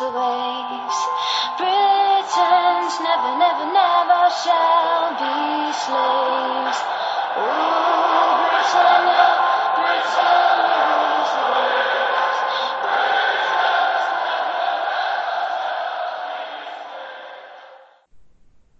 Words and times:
Rules 0.00 0.12
the 0.12 0.18
waves. 0.18 0.98
Britons 1.58 2.94
never, 3.00 3.38
never, 3.38 3.66
never 3.72 4.22
shall 4.42 5.10
be 5.20 5.72
slaves. 5.72 6.78
Rule 7.36 8.30
Britannia, 8.50 9.26
Britannia. 9.76 10.70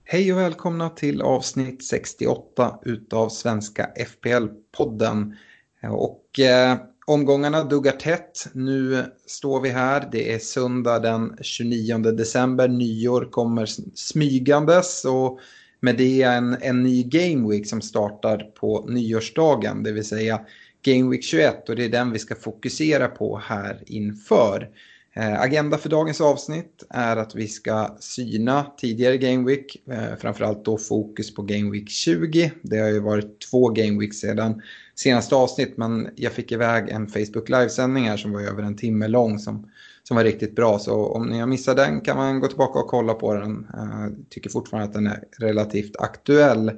Hej 0.05 0.33
och 0.33 0.39
välkomna 0.39 0.91
till 0.91 1.23
avsnitt 1.23 1.85
68 1.85 2.79
utav 2.83 3.29
Svenska 3.29 3.91
FPL-podden. 3.97 5.37
Och 5.83 6.41
eh, 6.41 6.77
omgångarna 7.11 7.65
duggar 7.65 7.93
tätt. 7.93 8.49
Nu 8.53 9.05
står 9.27 9.61
vi 9.61 9.69
här. 9.69 10.09
Det 10.13 10.33
är 10.33 10.39
söndag 10.39 10.99
den 10.99 11.37
29 11.41 11.99
december. 11.99 12.69
Nyår 12.69 13.29
kommer 13.31 13.67
smygandes 13.95 15.05
och 15.05 15.41
med 15.81 15.97
det 15.97 16.23
en, 16.23 16.57
en 16.61 16.83
ny 16.83 17.03
Game 17.03 17.49
Week 17.49 17.67
som 17.67 17.83
startar 17.83 18.39
på 18.39 18.87
nyårsdagen, 18.89 19.83
det 19.83 19.93
vill 19.93 20.05
säga 20.05 20.41
Game 20.83 21.11
Week 21.11 21.25
21 21.25 21.69
och 21.69 21.77
det 21.77 21.85
är 21.85 21.89
den 21.89 22.13
vi 22.13 22.19
ska 22.19 22.35
fokusera 22.35 23.09
på 23.09 23.39
här 23.45 23.83
inför. 23.87 24.69
Eh, 25.17 25.41
agenda 25.41 25.79
för 25.79 25.89
dagens 25.89 26.21
avsnitt 26.21 26.85
är 26.91 27.17
att 27.17 27.35
vi 27.35 27.49
ska 27.49 27.97
syna 28.01 28.67
tidigare 28.79 29.19
Game 29.19 29.47
Week, 29.47 29.77
eh, 29.91 30.17
framförallt 30.21 30.65
då 30.65 30.79
fokus 30.79 31.35
på 31.35 31.43
Game 31.43 31.71
Week 31.71 31.89
20. 31.89 32.53
Det 32.63 32.79
har 32.79 32.89
ju 32.89 33.01
varit 33.01 33.51
två 33.51 33.69
Game 33.69 33.99
Week 34.01 34.15
sedan 34.15 34.63
senaste 35.03 35.35
avsnitt 35.35 35.77
men 35.77 36.09
jag 36.17 36.33
fick 36.33 36.53
iväg 36.53 36.89
en 36.89 37.07
Facebook 37.07 37.49
livesändning 37.49 38.09
här 38.09 38.17
som 38.17 38.33
var 38.33 38.41
över 38.41 38.63
en 38.63 38.77
timme 38.77 39.09
lång 39.09 39.39
som, 39.39 39.71
som 40.03 40.17
var 40.17 40.25
riktigt 40.25 40.57
bra. 40.57 40.79
Så 40.79 41.07
om 41.07 41.27
ni 41.27 41.39
har 41.39 41.47
missat 41.47 41.77
den 41.77 42.01
kan 42.01 42.17
man 42.17 42.41
gå 42.41 42.47
tillbaka 42.47 42.79
och 42.79 42.89
kolla 42.89 43.15
på 43.15 43.35
den. 43.35 43.67
Jag 43.73 44.17
tycker 44.31 44.51
fortfarande 44.51 44.89
att 44.89 44.95
den 44.95 45.07
är 45.07 45.25
relativt 45.39 45.97
aktuell. 45.97 46.69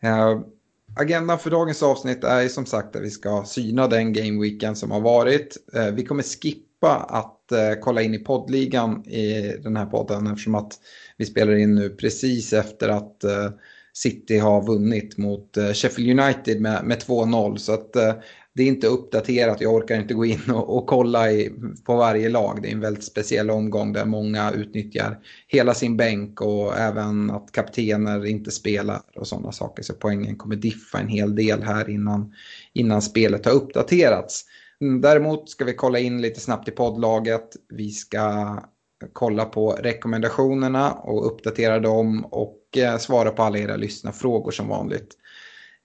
Eh, 0.00 0.40
agendan 0.96 1.38
för 1.38 1.50
dagens 1.50 1.82
avsnitt 1.82 2.24
är 2.24 2.40
ju 2.40 2.48
som 2.48 2.66
sagt 2.66 2.96
att 2.96 3.02
vi 3.02 3.10
ska 3.10 3.44
syna 3.46 3.86
den 3.86 4.12
gameweekend 4.12 4.78
som 4.78 4.90
har 4.90 5.00
varit. 5.00 5.56
Eh, 5.74 5.86
vi 5.86 6.04
kommer 6.04 6.22
skippa 6.22 6.96
att 7.08 7.52
eh, 7.52 7.80
kolla 7.80 8.02
in 8.02 8.14
i 8.14 8.18
poddligan 8.18 9.06
i 9.06 9.56
den 9.62 9.76
här 9.76 9.86
podden 9.86 10.26
eftersom 10.26 10.54
att 10.54 10.72
vi 11.16 11.26
spelar 11.26 11.56
in 11.56 11.74
nu 11.74 11.90
precis 11.90 12.52
efter 12.52 12.88
att 12.88 13.24
eh, 13.24 13.50
City 14.02 14.38
har 14.38 14.66
vunnit 14.66 15.16
mot 15.16 15.56
eh, 15.56 15.72
Sheffield 15.72 16.20
United 16.20 16.60
med, 16.60 16.84
med 16.84 16.98
2-0. 16.98 17.56
Så 17.56 17.72
att 17.72 17.96
eh, 17.96 18.14
det 18.54 18.62
är 18.62 18.66
inte 18.66 18.86
uppdaterat. 18.86 19.60
Jag 19.60 19.74
orkar 19.74 19.96
inte 19.96 20.14
gå 20.14 20.24
in 20.24 20.50
och, 20.50 20.76
och 20.76 20.86
kolla 20.86 21.32
i, 21.32 21.52
på 21.84 21.96
varje 21.96 22.28
lag. 22.28 22.58
Det 22.62 22.68
är 22.68 22.72
en 22.72 22.80
väldigt 22.80 23.04
speciell 23.04 23.50
omgång 23.50 23.92
där 23.92 24.04
många 24.04 24.52
utnyttjar 24.52 25.18
hela 25.46 25.74
sin 25.74 25.96
bänk 25.96 26.40
och 26.40 26.78
även 26.78 27.30
att 27.30 27.52
kaptener 27.52 28.26
inte 28.26 28.50
spelar 28.50 29.00
och 29.16 29.26
sådana 29.26 29.52
saker. 29.52 29.82
Så 29.82 29.94
poängen 29.94 30.36
kommer 30.36 30.56
diffa 30.56 30.98
en 30.98 31.08
hel 31.08 31.34
del 31.34 31.62
här 31.62 31.90
innan, 31.90 32.32
innan 32.72 33.02
spelet 33.02 33.46
har 33.46 33.52
uppdaterats. 33.52 34.44
Mm, 34.80 35.00
däremot 35.00 35.50
ska 35.50 35.64
vi 35.64 35.74
kolla 35.74 35.98
in 35.98 36.22
lite 36.22 36.40
snabbt 36.40 36.68
i 36.68 36.70
poddlaget. 36.70 37.48
Vi 37.68 37.90
ska 37.90 38.56
kolla 39.12 39.44
på 39.44 39.70
rekommendationerna 39.70 40.92
och 40.92 41.26
uppdatera 41.26 41.78
dem 41.78 42.24
och 42.24 42.57
och 42.76 43.00
svara 43.00 43.30
på 43.30 43.42
alla 43.42 43.58
era 43.58 43.76
lyssnarfrågor 43.76 44.50
som 44.50 44.68
vanligt. 44.68 45.14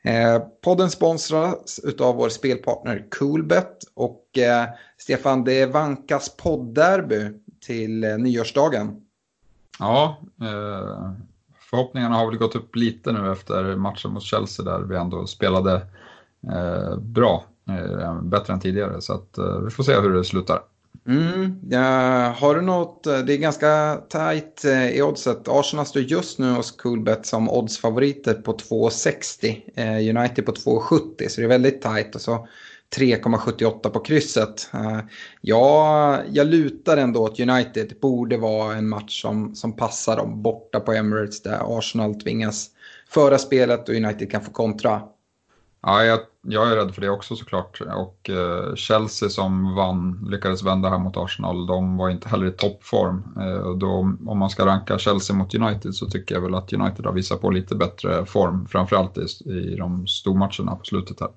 Eh, 0.03 0.39
podden 0.63 0.89
sponsras 0.89 1.79
av 1.99 2.15
vår 2.15 2.29
spelpartner 2.29 3.05
Coolbet 3.19 3.77
och 3.93 4.37
eh, 4.37 4.65
Stefan, 4.97 5.43
det 5.43 5.65
vankas 5.65 6.37
poddderby 6.37 7.29
till 7.65 8.03
eh, 8.03 8.17
nyårsdagen. 8.17 9.01
Ja, 9.79 10.17
eh, 10.41 11.11
förhoppningarna 11.69 12.15
har 12.15 12.25
väl 12.25 12.37
gått 12.37 12.55
upp 12.55 12.75
lite 12.75 13.11
nu 13.11 13.31
efter 13.31 13.75
matchen 13.75 14.11
mot 14.11 14.23
Chelsea 14.23 14.65
där 14.65 14.79
vi 14.79 14.95
ändå 14.95 15.27
spelade 15.27 15.73
eh, 16.53 16.97
bra, 16.97 17.43
bättre 18.21 18.53
än 18.53 18.59
tidigare. 18.59 19.01
Så 19.01 19.13
att, 19.13 19.37
vi 19.65 19.69
får 19.69 19.83
se 19.83 19.99
hur 19.99 20.13
det 20.13 20.23
slutar. 20.23 20.61
Mm, 21.07 21.59
ja, 21.69 21.79
har 22.37 22.55
du 22.55 22.61
något, 22.61 23.07
eh, 23.07 23.19
det 23.19 23.33
är 23.33 23.37
ganska 23.37 23.95
tajt 24.09 24.65
eh, 24.65 24.89
i 24.89 25.01
oddset. 25.01 25.47
Arsenal 25.47 25.85
står 25.85 26.01
just 26.01 26.39
nu 26.39 26.51
hos 26.51 26.71
Coolbet 26.71 27.25
som 27.25 27.49
oddsfavoriter 27.49 28.33
på 28.33 28.57
2,60. 28.57 29.61
Eh, 29.75 30.17
United 30.17 30.45
på 30.45 30.51
2,70 30.51 31.29
så 31.29 31.41
det 31.41 31.45
är 31.45 31.49
väldigt 31.49 31.81
tajt. 31.81 32.15
Och 32.15 32.21
så 32.21 32.47
3,78 32.97 33.89
på 33.89 33.99
krysset. 33.99 34.69
Ja, 35.41 36.19
jag 36.31 36.47
lutar 36.47 36.97
ändå 36.97 37.21
åt 37.21 37.39
United. 37.39 37.89
Det 37.89 38.01
borde 38.01 38.37
vara 38.37 38.75
en 38.75 38.89
match 38.89 39.21
som, 39.21 39.55
som 39.55 39.75
passar 39.75 40.17
dem 40.17 40.41
borta 40.41 40.79
på 40.79 40.93
Emirates 40.93 41.41
där 41.41 41.77
Arsenal 41.77 42.15
tvingas 42.15 42.69
föra 43.09 43.37
spelet 43.37 43.89
och 43.89 43.95
United 43.95 44.31
kan 44.31 44.41
få 44.41 44.51
kontra. 44.51 45.01
Ja, 45.85 46.03
jag, 46.03 46.19
jag 46.41 46.71
är 46.71 46.75
rädd 46.75 46.95
för 46.95 47.01
det 47.01 47.09
också 47.09 47.35
såklart. 47.35 47.81
Och 47.95 48.29
eh, 48.29 48.75
Chelsea 48.75 49.29
som 49.29 49.75
vann, 49.75 50.27
lyckades 50.31 50.63
vända 50.63 50.89
här 50.89 50.99
mot 50.99 51.17
Arsenal, 51.17 51.67
de 51.67 51.97
var 51.97 52.09
inte 52.09 52.29
heller 52.29 52.45
i 52.45 52.51
toppform. 52.51 53.23
Eh, 53.39 53.71
då, 53.77 53.91
om 54.27 54.37
man 54.39 54.49
ska 54.49 54.65
ranka 54.65 54.97
Chelsea 54.97 55.35
mot 55.35 55.55
United 55.55 55.95
så 55.95 56.05
tycker 56.05 56.35
jag 56.35 56.41
väl 56.41 56.55
att 56.55 56.73
United 56.73 57.05
har 57.05 57.13
visat 57.13 57.41
på 57.41 57.49
lite 57.49 57.75
bättre 57.75 58.25
form, 58.25 58.67
framförallt 58.67 59.17
i, 59.17 59.49
i 59.49 59.75
de 59.75 60.07
stormatcherna 60.07 60.75
på 60.75 60.83
slutet 60.83 61.19
här. 61.19 61.29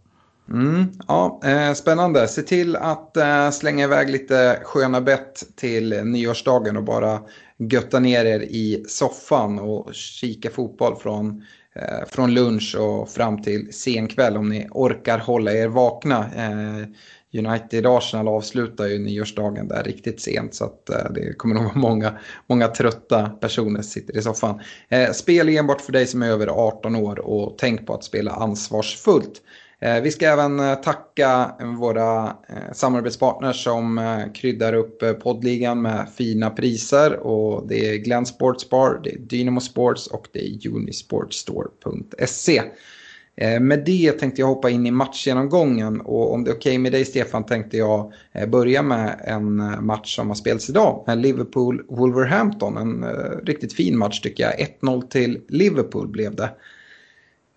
Mm, 0.51 0.85
ja, 1.09 1.41
eh, 1.45 1.73
spännande. 1.73 2.29
Se 2.29 2.43
till 2.43 2.77
att 2.77 3.17
eh, 3.17 3.51
slänga 3.51 3.85
iväg 3.85 4.11
lite 4.11 4.61
sköna 4.65 5.01
bett 5.01 5.43
till 5.57 6.05
nyårsdagen 6.05 6.77
och 6.77 6.85
bara 6.85 7.21
götta 7.59 7.99
ner 7.99 8.25
er 8.25 8.41
i 8.41 8.85
soffan 8.89 9.59
och 9.59 9.95
kika 9.95 10.51
fotboll 10.51 10.97
från, 10.97 11.43
Eh, 11.83 12.09
från 12.09 12.35
lunch 12.35 12.77
och 12.79 13.09
fram 13.09 13.43
till 13.43 13.73
sen 13.73 14.09
kväll 14.09 14.37
om 14.37 14.49
ni 14.49 14.69
orkar 14.71 15.19
hålla 15.19 15.53
er 15.53 15.69
vakna. 15.69 16.19
Eh, 16.37 16.89
United-Arsenal 17.39 18.29
avslutar 18.29 18.87
ju 18.87 18.99
nyårsdagen 18.99 19.69
där 19.69 19.83
riktigt 19.83 20.21
sent 20.21 20.55
så 20.55 20.65
att 20.65 20.91
eh, 20.91 21.13
det 21.15 21.33
kommer 21.33 21.55
nog 21.55 21.65
vara 21.75 21.75
många, 21.75 22.19
många 22.47 22.69
trötta 22.69 23.29
personer 23.29 23.83
som 23.83 23.91
sitter 23.91 24.19
i 24.19 24.23
soffan. 24.23 24.61
Eh, 24.89 25.13
spel 25.13 25.49
enbart 25.49 25.81
för 25.81 25.93
dig 25.93 26.07
som 26.07 26.23
är 26.23 26.29
över 26.31 26.47
18 26.47 26.97
år 26.97 27.19
och 27.19 27.59
tänk 27.59 27.87
på 27.87 27.95
att 27.95 28.05
spela 28.05 28.31
ansvarsfullt. 28.31 29.43
Eh, 29.81 30.01
vi 30.01 30.11
ska 30.11 30.27
även 30.27 30.61
eh, 30.61 30.75
tacka 30.75 31.51
våra 31.79 32.25
eh, 32.27 32.73
samarbetspartners 32.73 33.65
som 33.65 34.01
kryddar 34.35 34.73
upp 34.73 35.03
poddligan 35.23 35.83
med 35.83 36.09
fina 36.17 36.51
priser. 36.51 37.17
Och 37.27 37.69
det 37.69 37.91
är 37.91 37.97
Glenn 37.97 38.27
Sports 38.27 38.71
Bar, 38.71 39.01
det 39.05 39.11
är 39.11 39.19
Dynamo 39.19 39.61
Sports 39.61 40.07
och 40.07 40.29
det 40.33 40.39
är 40.39 40.69
Unisportstore.se. 40.69 42.63
Med 43.61 43.85
det 43.85 44.13
tänkte 44.13 44.41
jag 44.41 44.49
hoppa 44.49 44.71
in 44.71 44.87
i 44.87 44.91
matchgenomgången 44.91 46.01
och 46.01 46.35
om 46.35 46.45
det 46.45 46.51
är 46.51 46.55
okej 46.55 46.79
med 46.79 46.93
dig 46.93 47.05
Stefan 47.05 47.47
tänkte 47.47 47.77
jag 47.77 48.13
börja 48.49 48.83
med 48.83 49.21
en 49.25 49.57
match 49.87 50.17
som 50.17 50.29
har 50.29 50.35
spelats 50.35 50.71
idag. 50.71 51.05
Liverpool-Wolverhampton, 51.07 52.77
en 52.77 53.05
riktigt 53.47 53.73
fin 53.73 53.99
match 53.99 54.21
tycker 54.21 54.45
jag. 54.45 54.69
1-0 54.81 55.09
till 55.09 55.41
Liverpool 55.49 56.09
blev 56.09 56.35
det. 56.35 56.51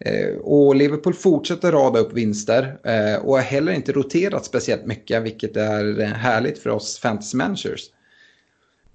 Eh, 0.05 0.35
och 0.35 0.75
Liverpool 0.75 1.13
fortsätter 1.13 1.71
rada 1.71 1.99
upp 1.99 2.13
vinster 2.13 2.79
eh, 2.83 3.25
och 3.25 3.33
har 3.33 3.41
heller 3.41 3.71
inte 3.71 3.91
roterat 3.91 4.45
speciellt 4.45 4.85
mycket 4.85 5.23
vilket 5.23 5.57
är 5.57 5.99
eh, 5.99 6.07
härligt 6.07 6.59
för 6.59 6.69
oss 6.69 6.99
fantasy 6.99 7.37
managers. 7.37 7.81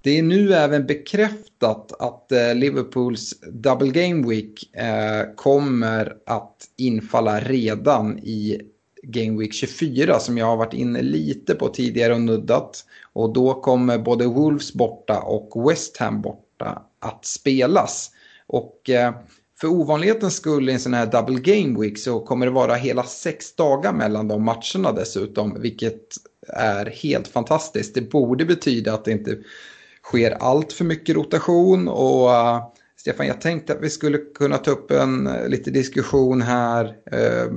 Det 0.03 0.19
är 0.19 0.23
nu 0.23 0.55
även 0.55 0.87
bekräftat 0.87 1.93
att 2.01 2.27
Liverpools 2.55 3.41
Double 3.41 3.91
Game 3.91 4.29
Week 4.29 4.71
kommer 5.37 6.17
att 6.27 6.57
infalla 6.77 7.41
redan 7.41 8.19
i 8.19 8.61
Game 9.03 9.39
Week 9.39 9.53
24 9.55 10.21
som 10.21 10.39
jag 10.39 10.47
har 10.47 10.57
varit 10.57 10.75
inne 10.75 11.03
lite 11.03 11.55
på 11.55 11.69
tidigare 11.69 12.15
och 12.15 12.21
nuddat. 12.21 12.85
Och 13.13 13.33
då 13.33 13.61
kommer 13.61 13.99
både 13.99 14.27
Wolves 14.27 14.73
borta 14.73 15.21
och 15.21 15.71
West 15.71 15.97
Ham 15.97 16.23
borta 16.23 16.83
att 16.99 17.25
spelas. 17.25 18.11
Och 18.47 18.91
för 19.61 19.69
ovanlighetens 19.69 20.37
skull 20.37 20.69
i 20.69 20.73
en 20.73 20.81
sån 20.81 20.95
här 20.95 21.07
double 21.07 21.41
game 21.41 21.81
week 21.81 21.99
så 21.99 22.21
kommer 22.21 22.47
det 22.47 22.53
vara 22.53 22.75
hela 22.75 23.03
sex 23.03 23.57
dagar 23.57 23.93
mellan 23.93 24.29
de 24.29 24.43
matcherna 24.43 24.93
dessutom, 24.93 25.61
vilket 25.61 26.17
är 26.49 26.87
helt 26.87 27.29
fantastiskt. 27.29 27.95
Det 27.95 28.11
borde 28.11 28.45
betyda 28.45 28.95
att 28.95 29.05
det 29.05 29.13
inte 29.13 29.39
sker 30.03 30.31
allt 30.31 30.73
för 30.73 30.85
mycket 30.85 31.17
rotation 31.17 31.89
och 31.89 32.29
uh, 32.29 32.67
Stefan, 32.97 33.27
jag 33.27 33.41
tänkte 33.41 33.73
att 33.73 33.83
vi 33.83 33.91
skulle 33.91 34.19
kunna 34.19 34.59
ta 34.59 34.71
upp 34.71 34.91
en 34.91 35.27
uh, 35.27 35.49
lite 35.49 35.71
diskussion 35.71 36.43
här. 36.43 36.85
Uh, 36.87 37.53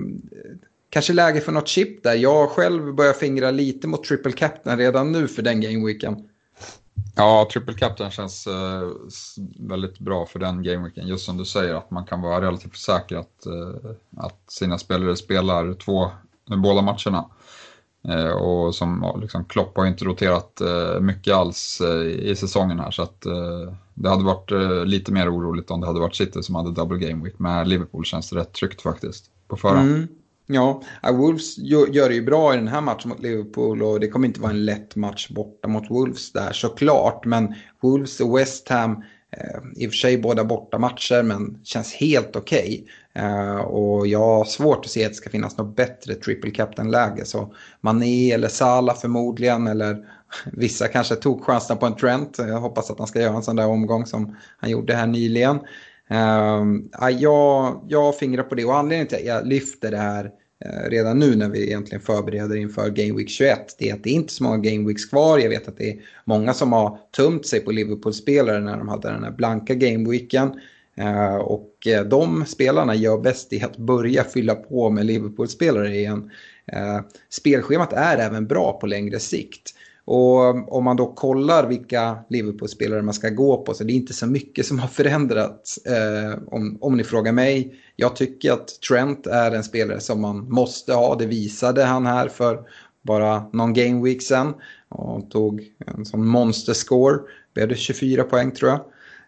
kanske 0.89 1.13
läge 1.13 1.41
för 1.41 1.51
något 1.51 1.67
chip 1.67 2.03
där. 2.03 2.15
Jag 2.15 2.49
själv 2.49 2.95
börjar 2.95 3.13
fingra 3.13 3.51
lite 3.51 3.87
mot 3.87 4.03
triple 4.03 4.31
captain 4.31 4.77
redan 4.77 5.11
nu 5.11 5.27
för 5.27 5.41
den 5.41 5.61
gameweeken. 5.61 6.15
Ja, 7.15 7.47
triple 7.53 7.73
captain 7.73 8.11
känns 8.11 8.47
eh, 8.47 8.89
väldigt 9.59 9.99
bra 9.99 10.25
för 10.25 10.39
den 10.39 10.63
gameweeken. 10.63 11.07
Just 11.07 11.25
som 11.25 11.37
du 11.37 11.45
säger 11.45 11.75
att 11.75 11.91
man 11.91 12.05
kan 12.05 12.21
vara 12.21 12.41
relativt 12.41 12.77
säker 12.77 13.17
att, 13.17 13.45
eh, 13.45 13.91
att 14.17 14.41
sina 14.47 14.77
spelare 14.77 15.15
spelar 15.15 15.73
två, 15.73 16.03
eh, 16.51 16.57
båda 16.57 16.81
matcherna. 16.81 17.25
Eh, 18.07 18.31
och 18.31 18.75
som 18.75 19.19
liksom, 19.21 19.45
Klopp 19.45 19.77
har 19.77 19.85
inte 19.85 20.05
roterat 20.05 20.61
eh, 20.61 20.99
mycket 20.99 21.33
alls 21.33 21.81
eh, 21.81 22.01
i 22.01 22.35
säsongen 22.35 22.79
här 22.79 22.91
så 22.91 23.03
att 23.03 23.21
det 23.93 24.09
hade 24.09 24.23
varit 24.23 24.51
lite 24.87 25.11
mer 25.11 25.35
oroligt 25.35 25.71
om 25.71 25.81
det 25.81 25.87
hade 25.87 25.99
varit 25.99 26.15
City 26.15 26.43
som 26.43 26.55
hade 26.55 26.71
double 26.71 26.97
gameweek. 26.97 27.33
Men 27.37 27.55
Med 27.55 27.67
Liverpool 27.67 28.05
känns 28.05 28.29
det 28.29 28.35
rätt 28.35 28.53
tryggt 28.53 28.81
faktiskt 28.81 29.25
på 29.47 29.55
förhand. 29.57 29.89
Mm. 29.89 30.07
Ja, 30.47 30.81
äh, 31.03 31.15
Wolves 31.15 31.57
gör 31.57 32.09
det 32.09 32.15
ju 32.15 32.21
bra 32.21 32.53
i 32.53 32.57
den 32.57 32.67
här 32.67 32.81
matchen 32.81 33.09
mot 33.09 33.21
Liverpool 33.21 33.83
och 33.83 33.99
det 33.99 34.07
kommer 34.07 34.27
inte 34.27 34.41
vara 34.41 34.51
en 34.51 34.65
lätt 34.65 34.95
match 34.95 35.29
borta 35.29 35.67
mot 35.67 35.91
Wolves 35.91 36.31
där 36.31 36.51
såklart. 36.51 37.25
Men 37.25 37.55
Wolves 37.81 38.19
och 38.19 38.37
West 38.37 38.69
Ham, 38.69 39.03
eh, 39.37 39.83
i 39.83 39.87
och 39.87 39.91
för 39.91 39.97
sig 39.97 40.17
båda 40.17 40.43
borta 40.43 40.79
matcher 40.79 41.23
men 41.23 41.59
känns 41.63 41.93
helt 41.93 42.35
okej. 42.35 42.85
Okay. 43.13 43.25
Eh, 43.25 43.57
och 43.57 44.07
jag 44.07 44.19
har 44.19 44.45
svårt 44.45 44.85
att 44.85 44.91
se 44.91 45.05
att 45.05 45.11
det 45.11 45.15
ska 45.15 45.29
finnas 45.29 45.57
något 45.57 45.75
bättre 45.75 46.15
triple 46.15 46.51
captain-läge. 46.51 47.25
Så 47.25 47.53
Mané 47.81 48.31
eller 48.31 48.47
Salah 48.47 48.95
förmodligen 48.95 49.67
eller 49.67 50.05
vissa 50.53 50.87
kanske 50.87 51.15
tog 51.15 51.43
chansen 51.43 51.77
på 51.77 51.85
en 51.85 51.95
Trent. 51.95 52.35
Jag 52.37 52.61
hoppas 52.61 52.91
att 52.91 52.99
han 52.99 53.07
ska 53.07 53.21
göra 53.21 53.35
en 53.35 53.43
sån 53.43 53.55
där 53.55 53.67
omgång 53.67 54.05
som 54.05 54.35
han 54.57 54.69
gjorde 54.69 54.95
här 54.95 55.07
nyligen. 55.07 55.59
Uh, 56.11 57.09
jag, 57.11 57.85
jag 57.87 58.17
fingrar 58.17 58.43
på 58.43 58.55
det 58.55 58.65
och 58.65 58.77
anledningen 58.77 59.07
till 59.07 59.17
att 59.17 59.25
jag 59.25 59.47
lyfter 59.47 59.91
det 59.91 59.97
här 59.97 60.25
uh, 60.25 60.89
redan 60.89 61.19
nu 61.19 61.35
när 61.35 61.49
vi 61.49 61.67
egentligen 61.67 62.01
förbereder 62.01 62.55
inför 62.55 62.89
Game 62.89 63.17
Week 63.17 63.29
21 63.29 63.75
det 63.79 63.89
är 63.89 63.93
att 63.93 64.03
det 64.03 64.09
är 64.09 64.13
inte 64.13 64.33
så 64.33 64.43
många 64.43 64.57
Game 64.57 64.87
Weeks 64.87 65.05
kvar. 65.05 65.39
Jag 65.39 65.49
vet 65.49 65.67
att 65.67 65.77
det 65.77 65.89
är 65.89 65.99
många 66.25 66.53
som 66.53 66.73
har 66.73 66.99
tömt 67.15 67.45
sig 67.45 67.59
på 67.59 67.71
Liverpool-spelare 67.71 68.59
när 68.59 68.77
de 68.77 68.87
hade 68.87 69.11
den 69.11 69.23
här 69.23 69.31
blanka 69.31 69.73
Game 69.73 70.09
Weeken. 70.09 70.59
Uh, 71.01 71.35
och 71.35 71.87
uh, 71.87 72.01
de 72.09 72.45
spelarna 72.45 72.95
gör 72.95 73.17
bäst 73.17 73.53
i 73.53 73.63
att 73.63 73.77
börja 73.77 74.23
fylla 74.23 74.55
på 74.55 74.89
med 74.89 75.05
Liverpool-spelare 75.05 75.95
igen. 75.95 76.31
Ehm, 76.71 77.03
spelschemat 77.29 77.93
är 77.93 78.17
även 78.17 78.47
bra 78.47 78.79
på 78.79 78.87
längre 78.87 79.19
sikt. 79.19 79.73
Och 80.09 80.73
om 80.73 80.83
man 80.83 80.95
då 80.95 81.13
kollar 81.13 81.67
vilka 81.67 82.17
Liverpool-spelare 82.29 83.01
man 83.01 83.13
ska 83.13 83.29
gå 83.29 83.57
på 83.57 83.73
så 83.73 83.83
det 83.83 83.93
är 83.93 83.95
inte 83.95 84.13
så 84.13 84.27
mycket 84.27 84.65
som 84.65 84.79
har 84.79 84.87
förändrats 84.87 85.77
eh, 85.77 86.39
om, 86.47 86.77
om 86.81 86.97
ni 86.97 87.03
frågar 87.03 87.31
mig. 87.31 87.75
Jag 87.95 88.15
tycker 88.15 88.51
att 88.51 88.67
Trent 88.67 89.27
är 89.27 89.51
en 89.51 89.63
spelare 89.63 89.99
som 89.99 90.21
man 90.21 90.49
måste 90.49 90.93
ha. 90.93 91.15
Det 91.15 91.25
visade 91.25 91.83
han 91.83 92.05
här 92.05 92.27
för 92.27 92.59
bara 93.01 93.49
någon 93.53 93.73
game 93.73 94.03
week 94.03 94.21
sen. 94.21 94.53
Och 94.89 95.31
tog 95.31 95.63
en 95.85 96.05
sån 96.05 96.27
monster-score. 96.27 97.19
Blev 97.53 97.67
det 97.67 97.75
24 97.75 98.23
poäng 98.23 98.51
tror 98.51 98.71
jag. 98.71 98.79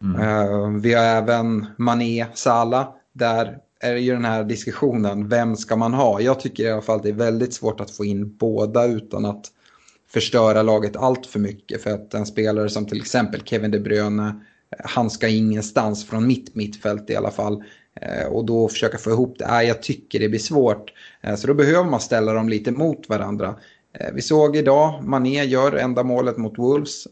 Mm. 0.01 0.21
Eh, 0.21 0.81
vi 0.81 0.93
har 0.93 1.03
även 1.03 1.65
Mané, 1.77 2.25
Salah. 2.33 2.87
Där 3.13 3.57
är 3.79 3.93
det 3.93 3.99
ju 3.99 4.13
den 4.13 4.25
här 4.25 4.43
diskussionen, 4.43 5.29
vem 5.29 5.55
ska 5.55 5.75
man 5.75 5.93
ha? 5.93 6.21
Jag 6.21 6.39
tycker 6.39 6.63
i 6.63 6.71
alla 6.71 6.81
fall 6.81 6.95
att 6.95 7.03
det 7.03 7.09
är 7.09 7.13
väldigt 7.13 7.53
svårt 7.53 7.81
att 7.81 7.91
få 7.91 8.05
in 8.05 8.37
båda 8.37 8.85
utan 8.85 9.25
att 9.25 9.45
förstöra 10.13 10.61
laget 10.61 10.95
allt 10.95 11.25
för 11.25 11.39
mycket. 11.39 11.83
För 11.83 11.91
att 11.91 12.13
en 12.13 12.25
spelare 12.25 12.69
som 12.69 12.85
till 12.85 13.01
exempel 13.01 13.41
Kevin 13.41 13.71
De 13.71 13.79
Bruyne, 13.79 14.27
eh, 14.27 14.85
han 14.85 15.09
ska 15.09 15.27
ingenstans 15.27 16.05
från 16.05 16.27
mitt 16.27 16.55
mittfält 16.55 17.09
i 17.09 17.15
alla 17.15 17.31
fall. 17.31 17.63
Eh, 18.01 18.27
och 18.27 18.45
då 18.45 18.69
försöka 18.69 18.97
få 18.97 19.09
ihop 19.09 19.39
det, 19.39 19.45
äh, 19.45 19.61
jag 19.61 19.81
tycker 19.81 20.19
det 20.19 20.29
blir 20.29 20.39
svårt. 20.39 20.93
Eh, 21.21 21.35
så 21.35 21.47
då 21.47 21.53
behöver 21.53 21.89
man 21.89 21.99
ställa 21.99 22.33
dem 22.33 22.49
lite 22.49 22.71
mot 22.71 23.09
varandra. 23.09 23.55
Vi 24.13 24.21
såg 24.21 24.55
idag, 24.55 25.03
Mané 25.03 25.43
gör 25.43 25.71
enda 25.71 26.03
målet 26.03 26.37
mot 26.37 26.57
Wolves. 26.57 27.07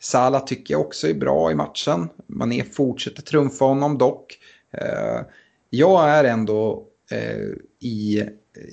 Salah 0.00 0.44
tycker 0.44 0.74
jag 0.74 0.80
också 0.80 1.08
är 1.08 1.14
bra 1.14 1.50
i 1.50 1.54
matchen. 1.54 2.08
Mané 2.26 2.64
fortsätter 2.64 3.22
trumfa 3.22 3.64
honom 3.64 3.98
dock. 3.98 4.38
Jag 5.70 6.10
är 6.10 6.24
ändå 6.24 6.84
i 7.80 8.22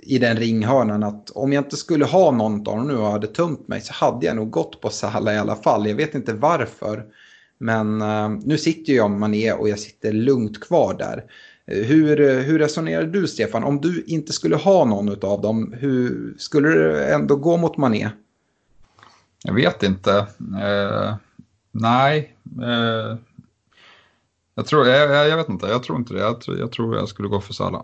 i 0.03 0.17
den 0.17 0.37
ringhörnan 0.37 1.03
att 1.03 1.29
om 1.29 1.53
jag 1.53 1.63
inte 1.63 1.77
skulle 1.77 2.05
ha 2.05 2.31
någon 2.31 2.53
av 2.53 2.63
dem 2.63 2.87
nu 2.87 2.97
och 2.97 3.11
hade 3.11 3.27
tömt 3.27 3.67
mig 3.67 3.81
så 3.81 3.93
hade 3.93 4.25
jag 4.25 4.35
nog 4.35 4.49
gått 4.49 4.81
på 4.81 4.89
Salah 4.89 5.35
i 5.35 5.37
alla 5.37 5.55
fall. 5.55 5.87
Jag 5.87 5.95
vet 5.95 6.15
inte 6.15 6.33
varför. 6.33 7.05
Men 7.57 8.01
uh, 8.01 8.29
nu 8.43 8.57
sitter 8.57 8.93
jag 8.93 9.11
med 9.11 9.19
Mané 9.19 9.51
och 9.51 9.69
jag 9.69 9.79
sitter 9.79 10.13
lugnt 10.13 10.59
kvar 10.59 10.93
där. 10.93 11.23
Uh, 11.75 11.83
hur, 11.83 12.21
eh, 12.21 12.35
hur 12.35 12.59
resonerar 12.59 13.05
du 13.05 13.27
Stefan? 13.27 13.63
Om 13.63 13.81
du 13.81 14.03
inte 14.07 14.33
skulle 14.33 14.55
ha 14.55 14.85
någon 14.85 15.09
av 15.09 15.41
dem, 15.41 15.73
hur 15.77 16.33
skulle 16.37 16.69
du 16.69 17.03
ändå 17.03 17.35
gå 17.35 17.57
mot 17.57 17.77
Mané? 17.77 18.09
Jag 19.43 19.53
vet 19.53 19.83
inte. 19.83 20.11
Uh, 20.39 21.15
nej. 21.71 22.35
jag, 24.55 24.65
tror, 24.65 24.87
jag, 24.87 25.27
jag, 25.27 25.37
vet 25.37 25.49
inte, 25.49 25.67
jag 25.67 25.83
tror 25.83 25.97
inte 25.97 26.13
det. 26.13 26.19
Jag, 26.19 26.37
jag 26.59 26.71
tror 26.71 26.95
jag 26.95 27.09
skulle 27.09 27.27
gå 27.27 27.41
för 27.41 27.53
Salah 27.53 27.83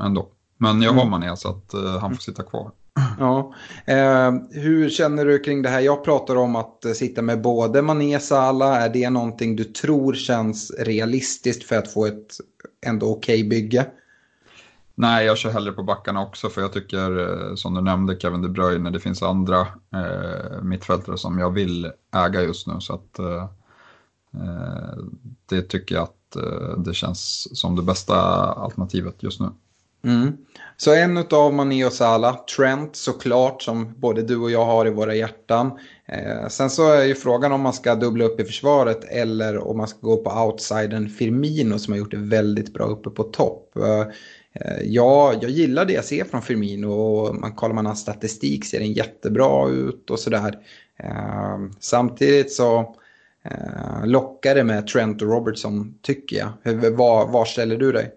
ändå. 0.00 0.28
Men 0.62 0.82
jag 0.82 0.92
har 0.92 1.02
mm. 1.02 1.10
Mané 1.10 1.36
så 1.36 1.48
att 1.48 1.74
uh, 1.74 1.98
han 1.98 2.14
får 2.14 2.22
sitta 2.22 2.42
kvar. 2.42 2.70
Ja. 3.18 3.54
Eh, 3.84 4.32
hur 4.50 4.90
känner 4.90 5.24
du 5.24 5.38
kring 5.38 5.62
det 5.62 5.68
här? 5.68 5.80
Jag 5.80 6.04
pratar 6.04 6.36
om 6.36 6.56
att 6.56 6.82
uh, 6.86 6.92
sitta 6.92 7.22
med 7.22 7.40
både 7.40 7.82
Mané 7.82 8.16
och 8.16 8.22
Salah. 8.22 8.82
Är 8.82 8.88
det 8.88 9.10
någonting 9.10 9.56
du 9.56 9.64
tror 9.64 10.14
känns 10.14 10.70
realistiskt 10.78 11.64
för 11.64 11.76
att 11.76 11.92
få 11.92 12.06
ett 12.06 12.36
ändå 12.86 13.12
okej 13.12 13.34
okay 13.34 13.48
bygge? 13.48 13.86
Nej, 14.94 15.26
jag 15.26 15.38
kör 15.38 15.50
hellre 15.50 15.72
på 15.72 15.82
backarna 15.82 16.22
också 16.22 16.48
för 16.48 16.60
jag 16.60 16.72
tycker, 16.72 17.18
uh, 17.18 17.54
som 17.54 17.74
du 17.74 17.80
nämnde, 17.80 18.20
Kevin 18.20 18.42
De 18.42 18.48
Bruyne, 18.48 18.90
det 18.90 19.00
finns 19.00 19.22
andra 19.22 19.60
eh, 19.94 20.62
mittfältare 20.62 21.18
som 21.18 21.38
jag 21.38 21.50
vill 21.50 21.90
äga 22.14 22.42
just 22.42 22.66
nu. 22.66 22.74
Så 22.80 22.94
att 22.94 23.20
det 25.46 25.62
tycker 25.62 25.94
jag 25.94 26.02
att 26.02 26.36
det 26.84 26.94
känns 26.94 27.48
som 27.60 27.76
det 27.76 27.82
bästa 27.82 28.16
alternativet 28.52 29.22
just 29.22 29.40
nu. 29.40 29.48
Mm. 30.04 30.36
Så 30.76 30.94
en 30.94 31.24
av 31.30 31.54
Mané 31.54 31.84
och 31.84 31.92
Salah, 31.92 32.44
Trent 32.44 32.96
såklart 32.96 33.62
som 33.62 33.94
både 34.00 34.22
du 34.22 34.36
och 34.36 34.50
jag 34.50 34.64
har 34.64 34.86
i 34.86 34.90
våra 34.90 35.14
hjärtan. 35.14 35.78
Eh, 36.06 36.48
sen 36.48 36.70
så 36.70 36.92
är 36.92 37.04
ju 37.04 37.14
frågan 37.14 37.52
om 37.52 37.60
man 37.60 37.72
ska 37.72 37.94
dubbla 37.94 38.24
upp 38.24 38.40
i 38.40 38.44
försvaret 38.44 39.04
eller 39.04 39.58
om 39.58 39.76
man 39.76 39.88
ska 39.88 39.98
gå 40.00 40.16
på 40.16 40.30
outsidern 40.30 41.08
Firmino 41.08 41.78
som 41.78 41.92
har 41.92 41.98
gjort 41.98 42.10
det 42.10 42.16
väldigt 42.16 42.72
bra 42.72 42.84
uppe 42.84 43.10
på 43.10 43.22
topp. 43.22 43.76
Eh, 43.76 44.00
eh 44.52 44.82
ja, 44.84 45.34
jag 45.40 45.50
gillar 45.50 45.84
det 45.84 45.92
jag 45.92 46.04
ser 46.04 46.24
från 46.24 46.42
Firmino 46.42 46.86
och 46.86 47.34
man 47.34 47.52
kollar 47.52 47.74
man 47.74 47.86
hans 47.86 48.00
statistik 48.00 48.64
ser 48.64 48.78
den 48.78 48.92
jättebra 48.92 49.68
ut 49.68 50.10
och 50.10 50.18
sådär. 50.18 50.58
Eh, 50.98 51.58
samtidigt 51.80 52.52
så 52.52 52.96
eh, 53.44 54.06
lockar 54.06 54.54
det 54.54 54.64
med 54.64 54.86
Trent 54.86 55.22
och 55.22 55.28
Robertson 55.28 55.94
tycker 56.02 56.36
jag. 56.36 56.74
Var, 56.90 57.26
var 57.26 57.44
ställer 57.44 57.76
du 57.76 57.92
dig? 57.92 58.10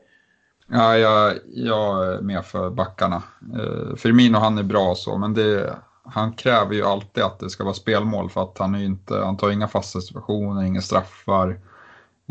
Ja, 0.68 0.98
jag, 0.98 1.40
jag 1.46 2.14
är 2.14 2.22
med 2.22 2.46
för 2.46 2.70
backarna. 2.70 3.24
Eh, 3.60 3.96
Firmino 3.96 4.38
han 4.38 4.58
är 4.58 4.64
bra 4.64 4.96
så, 4.96 5.18
men 5.18 5.34
det, 5.34 5.76
han 6.04 6.34
kräver 6.34 6.74
ju 6.74 6.84
alltid 6.84 7.24
att 7.24 7.40
det 7.40 7.50
ska 7.50 7.64
vara 7.64 7.74
spelmål 7.74 8.30
för 8.30 8.44
att 8.44 8.58
han, 8.58 8.76
är 8.76 8.84
inte, 8.84 9.16
han 9.16 9.38
tar 9.38 9.52
inga 9.52 9.68
fasta 9.68 10.02
situationer, 10.02 10.64
inga 10.64 10.82
straffar, 10.82 11.60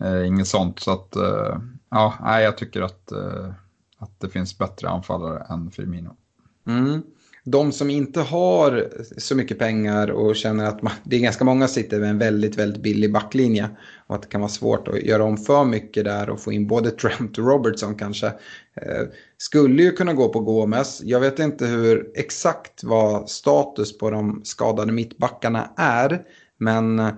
eh, 0.03 0.26
inget 0.26 0.49
sånt. 0.49 0.81
Så 0.81 0.93
att, 0.93 1.17
eh, 1.17 1.59
ja, 1.88 2.41
jag 2.41 2.59
tycker 2.59 2.83
att, 2.83 3.12
eh, 3.12 3.50
att 3.99 4.21
det 4.21 4.29
finns 4.29 4.59
bättre 4.59 4.88
anfallare 4.88 5.47
än 5.50 5.71
Firmino. 5.71 6.17
Mm 6.67 7.03
de 7.45 7.73
som 7.73 7.91
inte 7.91 8.21
har 8.21 8.89
så 9.19 9.37
mycket 9.37 9.59
pengar 9.59 10.11
och 10.11 10.37
känner 10.37 10.65
att 10.65 10.83
man, 10.83 10.93
det 11.05 11.17
är 11.17 11.21
ganska 11.21 11.45
många 11.45 11.69
som 11.69 11.75
sitter 11.75 12.01
med 12.01 12.11
en 12.11 12.19
väldigt, 12.19 12.57
väldigt 12.59 12.83
billig 12.83 13.13
backlinje 13.13 13.69
och 14.07 14.15
att 14.15 14.23
det 14.23 14.29
kan 14.29 14.41
vara 14.41 14.51
svårt 14.51 14.89
att 14.89 15.03
göra 15.03 15.25
om 15.25 15.37
för 15.37 15.65
mycket 15.65 16.05
där 16.05 16.31
och 16.31 16.41
få 16.41 16.53
in 16.53 16.67
både 16.67 16.91
Trent 17.01 17.39
och 17.39 17.47
Robertson 17.47 17.95
kanske. 17.95 18.27
Eh, 18.27 19.03
skulle 19.39 19.83
ju 19.83 19.91
kunna 19.91 20.13
gå 20.13 20.29
på 20.29 20.41
Gomes. 20.41 21.01
Jag 21.05 21.21
vet 21.21 21.39
inte 21.39 21.67
hur 21.67 22.11
exakt 22.15 22.85
vad 22.85 23.31
status 23.31 23.99
på 23.99 24.11
de 24.11 24.41
skadade 24.45 24.93
mittbackarna 24.93 25.71
är. 25.77 26.23
Men 26.59 26.99
eh, 26.99 27.13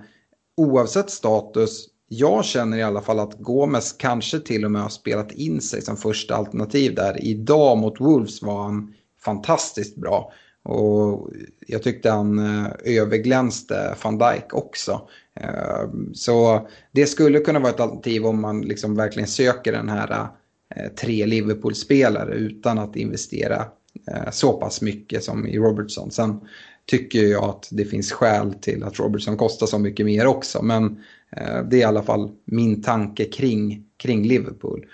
oavsett 0.56 1.10
status, 1.10 1.86
jag 2.08 2.44
känner 2.44 2.78
i 2.78 2.82
alla 2.82 3.02
fall 3.02 3.18
att 3.18 3.38
Gomes 3.38 3.92
kanske 3.92 4.40
till 4.40 4.64
och 4.64 4.70
med 4.70 4.82
har 4.82 4.88
spelat 4.88 5.32
in 5.32 5.60
sig 5.60 5.82
som 5.82 5.96
första 5.96 6.34
alternativ 6.36 6.94
där. 6.94 7.24
Idag 7.24 7.78
mot 7.78 8.00
Wolves 8.00 8.42
var 8.42 8.62
han 8.62 8.94
fantastiskt 9.26 9.96
bra. 9.96 10.32
Och 10.68 11.30
jag 11.66 11.82
tyckte 11.82 12.10
han 12.10 12.38
eh, 12.38 12.66
överglänste 12.84 13.96
van 14.04 14.18
Dijk 14.18 14.54
också. 14.54 15.08
Eh, 15.40 15.90
så 16.14 16.68
det 16.92 17.06
skulle 17.06 17.38
kunna 17.38 17.58
vara 17.58 17.72
ett 17.72 17.80
alternativ 17.80 18.26
om 18.26 18.40
man 18.40 18.62
liksom 18.62 18.94
verkligen 18.94 19.28
söker 19.28 19.72
den 19.72 19.88
här 19.88 20.28
eh, 20.76 20.92
tre 21.00 21.26
Liverpool-spelare 21.26 22.34
utan 22.34 22.78
att 22.78 22.96
investera 22.96 23.64
så 24.30 24.52
pass 24.52 24.82
mycket 24.82 25.24
som 25.24 25.46
i 25.46 25.58
Robertson. 25.58 26.10
Sen 26.10 26.40
tycker 26.86 27.22
jag 27.22 27.44
att 27.44 27.68
det 27.70 27.84
finns 27.84 28.12
skäl 28.12 28.54
till 28.54 28.84
att 28.84 28.98
Robertson 28.98 29.36
kostar 29.36 29.66
så 29.66 29.78
mycket 29.78 30.06
mer 30.06 30.26
också. 30.26 30.62
Men 30.62 31.04
det 31.70 31.76
är 31.76 31.80
i 31.80 31.84
alla 31.84 32.02
fall 32.02 32.30
min 32.44 32.82
tanke 32.82 33.24
kring, 33.24 33.84
kring 33.96 34.28
Liverpool. 34.28 34.86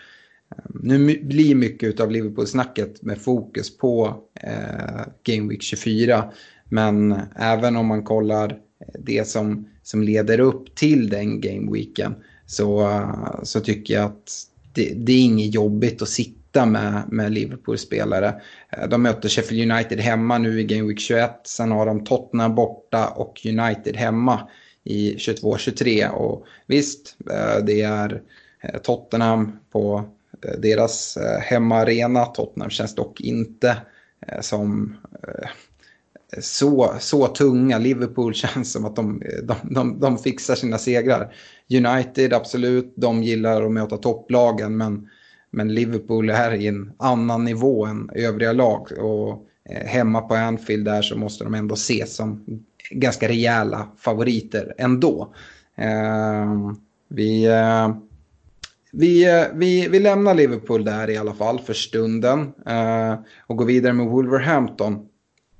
Ehm, 0.52 0.80
nu 0.82 1.20
blir 1.22 1.54
mycket 1.54 2.00
av 2.00 2.10
Liverpool-snacket 2.10 3.02
med 3.02 3.18
fokus 3.18 3.76
på 3.78 4.22
eh, 4.34 5.06
Game 5.22 5.48
Week 5.48 5.62
24. 5.62 6.32
Men 6.68 7.20
även 7.36 7.76
om 7.76 7.86
man 7.86 8.02
kollar 8.02 8.50
eh, 8.50 9.00
det 9.00 9.28
som, 9.28 9.68
som 9.82 10.02
leder 10.02 10.40
upp 10.40 10.74
till 10.74 11.08
den 11.08 11.40
Game 11.40 11.72
Weeken 11.72 12.14
så, 12.46 12.90
eh, 12.90 13.42
så 13.42 13.60
tycker 13.60 13.94
jag 13.94 14.04
att 14.04 14.46
det, 14.74 14.92
det 14.96 15.12
är 15.12 15.24
inget 15.24 15.54
jobbigt 15.54 16.02
att 16.02 16.08
sitta 16.08 16.66
med, 16.66 17.02
med 17.08 17.32
Liverpool-spelare. 17.32 18.34
Eh, 18.70 18.88
de 18.88 19.02
möter 19.02 19.28
Sheffield 19.28 19.72
United 19.72 20.00
hemma 20.00 20.38
nu 20.38 20.60
i 20.60 20.64
Game 20.64 20.88
Week 20.88 21.00
21. 21.00 21.30
Sen 21.44 21.70
har 21.70 21.86
de 21.86 22.04
Tottenham 22.04 22.54
borta 22.54 23.08
och 23.08 23.46
United 23.46 23.96
hemma 23.96 24.48
i 24.84 25.14
22-23. 25.14 26.08
Och 26.08 26.46
visst, 26.66 27.16
det 27.66 27.82
är 27.82 28.22
Tottenham 28.82 29.52
på 29.70 30.04
deras 30.58 31.16
eh, 31.16 31.40
hemmaarena. 31.40 32.24
Tottenham 32.24 32.70
känns 32.70 32.94
dock 32.94 33.20
inte 33.20 33.76
eh, 34.26 34.40
som 34.40 34.96
eh, 35.28 35.48
så, 36.38 36.94
så 37.00 37.26
tunga. 37.26 37.78
Liverpool 37.78 38.34
känns 38.34 38.72
som 38.72 38.84
att 38.84 38.96
de, 38.96 39.22
eh, 39.22 39.42
de, 39.42 39.74
de, 39.74 40.00
de 40.00 40.18
fixar 40.18 40.54
sina 40.54 40.78
segrar. 40.78 41.34
United, 41.70 42.32
absolut, 42.32 42.92
de 42.96 43.22
gillar 43.22 43.62
att 43.62 43.72
möta 43.72 43.96
topplagen. 43.96 44.76
Men, 44.76 45.08
men 45.50 45.74
Liverpool 45.74 46.30
är 46.30 46.54
i 46.54 46.66
en 46.66 46.92
annan 46.96 47.44
nivå 47.44 47.86
än 47.86 48.10
övriga 48.14 48.52
lag. 48.52 48.92
Och 48.98 49.46
eh, 49.70 49.86
hemma 49.86 50.20
på 50.20 50.34
Anfield 50.34 50.84
där 50.84 51.02
så 51.02 51.16
måste 51.16 51.44
de 51.44 51.54
ändå 51.54 51.74
ses 51.74 52.16
som 52.16 52.44
ganska 52.90 53.28
rejäla 53.28 53.88
favoriter 53.98 54.74
ändå. 54.78 55.34
Ehm, 55.76 56.68
eh, 56.68 56.74
vi... 57.08 57.48
Vi, 58.94 59.24
eh, 59.24 59.44
vi, 59.54 59.88
vi 59.88 59.98
lämnar 59.98 60.34
Liverpool 60.34 60.84
där 60.84 61.10
i 61.10 61.16
alla 61.16 61.34
fall 61.34 61.58
för 61.58 61.72
stunden 61.72 62.52
eh, 62.66 63.14
och 63.46 63.56
går 63.56 63.64
vidare 63.64 63.92
med 63.92 64.06
Wolverhampton. 64.06 65.08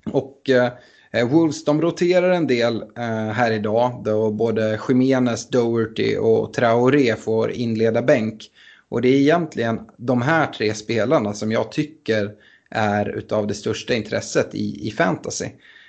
Och 0.04 0.50
eh, 0.50 0.72
eh, 1.12 1.28
Wolves 1.28 1.64
de 1.64 1.82
roterar 1.82 2.30
en 2.30 2.46
del 2.46 2.82
eh, 2.96 3.28
här 3.30 3.52
idag 3.52 4.02
då 4.04 4.30
både 4.30 4.80
Jiménez, 4.88 5.48
Doherty 5.48 6.16
och 6.16 6.52
Traoré 6.52 7.16
får 7.16 7.50
inleda 7.50 8.02
bänk. 8.02 8.50
Och 8.88 9.02
det 9.02 9.08
är 9.08 9.20
egentligen 9.20 9.80
de 9.96 10.22
här 10.22 10.46
tre 10.46 10.74
spelarna 10.74 11.32
som 11.32 11.52
jag 11.52 11.72
tycker 11.72 12.30
är 12.70 13.08
utav 13.08 13.46
det 13.46 13.54
största 13.54 13.94
intresset 13.94 14.54
i, 14.54 14.88
i 14.88 14.90
fantasy. 14.90 15.46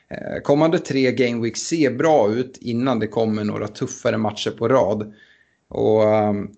Eh, 0.08 0.42
kommande 0.44 0.80
tre 0.80 1.12
Game 1.12 1.44
Week 1.44 1.58
ser 1.58 1.92
bra 1.92 2.32
ut 2.34 2.58
innan 2.62 3.00
det 3.00 3.08
kommer 3.08 3.44
några 3.44 3.68
tuffare 3.68 4.18
matcher 4.18 4.52
på 4.52 4.68
rad. 4.68 5.14
Och 5.68 6.04
ehm, 6.04 6.50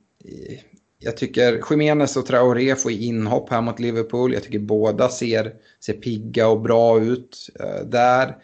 jag 0.99 1.17
tycker 1.17 1.61
Jiménez 1.69 2.17
och 2.17 2.25
Traoré 2.25 2.75
får 2.75 2.91
inhopp 2.91 3.49
här 3.49 3.61
mot 3.61 3.79
Liverpool. 3.79 4.33
Jag 4.33 4.43
tycker 4.43 4.59
båda 4.59 5.09
ser, 5.09 5.53
ser 5.85 5.93
pigga 5.93 6.47
och 6.47 6.61
bra 6.61 7.01
ut 7.01 7.49
eh, 7.59 7.85
där. 7.85 8.35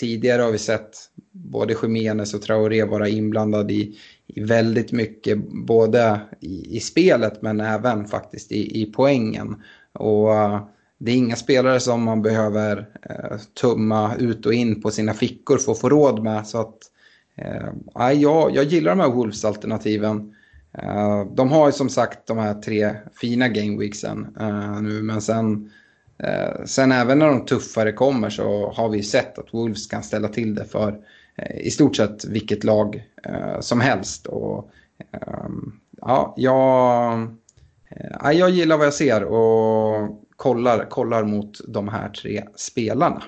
Tidigare 0.00 0.42
har 0.42 0.50
vi 0.50 0.58
sett 0.58 0.96
både 1.32 1.76
Jiménez 1.82 2.34
och 2.34 2.42
Traoré 2.42 2.84
vara 2.84 3.08
inblandade 3.08 3.74
i, 3.74 3.98
i 4.26 4.40
väldigt 4.40 4.92
mycket, 4.92 5.38
både 5.66 6.20
i, 6.40 6.76
i 6.76 6.80
spelet 6.80 7.42
men 7.42 7.60
även 7.60 8.04
faktiskt 8.04 8.52
i, 8.52 8.82
i 8.82 8.86
poängen. 8.86 9.62
Och 9.92 10.34
eh, 10.34 10.66
det 10.98 11.12
är 11.12 11.16
inga 11.16 11.36
spelare 11.36 11.80
som 11.80 12.02
man 12.02 12.22
behöver 12.22 12.88
eh, 13.10 13.38
tumma 13.60 14.16
ut 14.16 14.46
och 14.46 14.54
in 14.54 14.82
på 14.82 14.90
sina 14.90 15.14
fickor 15.14 15.58
för 15.58 15.72
att 15.72 15.80
få 15.80 15.88
råd 15.88 16.22
med. 16.22 16.46
Så 16.46 16.60
att, 16.60 16.78
uh, 17.98 18.12
jag, 18.12 18.54
jag 18.54 18.64
gillar 18.64 18.90
de 18.90 19.00
här 19.00 19.10
Wolves-alternativen. 19.10 20.34
Uh, 20.78 21.34
de 21.34 21.50
har 21.50 21.66
ju 21.66 21.72
som 21.72 21.88
sagt 21.88 22.26
de 22.26 22.38
här 22.38 22.54
tre 22.54 22.94
fina 23.14 23.48
gameweeksen 23.48 24.36
uh, 24.40 24.48
eh, 24.48 24.82
nu, 24.82 25.02
men 25.02 25.22
sen, 25.22 25.70
uh, 26.24 26.64
sen 26.64 26.92
även 26.92 27.18
när 27.18 27.26
de 27.26 27.44
tuffare 27.44 27.92
kommer 27.92 28.30
så 28.30 28.72
har 28.76 28.88
vi 28.88 29.02
sett 29.02 29.38
att 29.38 29.54
Wolves 29.54 29.86
kan 29.86 30.02
ställa 30.02 30.28
till 30.28 30.54
det 30.54 30.64
för 30.64 30.98
i 31.54 31.70
stort 31.70 31.96
sett 31.96 32.24
vilket 32.24 32.64
lag 32.64 33.02
som 33.60 33.80
helst. 33.80 34.26
Och, 34.26 34.70
ehm, 35.12 35.72
ja, 36.00 36.34
jag, 36.36 37.28
jag 38.22 38.50
gillar 38.50 38.76
vad 38.76 38.86
jag 38.86 38.94
ser 38.94 39.24
och 39.24 40.20
kollar, 40.36 40.90
kollar 40.90 41.24
mot 41.24 41.60
de 41.68 41.88
här 41.88 42.08
tre 42.08 42.44
spelarna. 42.56 43.22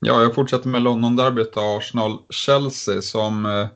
Ja, 0.00 0.22
jag 0.22 0.34
fortsätter 0.34 0.68
med 0.68 0.82
London-derbyt 0.82 1.56
Arsenal-Chelsea 1.56 3.02
som 3.02 3.66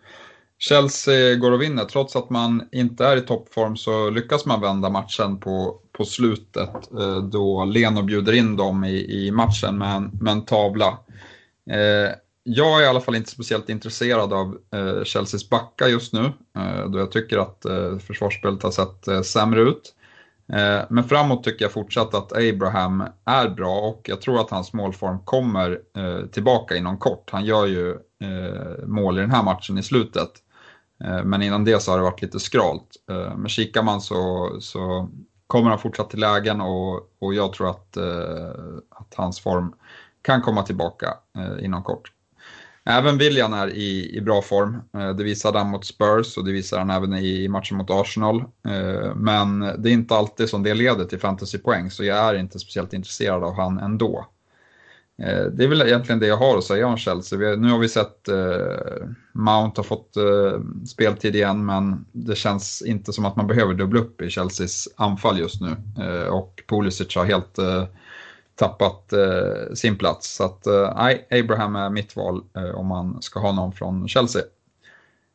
Chelsea 0.63 1.35
går 1.35 1.53
och 1.53 1.63
vinner. 1.63 1.85
Trots 1.85 2.17
att 2.17 2.31
man 2.31 2.69
inte 2.73 3.05
är 3.05 3.17
i 3.17 3.21
toppform 3.21 3.77
så 3.77 4.11
lyckas 4.11 4.47
man 4.47 4.61
vända 4.61 4.91
matchen 4.91 5.41
på, 5.41 5.81
på 5.93 6.05
slutet 6.05 6.93
eh, 7.01 7.23
då 7.23 7.65
Leno 7.65 8.03
bjuder 8.03 8.33
in 8.33 8.57
dem 8.57 8.85
i, 8.85 9.27
i 9.27 9.31
matchen 9.31 9.79
med 9.79 9.97
en, 9.97 10.11
med 10.21 10.33
en 10.33 10.45
tavla. 10.45 10.99
Eh, 11.71 12.15
jag 12.43 12.81
är 12.81 12.85
i 12.85 12.87
alla 12.87 13.01
fall 13.01 13.17
inte 13.17 13.31
speciellt 13.31 13.69
intresserad 13.69 14.33
av 14.33 14.59
eh, 14.75 15.05
Chelseas 15.05 15.51
backa 15.51 15.89
just 15.89 16.13
nu 16.13 16.33
eh, 16.57 16.91
då 16.91 16.99
jag 16.99 17.13
tycker 17.13 17.39
att 17.39 17.65
eh, 17.65 17.99
försvarsspelet 17.99 18.63
har 18.63 18.71
sett 18.71 19.09
eh, 19.09 19.23
sämre 19.23 19.61
ut. 19.61 19.95
Men 20.89 21.05
framåt 21.05 21.45
tycker 21.45 21.65
jag 21.65 21.73
fortsatt 21.73 22.15
att 22.15 22.33
Abraham 22.33 23.05
är 23.25 23.49
bra 23.49 23.79
och 23.81 24.01
jag 24.05 24.21
tror 24.21 24.41
att 24.41 24.51
hans 24.51 24.73
målform 24.73 25.19
kommer 25.25 25.81
tillbaka 26.27 26.77
inom 26.77 26.99
kort. 26.99 27.31
Han 27.33 27.45
gör 27.45 27.67
ju 27.67 27.99
mål 28.87 29.19
i 29.19 29.21
den 29.21 29.31
här 29.31 29.43
matchen 29.43 29.79
i 29.79 29.83
slutet. 29.83 30.31
Eh, 31.05 31.25
men 31.25 31.43
innan 31.43 31.65
det 31.65 31.83
så 31.83 31.91
har 31.91 31.99
det 31.99 32.05
varit 32.05 32.23
lite 32.23 32.41
skralt. 32.41 32.97
Eh, 33.11 33.37
men 33.37 33.49
kikar 33.49 33.83
man 33.83 34.01
så, 34.01 34.51
så 34.61 35.09
kommer 35.47 35.71
han 35.71 35.79
fortsatt 35.79 36.11
till 36.11 36.21
lägen 36.21 36.61
och, 36.61 36.95
och 37.19 37.35
jag 37.35 37.53
tror 37.53 37.71
att, 37.71 37.97
eh, 37.97 38.51
att 38.91 39.15
hans 39.15 39.41
form 39.41 39.75
kan 40.23 40.43
komma 40.43 40.63
tillbaka 40.63 41.15
inom 41.61 41.83
kort. 41.83 42.13
Även 42.85 43.19
William 43.19 43.53
är 43.53 43.69
i, 43.69 44.17
i 44.17 44.21
bra 44.21 44.43
form. 44.43 44.83
Det 45.17 45.25
visade 45.25 45.59
han 45.59 45.71
mot 45.71 45.85
Spurs 45.85 46.37
och 46.37 46.45
det 46.45 46.53
visar 46.53 46.79
han 46.79 46.91
även 46.91 47.15
i 47.15 47.49
matchen 47.49 47.77
mot 47.77 47.91
Arsenal. 47.91 48.45
Men 49.15 49.61
det 49.61 49.91
är 49.91 49.93
inte 49.93 50.15
alltid 50.15 50.49
som 50.49 50.63
det 50.63 50.75
leder 50.75 51.05
till 51.05 51.19
fantasypoäng 51.19 51.91
så 51.91 52.05
jag 52.05 52.17
är 52.17 52.35
inte 52.35 52.59
speciellt 52.59 52.93
intresserad 52.93 53.45
av 53.45 53.55
han 53.55 53.79
ändå. 53.79 54.27
Det 55.53 55.65
är 55.65 55.69
väl 55.69 55.83
egentligen 55.83 56.19
det 56.19 56.27
jag 56.27 56.37
har 56.37 56.59
att 56.59 56.65
säga 56.65 56.87
om 56.87 56.97
Chelsea. 56.97 57.39
Nu 57.39 57.71
har 57.71 57.79
vi 57.79 57.89
sett 57.89 58.29
Mount 59.33 59.79
har 59.79 59.83
fått 59.83 60.17
eh, 60.17 60.61
speltid 60.87 61.37
igen 61.37 61.67
men 61.67 62.05
det 62.13 62.35
känns 62.35 62.83
inte 62.87 63.13
som 63.13 63.25
att 63.25 63.37
man 63.37 63.47
behöver 63.47 63.75
dubbla 63.75 64.01
upp 64.01 64.21
i 64.21 64.31
Chelseas 64.31 64.89
anfall 64.97 65.39
just 65.39 65.61
nu. 65.61 65.77
Eh, 66.05 66.27
och 66.27 66.63
Pulisic 66.69 67.17
har 67.17 67.25
helt 67.25 67.59
eh, 67.59 67.85
tappat 68.55 69.13
eh, 69.13 69.75
sin 69.75 69.99
plats. 69.99 70.37
Så 70.37 70.45
att 70.45 70.67
nej, 70.97 71.27
Abraham 71.31 71.77
är 71.77 71.91
mitt 71.91 72.17
val 72.17 72.43
om 72.75 72.87
man 72.87 73.23
ska 73.23 73.41
ha 73.41 73.53
någon 73.53 73.73
från 73.73 74.09
Chelsea. 74.09 74.43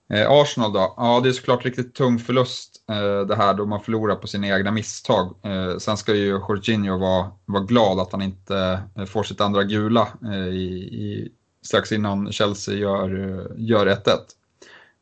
Eh, 0.10 0.32
Arsenal 0.32 0.74
då? 0.74 0.94
Ja, 0.98 1.20
det 1.24 1.30
är 1.30 1.34
såklart 1.34 1.66
riktigt 1.66 1.96
tung 1.96 2.20
förlust 2.20 2.84
eh, 2.90 3.28
det 3.28 3.36
här 3.36 3.54
då 3.54 3.66
man 3.66 3.80
förlorar 3.80 4.16
på 4.16 4.28
sina 4.28 4.48
egna 4.48 4.72
misstag. 4.72 5.36
Eh, 5.44 5.78
sen 5.78 5.98
ska 5.98 6.14
ju 6.14 6.26
Jorginho 6.26 6.98
vara, 6.98 7.32
vara 7.46 7.64
glad 7.64 8.00
att 8.00 8.12
han 8.12 8.22
inte 8.22 8.80
eh, 8.96 9.06
får 9.06 9.24
sitt 9.24 9.42
andra 9.42 9.64
gula 9.64 10.08
eh, 10.24 10.48
i, 10.48 10.70
i, 10.92 11.32
strax 11.66 11.92
innan 11.92 12.32
Chelsea 12.32 12.76
gör, 12.76 13.30
eh, 13.30 13.46
gör 13.58 13.86
1-1. 13.88 14.18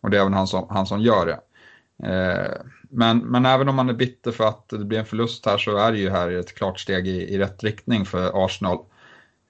Och 0.01 0.09
det 0.09 0.17
är 0.17 0.21
även 0.21 0.33
han 0.33 0.47
som, 0.47 0.67
han 0.69 0.85
som 0.85 1.01
gör 1.01 1.25
det. 1.25 1.39
Eh, 2.07 2.61
men, 2.89 3.17
men 3.17 3.45
även 3.45 3.69
om 3.69 3.75
man 3.75 3.89
är 3.89 3.93
bitter 3.93 4.31
för 4.31 4.43
att 4.43 4.69
det 4.69 4.85
blir 4.85 4.99
en 4.99 5.05
förlust 5.05 5.45
här 5.45 5.57
så 5.57 5.77
är 5.77 5.91
det 5.91 5.97
ju 5.97 6.09
här 6.09 6.31
ett 6.31 6.55
klart 6.55 6.79
steg 6.79 7.07
i, 7.07 7.33
i 7.33 7.37
rätt 7.37 7.63
riktning 7.63 8.05
för 8.05 8.45
Arsenal. 8.45 8.77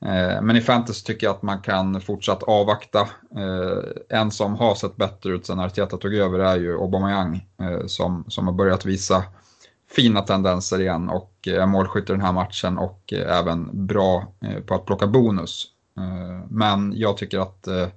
Eh, 0.05 0.41
men 0.41 0.55
i 0.55 0.62
fantasy 0.62 1.03
tycker 1.05 1.27
jag 1.27 1.36
att 1.36 1.41
man 1.41 1.62
kan 1.62 2.01
fortsatt 2.01 2.43
avvakta. 2.43 3.00
Eh, 3.36 4.17
en 4.20 4.32
som 4.32 4.55
har 4.55 4.75
sett 4.75 4.96
bättre 4.96 5.29
ut 5.29 5.46
sen 5.46 5.60
Arteta 5.60 5.98
tog 5.98 6.13
över 6.13 6.39
är 6.39 6.58
ju 6.58 6.74
Aubameyang 6.74 7.48
eh, 7.62 7.86
som, 7.86 8.25
som 8.27 8.48
har 8.48 8.53
börjat 8.53 8.86
visa 8.86 9.24
fina 9.96 10.22
tendenser 10.22 10.82
igen 10.82 11.10
och 11.10 11.48
är 11.48 11.65
målskytt 11.65 12.10
i 12.10 12.13
den 12.13 12.22
här 12.22 12.32
matchen 12.32 12.77
och 12.77 13.13
även 13.13 13.88
bra 13.88 14.34
på 14.65 14.75
att 14.75 14.86
plocka 14.86 15.08
bonus. 15.08 15.73
Eh, 15.98 16.46
men 16.50 16.94
jag 16.96 17.18
tycker 17.18 17.40
att 17.40 17.68
eh, 17.68 17.88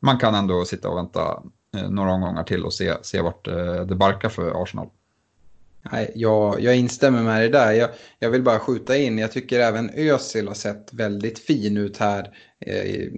man 0.00 0.18
kan 0.18 0.34
ändå 0.34 0.64
sitta 0.64 0.88
och 0.88 0.96
vänta 0.96 1.42
eh, 1.76 1.90
några 1.90 2.12
omgångar 2.12 2.44
till 2.44 2.64
och 2.64 2.72
se, 2.72 2.94
se 3.02 3.20
vart 3.20 3.44
det 3.88 3.94
barkar 3.94 4.28
för 4.28 4.62
Arsenal. 4.62 4.88
Nej, 5.92 6.12
jag, 6.14 6.60
jag 6.60 6.76
instämmer 6.76 7.22
med 7.22 7.40
dig 7.40 7.48
där. 7.48 7.72
Jag, 7.72 7.90
jag 8.18 8.30
vill 8.30 8.42
bara 8.42 8.58
skjuta 8.58 8.96
in, 8.96 9.18
jag 9.18 9.32
tycker 9.32 9.60
även 9.60 9.90
Özil 9.94 10.48
har 10.48 10.54
sett 10.54 10.92
väldigt 10.92 11.38
fin 11.38 11.76
ut 11.76 11.96
här. 11.96 12.30
Eh, 12.60 13.08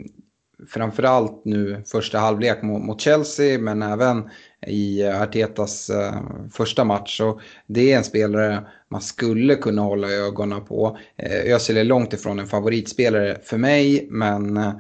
framförallt 0.69 1.45
nu 1.45 1.83
första 1.87 2.19
halvlek 2.19 2.63
mot, 2.63 2.83
mot 2.83 3.01
Chelsea 3.01 3.59
men 3.59 3.83
även 3.83 4.31
i 4.67 5.07
Artetas 5.07 5.91
eh, 5.91 6.21
första 6.53 6.85
match. 6.85 7.21
Och 7.21 7.41
det 7.67 7.93
är 7.93 7.97
en 7.97 8.05
spelare 8.05 8.67
man 8.89 9.01
skulle 9.01 9.55
kunna 9.55 9.83
hålla 9.83 10.11
ögonen 10.11 10.65
på. 10.65 10.99
Eh, 11.17 11.55
Özil 11.55 11.77
är 11.77 11.85
långt 11.85 12.13
ifrån 12.13 12.39
en 12.39 12.47
favoritspelare 12.47 13.39
för 13.43 13.59
mig 13.59 14.07
men 14.11 14.57
eh, 14.57 14.73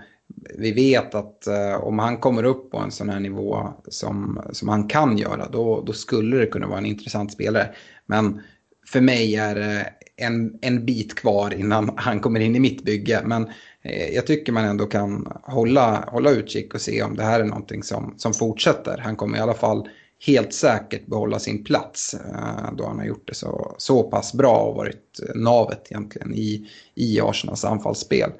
vi 0.58 0.72
vet 0.72 1.14
att 1.14 1.46
eh, 1.46 1.74
om 1.74 1.98
han 1.98 2.16
kommer 2.16 2.44
upp 2.44 2.70
på 2.70 2.78
en 2.78 2.90
sån 2.90 3.08
här 3.08 3.20
nivå 3.20 3.68
som, 3.88 4.42
som 4.52 4.68
han 4.68 4.88
kan 4.88 5.18
göra, 5.18 5.48
då, 5.48 5.82
då 5.86 5.92
skulle 5.92 6.36
det 6.36 6.46
kunna 6.46 6.66
vara 6.66 6.78
en 6.78 6.86
intressant 6.86 7.32
spelare. 7.32 7.74
Men 8.06 8.40
för 8.86 9.00
mig 9.00 9.36
är 9.36 9.54
det 9.54 9.92
en, 10.16 10.58
en 10.60 10.86
bit 10.86 11.14
kvar 11.14 11.54
innan 11.54 11.90
han 11.96 12.20
kommer 12.20 12.40
in 12.40 12.56
i 12.56 12.60
mitt 12.60 12.84
bygge. 12.84 13.22
Men 13.24 13.42
eh, 13.42 13.50
Eh, 13.82 14.14
jag 14.14 14.26
tycker 14.26 14.52
man 14.52 14.64
ändå 14.64 14.86
kan 14.86 15.32
hålla, 15.42 16.04
hålla 16.08 16.30
utkik 16.30 16.74
och 16.74 16.80
se 16.80 17.02
om 17.02 17.16
det 17.16 17.22
här 17.22 17.40
är 17.40 17.44
någonting 17.44 17.82
som, 17.82 18.14
som 18.16 18.34
fortsätter. 18.34 18.98
Han 18.98 19.16
kommer 19.16 19.38
i 19.38 19.40
alla 19.40 19.54
fall 19.54 19.88
helt 20.26 20.54
säkert 20.54 21.06
behålla 21.06 21.38
sin 21.38 21.64
plats 21.64 22.14
eh, 22.14 22.72
då 22.76 22.86
han 22.86 22.98
har 22.98 23.06
gjort 23.06 23.28
det 23.28 23.34
så, 23.34 23.74
så 23.78 24.02
pass 24.02 24.32
bra 24.32 24.56
och 24.58 24.74
varit 24.74 25.20
navet 25.34 25.86
egentligen 25.90 26.34
i, 26.34 26.68
i 26.94 27.20
Arsenals 27.20 27.64
anfallsspel. 27.64 28.30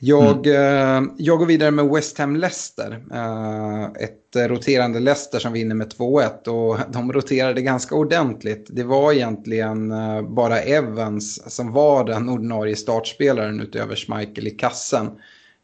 Jag, 0.00 0.46
mm. 0.46 1.04
eh, 1.04 1.10
jag 1.16 1.38
går 1.38 1.46
vidare 1.46 1.70
med 1.70 1.88
West 1.88 2.18
Ham 2.18 2.36
Leicester. 2.36 3.02
Eh, 3.12 3.84
ett 3.84 4.50
roterande 4.50 5.00
Leicester 5.00 5.38
som 5.38 5.52
vinner 5.52 5.74
med 5.74 5.92
2-1 5.92 6.48
och 6.48 6.78
de 6.92 7.12
roterade 7.12 7.62
ganska 7.62 7.94
ordentligt. 7.94 8.66
Det 8.70 8.84
var 8.84 9.12
egentligen 9.12 9.92
eh, 9.92 10.22
bara 10.22 10.60
Evans 10.60 11.54
som 11.54 11.72
var 11.72 12.04
den 12.04 12.28
ordinarie 12.28 12.76
startspelaren 12.76 13.60
utöver 13.60 13.96
Schmeichel 13.96 14.46
i 14.46 14.50
kassen. 14.50 15.10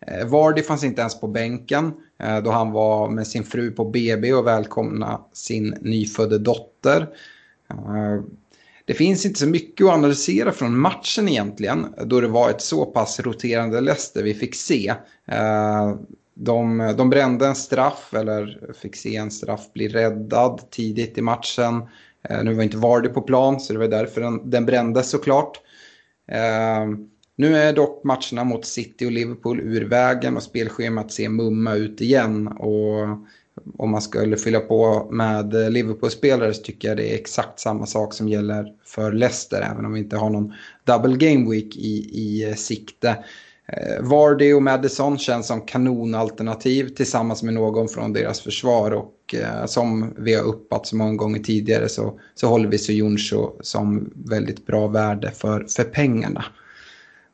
Eh, 0.07 0.27
Vardy 0.27 0.63
fanns 0.63 0.85
inte 0.85 1.01
ens 1.01 1.21
på 1.21 1.27
bänken 1.27 1.93
eh, 2.19 2.39
då 2.39 2.51
han 2.51 2.73
var 2.73 3.09
med 3.09 3.27
sin 3.27 3.45
fru 3.45 3.71
på 3.71 3.85
BB 3.85 4.33
och 4.33 4.47
välkomna 4.47 5.21
sin 5.33 5.77
nyfödde 5.81 6.39
dotter. 6.39 7.09
Eh, 7.71 8.23
det 8.87 8.95
finns 8.95 9.27
inte 9.27 9.41
så 9.41 9.49
mycket 9.49 9.87
att 9.87 9.93
analysera 9.93 10.53
från 10.53 10.79
matchen 10.79 11.29
egentligen, 11.29 11.95
då 12.05 12.21
det 12.21 12.29
var 12.29 12.51
ett 12.51 12.61
så 12.61 12.87
pass 12.87 13.21
roterande 13.21 13.81
Leicester 13.81 14.23
vi 14.23 14.35
fick 14.35 14.55
se. 14.55 14.95
Eh, 15.27 15.95
de, 16.35 16.95
de 16.97 17.11
brände 17.11 17.47
en 17.47 17.55
straff, 17.55 18.15
eller 18.15 18.73
fick 18.83 18.97
se 18.97 19.17
en 19.17 19.31
straff 19.31 19.73
bli 19.73 19.89
räddad 19.89 20.71
tidigt 20.71 21.19
i 21.19 21.23
matchen. 21.23 21.83
Eh, 22.29 22.45
nu 22.45 22.55
var 22.55 22.63
inte 22.63 22.77
Vardy 22.77 23.09
på 23.09 23.21
plan, 23.21 23.61
så 23.61 23.73
det 23.73 23.79
var 23.79 23.89
därför 23.89 24.21
den, 24.21 24.51
den 24.51 24.67
brändes 24.67 25.11
såklart. 25.11 25.61
Eh, 26.29 26.87
nu 27.37 27.57
är 27.57 27.73
dock 27.73 28.05
matcherna 28.05 28.45
mot 28.45 28.67
City 28.67 29.07
och 29.07 29.13
Liverpool 29.13 29.61
ur 29.61 29.85
vägen 29.85 30.37
och 30.37 30.43
spelschemat 30.43 31.13
ser 31.13 31.29
mumma 31.29 31.75
ut 31.75 32.01
igen. 32.01 32.49
Och 32.49 33.07
om 33.79 33.91
man 33.91 34.03
skulle 34.03 34.37
fylla 34.37 34.61
på 34.61 35.09
med 35.11 35.73
Liverpool-spelare 35.73 36.55
så 36.55 36.63
tycker 36.63 36.89
jag 36.89 36.97
det 36.97 37.13
är 37.13 37.15
exakt 37.15 37.61
samma 37.61 37.87
sak 37.87 38.15
som 38.15 38.29
gäller 38.29 38.73
för 38.85 39.13
Leicester, 39.13 39.61
även 39.73 39.85
om 39.85 39.93
vi 39.93 40.01
inte 40.01 40.17
har 40.17 40.31
någon 40.31 40.53
double 40.85 41.17
game 41.17 41.51
week 41.51 41.77
i, 41.77 42.11
i 42.13 42.49
eh, 42.49 42.55
sikte. 42.55 43.09
Eh, 43.69 44.03
Vardy 44.03 44.53
och 44.53 44.63
Madison 44.63 45.19
känns 45.19 45.47
som 45.47 45.61
kanonalternativ 45.61 46.89
tillsammans 46.89 47.43
med 47.43 47.55
någon 47.55 47.89
från 47.89 48.13
deras 48.13 48.41
försvar 48.41 48.91
och 48.91 49.35
eh, 49.35 49.67
som 49.67 50.15
vi 50.19 50.35
har 50.35 50.45
uppat 50.45 50.87
så 50.87 50.97
många 50.97 51.15
gånger 51.15 51.39
tidigare 51.39 51.89
så, 51.89 52.21
så 52.35 52.49
håller 52.49 52.69
vi 52.69 52.79
Sojuncho 52.79 53.51
som 53.61 54.13
väldigt 54.15 54.67
bra 54.67 54.87
värde 54.87 55.31
för, 55.31 55.67
för 55.69 55.85
pengarna. 55.85 56.45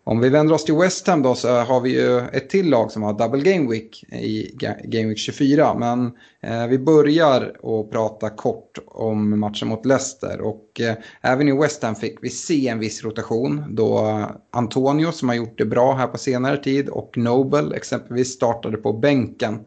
Om 0.04 0.20
vi 0.20 0.28
vänder 0.28 0.54
oss 0.54 0.64
till 0.64 0.74
West 0.74 1.06
Ham 1.06 1.22
då 1.22 1.34
så 1.34 1.48
har 1.48 1.80
vi 1.80 1.90
ju 1.90 2.18
ett 2.18 2.50
till 2.50 2.70
lag 2.70 2.92
som 2.92 3.02
har 3.02 3.12
double 3.12 3.52
game 3.52 3.70
week 3.70 4.04
i 4.12 4.50
game 4.84 5.08
week 5.08 5.18
24. 5.18 5.74
Men 5.74 6.12
eh, 6.40 6.66
vi 6.66 6.78
börjar 6.78 7.42
att 7.62 7.90
prata 7.90 8.30
kort 8.30 8.78
om 8.86 9.40
matchen 9.40 9.68
mot 9.68 9.86
Leicester. 9.86 10.40
Och 10.40 10.80
eh, 10.80 10.94
även 11.20 11.48
i 11.48 11.52
West 11.52 11.82
Ham 11.82 11.94
fick 11.94 12.18
vi 12.22 12.30
se 12.30 12.68
en 12.68 12.78
viss 12.78 13.04
rotation 13.04 13.64
då 13.74 14.20
Antonio 14.50 15.12
som 15.12 15.28
har 15.28 15.36
gjort 15.36 15.58
det 15.58 15.64
bra 15.64 15.94
här 15.94 16.06
på 16.06 16.18
senare 16.18 16.56
tid 16.56 16.88
och 16.88 17.18
Nobel 17.18 17.72
exempelvis 17.72 18.32
startade 18.32 18.76
på 18.76 18.92
bänken. 18.92 19.58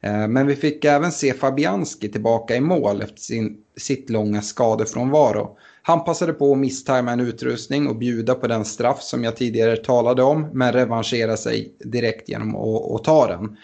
Eh, 0.00 0.28
men 0.28 0.46
vi 0.46 0.56
fick 0.56 0.84
även 0.84 1.12
se 1.12 1.34
Fabianski 1.34 2.08
tillbaka 2.08 2.56
i 2.56 2.60
mål 2.60 3.02
efter 3.02 3.20
sin, 3.20 3.56
sitt 3.76 4.10
långa 4.10 4.42
skadefrånvaro. 4.42 5.56
Han 5.86 6.04
passade 6.04 6.32
på 6.32 6.52
att 6.52 6.58
misstajma 6.58 7.12
en 7.12 7.20
utrustning 7.20 7.88
och 7.88 7.96
bjuda 7.96 8.34
på 8.34 8.46
den 8.46 8.64
straff 8.64 9.02
som 9.02 9.24
jag 9.24 9.36
tidigare 9.36 9.76
talade 9.76 10.22
om, 10.22 10.48
men 10.52 10.72
revanschera 10.72 11.36
sig 11.36 11.74
direkt 11.78 12.28
genom 12.28 12.56
att, 12.56 12.90
att 12.90 13.04
ta 13.04 13.26
den. 13.26 13.56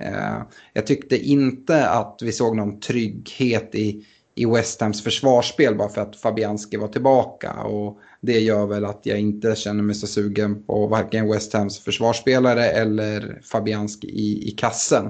Eh, 0.00 0.42
jag 0.72 0.86
tyckte 0.86 1.16
inte 1.16 1.88
att 1.88 2.18
vi 2.22 2.32
såg 2.32 2.56
någon 2.56 2.80
trygghet 2.80 3.74
i, 3.74 4.06
i 4.34 4.46
West 4.46 4.80
Hams 4.80 5.02
försvarsspel 5.02 5.74
bara 5.74 5.88
för 5.88 6.00
att 6.00 6.16
Fabianski 6.16 6.76
var 6.76 6.88
tillbaka. 6.88 7.52
Och 7.52 7.98
det 8.20 8.40
gör 8.40 8.66
väl 8.66 8.84
att 8.84 9.00
jag 9.02 9.20
inte 9.20 9.54
känner 9.54 9.82
mig 9.82 9.94
så 9.94 10.06
sugen 10.06 10.62
på 10.62 10.86
varken 10.86 11.32
West 11.32 11.52
Hams 11.52 11.78
försvarsspelare 11.78 12.66
eller 12.66 13.40
Fabianski 13.42 14.08
i, 14.08 14.48
i 14.48 14.50
kassen. 14.50 15.06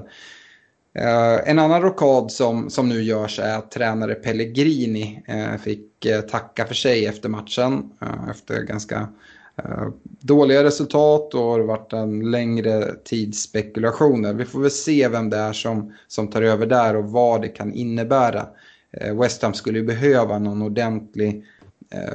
Eh, 0.99 1.49
en 1.49 1.59
annan 1.59 1.81
rockad 1.81 2.31
som, 2.31 2.69
som 2.69 2.89
nu 2.89 3.01
görs 3.01 3.39
är 3.39 3.57
att 3.57 3.71
tränare 3.71 4.15
Pellegrini 4.15 5.23
eh, 5.27 5.57
fick 5.57 5.86
Eh, 6.05 6.21
tacka 6.21 6.65
för 6.65 6.75
sig 6.75 7.05
efter 7.05 7.29
matchen. 7.29 7.91
Eh, 8.01 8.29
efter 8.29 8.63
ganska 8.63 9.09
eh, 9.55 9.87
dåliga 10.03 10.63
resultat 10.63 11.33
och 11.33 11.41
har 11.41 11.59
varit 11.59 11.93
en 11.93 12.31
längre 12.31 12.95
tids 13.03 13.41
spekulationer. 13.41 14.33
Vi 14.33 14.45
får 14.45 14.59
väl 14.59 14.71
se 14.71 15.07
vem 15.07 15.29
det 15.29 15.37
är 15.37 15.53
som, 15.53 15.93
som 16.07 16.27
tar 16.27 16.41
över 16.41 16.65
där 16.65 16.95
och 16.95 17.11
vad 17.11 17.41
det 17.41 17.47
kan 17.47 17.73
innebära. 17.73 18.47
West 19.21 19.41
Ham 19.41 19.53
skulle 19.53 19.79
ju 19.79 19.85
behöva 19.85 20.39
någon 20.39 20.61
ordentlig 20.61 21.45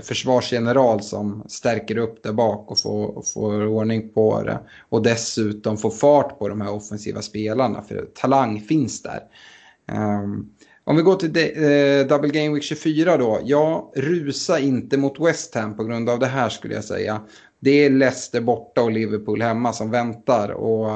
försvarsgeneral 0.03 1.03
som 1.03 1.45
stärker 1.49 1.99
upp 1.99 2.23
där 2.23 2.33
bak 2.33 2.71
och 2.71 2.79
får, 2.79 3.23
får 3.35 3.67
ordning 3.67 4.09
på 4.09 4.43
det. 4.43 4.59
Och 4.89 5.03
dessutom 5.03 5.77
får 5.79 5.91
fart 5.91 6.39
på 6.39 6.49
de 6.49 6.61
här 6.61 6.73
offensiva 6.73 7.23
spelarna, 7.23 7.83
för 7.83 8.09
talang 8.15 8.61
finns 8.61 9.03
där. 9.03 9.21
Ehm, 9.87 10.51
om 10.85 10.97
vi 10.97 11.03
går 11.03 11.15
till 11.15 11.33
de, 11.33 11.51
eh, 11.51 12.07
Double 12.07 12.31
Game 12.31 12.55
Week 12.55 12.65
24 12.65 13.17
då. 13.17 13.41
Ja, 13.45 13.93
rusa 13.95 14.59
inte 14.59 14.97
mot 14.97 15.21
West 15.21 15.55
Ham 15.55 15.77
på 15.77 15.85
grund 15.85 16.11
av 16.11 16.19
det 16.19 16.27
här 16.27 16.49
skulle 16.49 16.75
jag 16.75 16.85
säga. 16.85 17.21
Det 17.61 17.85
är 17.85 17.91
Leicester 17.91 18.41
borta 18.41 18.83
och 18.83 18.93
Liverpool 18.93 19.43
hemma 19.43 19.73
som 19.73 19.91
väntar. 19.91 20.49
Och 20.49 20.91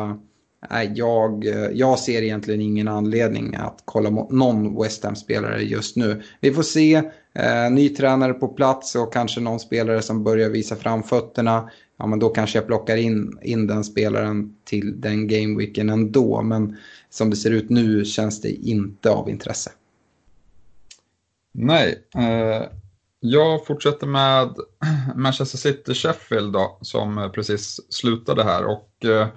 eh, 0.70 0.82
jag, 0.94 1.46
eh, 1.46 1.70
jag 1.72 1.98
ser 1.98 2.22
egentligen 2.22 2.60
ingen 2.60 2.88
anledning 2.88 3.54
att 3.54 3.82
kolla 3.84 4.10
mot 4.10 4.30
någon 4.30 4.82
West 4.82 5.04
Ham-spelare 5.04 5.62
just 5.62 5.96
nu. 5.96 6.22
Vi 6.40 6.52
får 6.52 6.62
se, 6.62 6.94
eh, 7.34 7.70
ny 7.70 7.88
tränare 7.88 8.32
på 8.34 8.48
plats 8.48 8.94
och 8.94 9.12
kanske 9.12 9.40
någon 9.40 9.60
spelare 9.60 10.02
som 10.02 10.24
börjar 10.24 10.48
visa 10.48 10.76
framfötterna. 10.76 11.70
Ja, 11.96 12.06
men 12.06 12.18
då 12.18 12.28
kanske 12.28 12.58
jag 12.58 12.66
plockar 12.66 12.96
in, 12.96 13.38
in 13.42 13.66
den 13.66 13.84
spelaren 13.84 14.56
till 14.64 15.00
den 15.00 15.28
gameweeken 15.28 15.90
ändå. 15.90 16.42
Men 16.42 16.76
som 17.10 17.30
det 17.30 17.36
ser 17.36 17.50
ut 17.50 17.70
nu 17.70 18.04
känns 18.04 18.40
det 18.40 18.50
inte 18.50 19.10
av 19.10 19.30
intresse. 19.30 19.70
Nej, 21.52 22.04
eh, 22.14 22.62
jag 23.20 23.66
fortsätter 23.66 24.06
med 24.06 24.54
Manchester 25.14 25.58
City-Sheffield 25.58 26.52
då, 26.52 26.78
som 26.80 27.18
eh, 27.18 27.28
precis 27.28 27.92
slutade 27.92 28.44
här. 28.44 28.64
och... 28.64 29.04
Eh, 29.04 29.28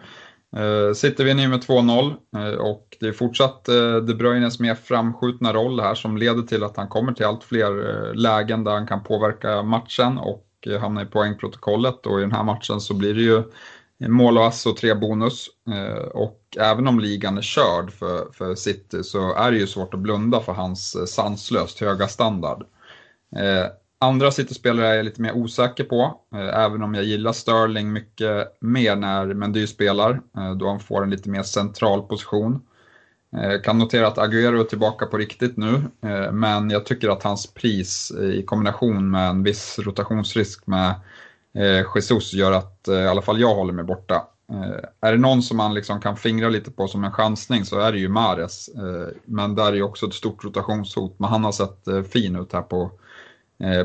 eh 0.55 0.93
City 0.93 1.23
vinner 1.23 1.43
ju 1.43 1.49
med 1.49 1.59
2-0 1.59 2.13
eh, 2.35 2.59
och 2.59 2.97
det 2.99 3.07
är 3.07 3.11
fortsatt 3.11 3.65
De 4.07 4.13
Bruynes 4.13 4.59
mer 4.59 4.75
framskjutna 4.75 5.53
roll 5.53 5.79
här 5.79 5.95
som 5.95 6.17
leder 6.17 6.41
till 6.41 6.63
att 6.63 6.77
han 6.77 6.87
kommer 6.87 7.13
till 7.13 7.25
allt 7.25 7.43
fler 7.43 8.13
lägen 8.13 8.63
där 8.63 8.71
han 8.71 8.87
kan 8.87 9.03
påverka 9.03 9.63
matchen 9.63 10.17
och 10.17 10.48
och 10.59 10.67
eh, 10.67 10.79
hamnar 10.79 11.01
i 11.01 11.05
poängprotokollet 11.05 12.05
och 12.05 12.19
i 12.19 12.21
den 12.21 12.31
här 12.31 12.43
matchen 12.43 12.81
så 12.81 12.93
blir 12.93 13.13
det 13.13 13.21
ju 13.21 13.43
mål 14.07 14.37
och 14.37 14.45
ass 14.45 14.65
och 14.65 14.77
tre 14.77 14.93
bonus. 14.93 15.47
Eh, 15.71 16.03
och 16.03 16.41
även 16.59 16.87
om 16.87 16.99
ligan 16.99 17.37
är 17.37 17.41
körd 17.41 17.91
för, 17.91 18.31
för 18.33 18.55
City 18.55 19.03
så 19.03 19.35
är 19.35 19.51
det 19.51 19.57
ju 19.57 19.67
svårt 19.67 19.93
att 19.93 19.99
blunda 19.99 20.39
för 20.39 20.53
hans 20.53 20.95
eh, 20.95 21.05
sanslöst 21.05 21.79
höga 21.79 22.07
standard. 22.07 22.63
Andra 24.01 24.31
City-spelare 24.31 24.87
är 24.87 24.95
jag 24.95 25.05
lite 25.05 25.21
mer 25.21 25.37
osäker 25.37 25.83
på, 25.83 26.21
även 26.53 26.83
om 26.83 26.93
jag 26.93 27.03
gillar 27.03 27.31
Sterling 27.31 27.93
mycket 27.93 28.57
mer 28.61 28.95
när 28.95 29.25
Mendy 29.25 29.67
spelar, 29.67 30.21
då 30.55 30.67
han 30.67 30.79
får 30.79 31.03
en 31.03 31.09
lite 31.09 31.29
mer 31.29 31.43
central 31.43 32.01
position. 32.01 32.61
Jag 33.31 33.63
kan 33.63 33.77
notera 33.77 34.07
att 34.07 34.17
Agüero 34.17 34.59
är 34.59 34.63
tillbaka 34.63 35.05
på 35.05 35.17
riktigt 35.17 35.57
nu, 35.57 35.73
eh, 36.01 36.31
men 36.31 36.69
jag 36.69 36.85
tycker 36.85 37.09
att 37.09 37.23
hans 37.23 37.53
pris 37.53 38.11
i 38.11 38.43
kombination 38.43 39.11
med 39.11 39.29
en 39.29 39.43
viss 39.43 39.79
rotationsrisk 39.79 40.67
med 40.67 40.89
eh, 41.53 41.85
Jesus 41.95 42.33
gör 42.33 42.51
att 42.51 42.87
i 42.87 43.07
alla 43.07 43.21
fall 43.21 43.39
jag 43.39 43.55
håller 43.55 43.73
mig 43.73 43.83
borta. 43.83 44.27
är 45.01 45.11
det 45.11 45.17
någon 45.17 45.41
som 45.41 45.57
man 45.57 45.73
liksom 45.73 46.01
kan 46.01 46.17
fingra 46.17 46.49
lite 46.49 46.71
på 46.71 46.87
som 46.87 47.03
en 47.03 47.11
chansning 47.11 47.65
så 47.65 47.79
är 47.79 47.91
det 47.91 47.99
ju 47.99 48.09
Mares. 48.09 48.69
men 49.25 49.55
där 49.55 49.71
är 49.71 49.73
ju 49.73 49.83
också 49.83 50.05
ett 50.05 50.13
stort 50.13 50.43
rotationshot. 50.43 51.15
Men 51.19 51.29
han 51.29 51.43
har 51.43 51.51
sett 51.51 52.11
fin 52.11 52.35
ut 52.35 52.53
här 52.53 52.61
på, 52.61 52.91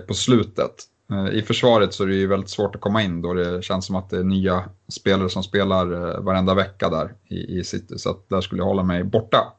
på 0.06 0.14
slutet. 0.14 0.74
Eh, 1.14 1.34
I 1.34 1.42
försvaret 1.42 1.94
så 1.94 2.02
är 2.02 2.06
det 2.06 2.14
ju 2.14 2.26
väldigt 2.26 2.50
svårt 2.50 2.74
att 2.74 2.80
komma 2.80 3.02
in 3.02 3.22
då 3.22 3.34
det 3.34 3.64
känns 3.64 3.86
som 3.86 3.96
att 3.96 4.10
det 4.10 4.18
är 4.18 4.24
nya 4.24 4.64
spelare 4.88 5.28
som 5.28 5.42
spelar 5.42 5.92
eh, 5.92 6.20
varenda 6.20 6.54
vecka 6.54 6.88
där 6.88 7.14
i, 7.28 7.58
i 7.58 7.64
City. 7.64 7.98
Så 7.98 8.10
att 8.10 8.28
där 8.28 8.40
skulle 8.40 8.60
jag 8.60 8.66
hålla 8.66 8.82
mig 8.82 9.04
borta. 9.04 9.52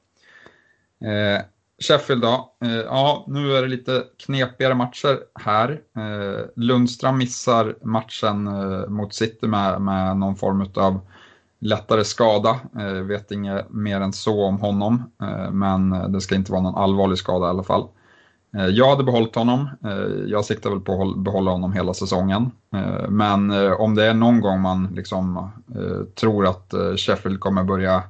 Eh, 1.02 1.46
Sheffield 1.80 2.22
då. 2.22 2.56
Eh, 2.66 2.72
ja, 2.72 3.26
nu 3.28 3.56
är 3.56 3.62
det 3.62 3.68
lite 3.68 4.04
knepigare 4.26 4.76
matcher 4.76 5.20
här. 5.40 5.82
Eh, 5.98 6.46
Lundström 6.56 7.18
missar 7.18 7.76
matchen 7.82 8.48
eh, 8.48 8.88
mot 8.88 9.14
City 9.14 9.48
med, 9.48 9.82
med 9.82 10.18
någon 10.18 10.36
form 10.36 10.70
av 10.76 11.00
lättare 11.60 12.04
skada. 12.04 12.60
Vet 13.04 13.32
inget 13.32 13.70
mer 13.70 14.02
än 14.02 14.14
så 14.14 14.44
om 14.44 14.60
honom, 14.60 15.12
men 15.52 16.12
det 16.12 16.22
ska 16.22 16.36
inte 16.36 16.52
vara 16.52 16.62
någon 16.62 16.76
allvarlig 16.76 17.18
skada 17.18 17.46
i 17.46 17.50
alla 17.50 17.64
fall. 17.64 17.88
Eh, 18.56 18.68
jag 18.68 18.90
hade 18.90 19.04
behållit 19.04 19.36
honom. 19.36 19.70
Eh, 19.84 20.26
jag 20.28 20.46
siktar 20.46 20.70
väl 20.70 20.80
på 20.80 21.02
att 21.02 21.18
behålla 21.18 21.52
honom 21.52 21.74
hela 21.74 21.94
säsongen. 21.94 22.52
Eh, 22.76 23.10
men 23.10 23.52
om 23.74 23.96
det 23.96 24.06
är 24.06 24.14
någon 24.14 24.42
gång 24.42 24.62
man 24.62 24.88
liksom 24.96 25.52
tror 26.16 26.48
att 26.48 26.74
Sheffield 26.98 27.40
kommer 27.40 27.64
börja 27.64 28.04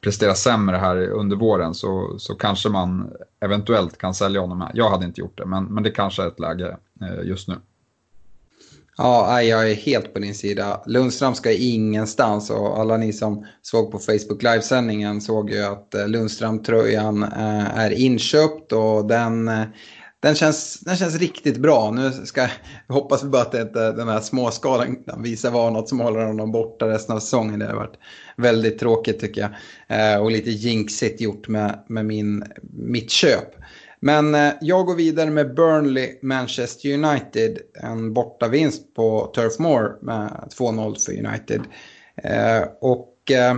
prestera 0.00 0.34
sämre 0.34 0.76
här 0.76 0.96
under 1.10 1.36
våren 1.36 1.74
så, 1.74 2.14
så 2.18 2.34
kanske 2.34 2.68
man 2.68 3.12
eventuellt 3.40 3.98
kan 3.98 4.14
sälja 4.14 4.40
honom 4.40 4.60
här. 4.60 4.70
Jag 4.74 4.90
hade 4.90 5.04
inte 5.04 5.20
gjort 5.20 5.38
det, 5.38 5.46
men, 5.46 5.64
men 5.64 5.82
det 5.82 5.90
kanske 5.90 6.22
är 6.22 6.26
ett 6.26 6.40
läge 6.40 6.76
just 7.22 7.48
nu. 7.48 7.54
Ja, 8.96 9.42
jag 9.42 9.70
är 9.70 9.74
helt 9.74 10.14
på 10.14 10.18
din 10.18 10.34
sida. 10.34 10.82
Lundström 10.86 11.34
ska 11.34 11.52
ingenstans 11.52 12.50
och 12.50 12.78
alla 12.78 12.96
ni 12.96 13.12
som 13.12 13.46
såg 13.62 13.92
på 13.92 13.98
Facebook 13.98 14.42
livesändningen 14.42 15.20
såg 15.20 15.50
ju 15.50 15.62
att 15.62 15.94
eh, 15.94 16.08
Lundström-tröjan 16.08 17.22
eh, 17.22 17.78
är 17.78 17.90
inköpt 17.90 18.72
och 18.72 19.06
den 19.06 19.48
eh, 19.48 19.64
den 20.22 20.34
känns, 20.34 20.80
den 20.80 20.96
känns 20.96 21.18
riktigt 21.18 21.56
bra. 21.56 21.90
Nu 21.90 22.12
ska 22.12 22.48
hoppas 22.88 23.24
vi 23.24 23.28
bara 23.28 23.42
att 23.42 23.54
inte 23.54 23.92
den 23.92 24.08
här 24.08 24.20
småskalan 24.20 24.96
visar 25.18 25.50
vara 25.50 25.70
något 25.70 25.88
som 25.88 26.00
håller 26.00 26.24
honom 26.24 26.52
borta 26.52 26.88
resten 26.88 27.16
av 27.16 27.20
säsongen. 27.20 27.58
Det 27.58 27.66
har 27.66 27.74
varit 27.74 27.98
väldigt 28.36 28.78
tråkigt 28.78 29.20
tycker 29.20 29.40
jag. 29.40 30.14
Eh, 30.14 30.22
och 30.22 30.30
lite 30.30 30.50
jinxigt 30.50 31.20
gjort 31.20 31.48
med, 31.48 31.84
med 31.88 32.04
min, 32.06 32.44
mitt 32.72 33.10
köp. 33.10 33.54
Men 34.04 34.34
eh, 34.34 34.52
jag 34.60 34.86
går 34.86 34.94
vidare 34.94 35.30
med 35.30 35.54
Burnley 35.54 36.18
Manchester 36.22 36.94
United. 36.94 37.58
En 37.74 38.12
bortavinst 38.12 38.94
på 38.94 39.32
Turf 39.34 39.58
Moor 39.58 39.98
med 40.02 40.52
2-0 40.58 40.94
för 41.06 41.26
United. 41.26 41.60
Eh, 42.16 42.68
och 42.80 43.30
eh, 43.30 43.56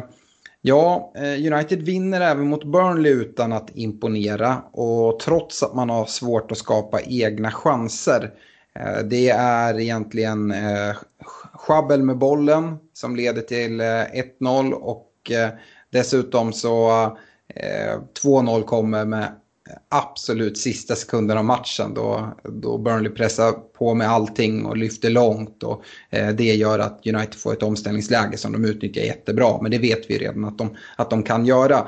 Ja, 0.67 1.13
United 1.53 1.83
vinner 1.83 2.21
även 2.21 2.49
mot 2.49 2.65
Burnley 2.65 3.13
utan 3.13 3.53
att 3.53 3.71
imponera 3.75 4.63
och 4.73 5.21
trots 5.21 5.63
att 5.63 5.75
man 5.75 5.91
har 5.91 6.07
svårt 6.07 6.53
att 6.53 6.59
skapa 6.59 7.01
egna 7.01 7.51
chanser. 7.51 8.31
Det 9.05 9.29
är 9.31 9.81
egentligen 9.81 10.53
sjabbel 10.53 10.95
schabbel 11.53 12.03
med 12.03 12.19
bollen 12.19 12.77
som 12.93 13.17
leder 13.17 13.43
till 13.43 13.81
1-0 13.81 14.73
och 14.73 15.33
dessutom 15.91 16.53
så 16.53 16.91
2-0 18.23 18.63
kommer 18.63 19.05
med 19.05 19.33
absolut 19.89 20.59
sista 20.59 20.95
sekunden 20.95 21.39
av 21.39 21.45
matchen 21.45 21.95
då, 21.95 22.35
då 22.43 22.79
Burnley 22.79 23.13
pressar 23.13 23.53
på 23.53 23.95
med 23.95 24.11
allting 24.11 24.67
och 24.67 24.77
lyfter 24.77 25.11
långt. 25.11 25.63
Och, 25.63 25.83
eh, 26.11 26.29
det 26.29 26.55
gör 26.55 26.79
att 26.79 27.07
United 27.07 27.35
får 27.35 27.53
ett 27.53 27.63
omställningsläge 27.63 28.37
som 28.37 28.53
de 28.53 28.65
utnyttjar 28.65 29.03
jättebra. 29.03 29.59
Men 29.63 29.71
det 29.71 29.79
vet 29.79 30.11
vi 30.11 30.19
redan 30.19 30.45
att 30.45 30.59
de, 30.59 30.77
att 30.97 31.11
de 31.11 31.23
kan 31.23 31.47
göra. 31.47 31.79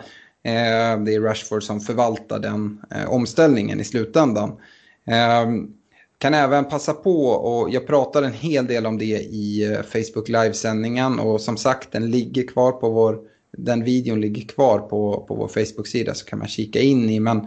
Eh, 0.43 1.01
det 1.05 1.15
är 1.15 1.21
Rashford 1.21 1.63
som 1.63 1.81
förvaltar 1.81 2.39
den 2.39 2.81
eh, 2.91 3.11
omställningen 3.11 3.81
i 3.81 3.85
slutändan. 3.85 4.49
Eh, 5.07 5.47
kan 6.19 6.35
även 6.35 6.65
passa 6.65 6.93
på 6.93 7.27
och 7.27 7.71
jag 7.71 7.87
pratade 7.87 8.27
en 8.27 8.33
hel 8.33 8.67
del 8.67 8.87
om 8.87 8.99
det 8.99 9.05
i 9.21 9.73
eh, 9.73 9.83
Facebook 9.83 10.29
livesändningen 10.29 11.19
och 11.19 11.41
som 11.41 11.57
sagt 11.57 11.93
den 11.93 12.11
ligger 12.11 12.47
kvar 12.47 12.73
på 12.73 12.91
vår 12.91 13.19
den 13.57 13.85
videon 13.85 14.21
ligger 14.21 14.43
kvar 14.43 14.79
på, 14.79 15.25
på 15.29 15.35
vår 15.35 15.49
Facebook-sida 15.49 16.15
så 16.15 16.25
kan 16.25 16.39
man 16.39 16.49
kika 16.49 16.81
in 16.81 17.11
i. 17.11 17.21
Men 17.21 17.39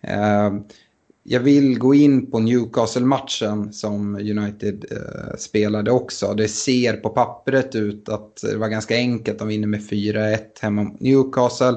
eh, 0.00 0.52
jag 1.22 1.40
vill 1.40 1.78
gå 1.78 1.94
in 1.94 2.30
på 2.30 2.38
Newcastle-matchen 2.38 3.72
som 3.72 4.14
United 4.14 4.84
eh, 4.90 5.36
spelade 5.38 5.90
också. 5.90 6.34
Det 6.34 6.48
ser 6.48 6.92
på 6.92 7.08
pappret 7.08 7.74
ut 7.74 8.08
att 8.08 8.36
det 8.42 8.56
var 8.56 8.68
ganska 8.68 8.94
enkelt. 8.96 9.38
De 9.38 9.48
vinner 9.48 9.68
med 9.68 9.80
4-1 9.80 10.38
hemma 10.60 10.82
mot 10.82 11.00
Newcastle. 11.00 11.76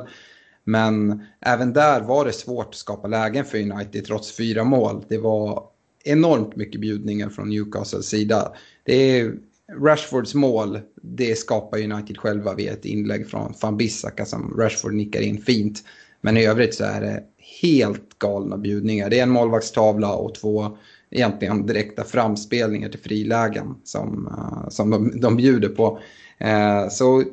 Men 0.64 1.24
även 1.42 1.74
där 1.74 2.02
var 2.02 2.26
det 2.26 2.34
svårt 2.34 2.68
att 2.68 2.76
skapa 2.76 3.08
lägen 3.08 3.46
för 3.46 3.58
United 3.58 4.06
trots 4.06 4.38
fyra 4.38 4.64
mål. 4.64 5.06
Det 5.10 5.18
var 5.18 5.64
enormt 6.04 6.56
mycket 6.56 6.82
bjudningar 6.82 7.30
från 7.30 7.50
Newcastles 7.50 8.06
sida. 8.06 8.52
Det 8.84 8.94
är 8.94 9.34
Rashfords 9.80 10.36
mål, 10.36 10.80
det 11.02 11.36
skapar 11.36 11.78
United 11.78 12.18
själva 12.18 12.54
via 12.54 12.74
ett 12.74 12.86
inlägg 12.86 13.30
från 13.30 13.54
van 13.62 13.78
Bissaka 13.78 14.26
som 14.26 14.56
Rashford 14.58 14.94
nickar 14.94 15.22
in 15.22 15.42
fint. 15.42 15.84
Men 16.22 16.38
i 16.38 16.46
övrigt 16.46 16.76
så 16.76 16.84
är 16.84 17.02
det 17.02 17.24
helt 17.62 18.20
galna 18.20 18.58
bjudningar. 18.58 19.10
Det 19.10 19.20
är 19.20 19.24
en 19.24 19.30
målvaktstavla 19.30 20.14
och 20.14 20.36
två 20.36 20.78
egentligen 21.10 21.66
direkta 21.66 22.04
framspelningar 22.04 22.90
till 22.90 23.00
frilägen 23.00 23.76
som, 23.84 24.28
eh, 24.28 24.70
som 24.70 24.90
de, 24.90 25.20
de 25.20 25.36
bjuder 25.36 25.70
på. 25.70 26.00
Eh, 26.38 26.90
så 26.90 27.24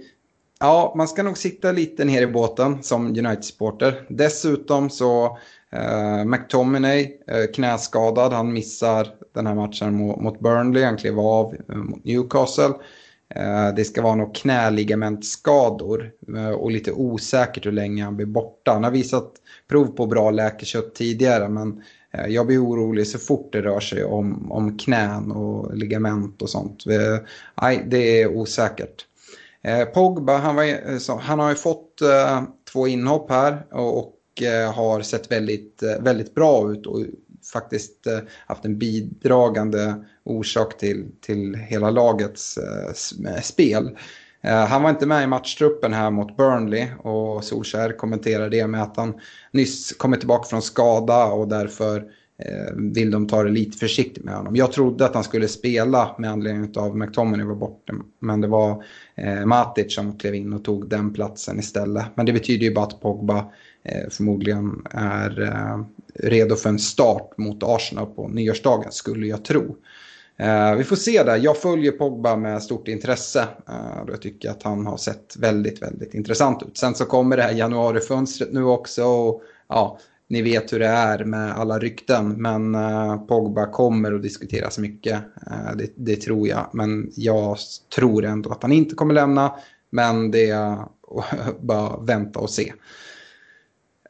ja, 0.61 0.93
man 0.97 1.09
ska 1.09 1.23
nog 1.23 1.39
sitta 1.39 1.73
lite 1.73 2.05
ner 2.05 2.23
i 2.23 2.27
båten 2.27 2.83
som 2.83 3.07
United-supporter. 3.07 4.07
Dessutom 4.09 4.91
så 4.91 5.39
Uh, 5.77 6.25
McTominay 6.25 7.19
uh, 7.33 7.53
knäskadad, 7.55 8.33
han 8.33 8.53
missar 8.53 9.09
den 9.35 9.47
här 9.47 9.55
matchen 9.55 9.95
mot, 9.95 10.21
mot 10.21 10.41
Burnley, 10.41 10.85
han 10.85 10.97
klev 10.97 11.21
av 11.21 11.55
uh, 11.71 11.77
mot 11.77 12.05
Newcastle. 12.05 12.75
Uh, 13.37 13.75
det 13.77 13.85
ska 13.85 14.03
vara 14.03 14.15
några 14.15 14.33
knäligamentskador 14.33 16.11
uh, 16.29 16.51
och 16.51 16.71
lite 16.71 16.93
osäkert 16.93 17.67
hur 17.67 17.73
länge 17.73 18.05
han 18.05 18.17
blir 18.17 18.27
borta. 18.27 18.73
Han 18.73 18.85
har 18.85 18.91
visat 18.91 19.33
prov 19.69 19.87
på 19.87 20.07
bra 20.07 20.31
läkekött 20.31 20.95
tidigare 20.95 21.49
men 21.49 21.83
jag 22.29 22.47
blir 22.47 22.65
orolig 22.65 23.07
så 23.07 23.19
fort 23.19 23.53
det 23.53 23.63
rör 23.63 23.81
sig 23.81 24.05
om, 24.05 24.53
om 24.53 24.79
knän 24.79 25.33
och 25.33 25.77
ligament 25.77 26.43
och 26.43 26.51
sånt. 26.51 26.85
Nej, 27.63 27.85
det 27.87 28.23
är 28.23 28.29
osäkert. 28.29 29.07
Pogba, 29.95 30.37
han, 30.37 30.57
var, 30.57 31.19
han 31.21 31.39
har 31.39 31.49
ju 31.49 31.55
fått 31.55 31.99
två 32.73 32.89
inhopp 32.89 33.31
här 33.31 33.75
och 33.75 34.18
Eh, 34.43 34.73
har 34.73 35.01
sett 35.01 35.33
väldigt, 35.33 35.83
eh, 35.83 36.03
väldigt 36.03 36.35
bra 36.35 36.73
ut 36.73 36.87
och 36.87 37.01
faktiskt 37.53 38.07
eh, 38.07 38.19
haft 38.47 38.65
en 38.65 38.79
bidragande 38.79 39.95
orsak 40.25 40.79
till, 40.79 41.07
till 41.21 41.55
hela 41.55 41.91
lagets 41.91 42.59
spel. 43.43 43.99
Han 44.43 44.83
var 44.83 44.91
inte 44.91 45.07
med 45.07 45.25
i 45.25 45.27
matchtruppen 45.27 45.93
här 45.93 46.11
mot 46.11 46.37
Burnley 46.37 46.87
och 47.03 47.45
Solskär 47.45 47.93
kommenterade 47.93 48.49
det 48.49 48.67
med 48.67 48.83
att 48.83 48.97
han 48.97 49.21
nyss 49.53 49.93
kommit 49.93 50.21
tillbaka 50.21 50.49
från 50.49 50.63
skada 50.63 51.27
och 51.27 51.49
därför 51.49 52.05
vill 52.75 53.11
de 53.11 53.27
ta 53.29 53.43
det 53.43 53.51
lite 53.51 53.79
försiktigt 53.79 54.25
med 54.25 54.35
honom. 54.35 54.57
Jag 54.57 54.73
trodde 54.73 55.05
att 55.05 55.15
han 55.15 55.25
skulle 55.25 55.49
spela 55.49 56.15
med 56.19 56.31
anledning 56.31 56.73
av 56.77 56.85
att 56.85 56.97
McTominay 56.97 57.47
var 57.47 57.55
borta. 57.55 57.93
Men 58.21 58.41
det 58.41 58.49
var 58.49 58.85
Matic 59.47 59.95
som 59.95 60.19
klev 60.19 60.35
in 60.35 60.53
och 60.53 60.65
tog 60.65 60.89
den 60.89 61.13
platsen 61.13 61.59
istället. 61.59 62.07
Men 62.15 62.27
det 62.27 62.33
betyder 62.33 62.67
ju 62.67 62.75
bara 62.75 62.85
att 62.85 63.01
Pogba 63.01 63.45
Eh, 63.89 64.09
förmodligen 64.11 64.83
är 64.91 65.43
eh, 65.43 65.85
redo 66.15 66.57
för 66.57 66.69
en 66.69 66.79
start 66.79 67.39
mot 67.39 67.63
Arsenal 67.63 68.07
på 68.07 68.29
nyårsdagen 68.29 68.93
skulle 68.93 69.27
jag 69.27 69.45
tro. 69.45 69.77
Eh, 70.37 70.75
vi 70.75 70.85
får 70.85 70.97
se 70.97 71.23
där. 71.23 71.37
Jag 71.37 71.57
följer 71.57 71.93
Pogba 71.93 72.37
med 72.37 72.63
stort 72.63 72.89
intresse. 72.89 73.45
Jag 74.09 74.23
tycker 74.23 74.51
att 74.51 74.63
han 74.63 74.87
har 74.87 74.97
sett 74.97 75.37
väldigt, 75.37 75.83
väldigt 75.83 76.15
intressant 76.15 76.63
ut. 76.63 76.79
Sen 76.79 76.95
så 76.95 77.05
kommer 77.05 77.37
det 77.37 77.43
här 77.43 77.53
januarifönstret 77.53 78.53
nu 78.53 78.65
också. 78.65 79.05
Och, 79.05 79.43
ja, 79.69 79.99
ni 80.29 80.43
vet 80.43 80.73
hur 80.73 80.79
det 80.79 80.87
är 80.87 81.25
med 81.25 81.53
alla 81.53 81.79
rykten. 81.79 82.43
Men 82.43 82.77
Pogba 83.27 83.67
kommer 83.67 84.13
att 84.13 84.23
diskuteras 84.23 84.79
mycket. 84.79 85.23
Det, 85.77 85.91
det, 85.95 86.17
tror 86.17 86.49
jag. 86.49 86.71
Men 86.73 87.13
jag 87.17 87.57
tror 87.97 88.25
ändå 88.25 88.51
att 88.51 88.63
han 88.63 88.73
inte 88.73 88.95
kommer 88.95 89.15
lämna. 89.15 89.55
Men 89.91 90.31
det 90.31 90.51
är 90.51 90.77
bara 91.61 91.97
vänta 91.97 92.39
och 92.39 92.51
se. 92.51 92.73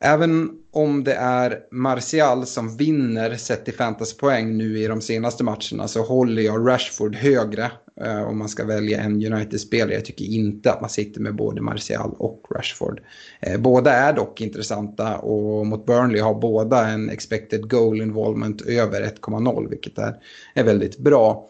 Även 0.00 0.50
om 0.70 1.04
det 1.04 1.14
är 1.14 1.60
Martial 1.70 2.46
som 2.46 2.76
vinner 2.76 3.36
sett 3.36 3.68
i 3.68 3.72
fantasypoäng 3.72 4.56
nu 4.56 4.78
i 4.78 4.86
de 4.86 5.00
senaste 5.00 5.44
matcherna 5.44 5.88
så 5.88 6.02
håller 6.02 6.42
jag 6.42 6.68
Rashford 6.68 7.16
högre 7.16 7.70
eh, 8.00 8.22
om 8.22 8.38
man 8.38 8.48
ska 8.48 8.64
välja 8.64 9.00
en 9.00 9.32
United-spelare. 9.32 9.94
Jag 9.94 10.04
tycker 10.04 10.24
inte 10.24 10.72
att 10.72 10.80
man 10.80 10.90
sitter 10.90 11.20
med 11.20 11.34
både 11.34 11.60
Martial 11.60 12.14
och 12.18 12.46
Rashford. 12.50 13.00
Eh, 13.40 13.60
båda 13.60 13.92
är 13.92 14.12
dock 14.12 14.40
intressanta 14.40 15.18
och 15.18 15.66
mot 15.66 15.86
Burnley 15.86 16.20
har 16.20 16.34
båda 16.34 16.88
en 16.88 17.10
expected 17.10 17.70
goal 17.70 18.00
involvement 18.00 18.60
över 18.60 19.02
1,0 19.02 19.68
vilket 19.70 19.98
är, 19.98 20.16
är 20.54 20.64
väldigt 20.64 20.98
bra. 20.98 21.48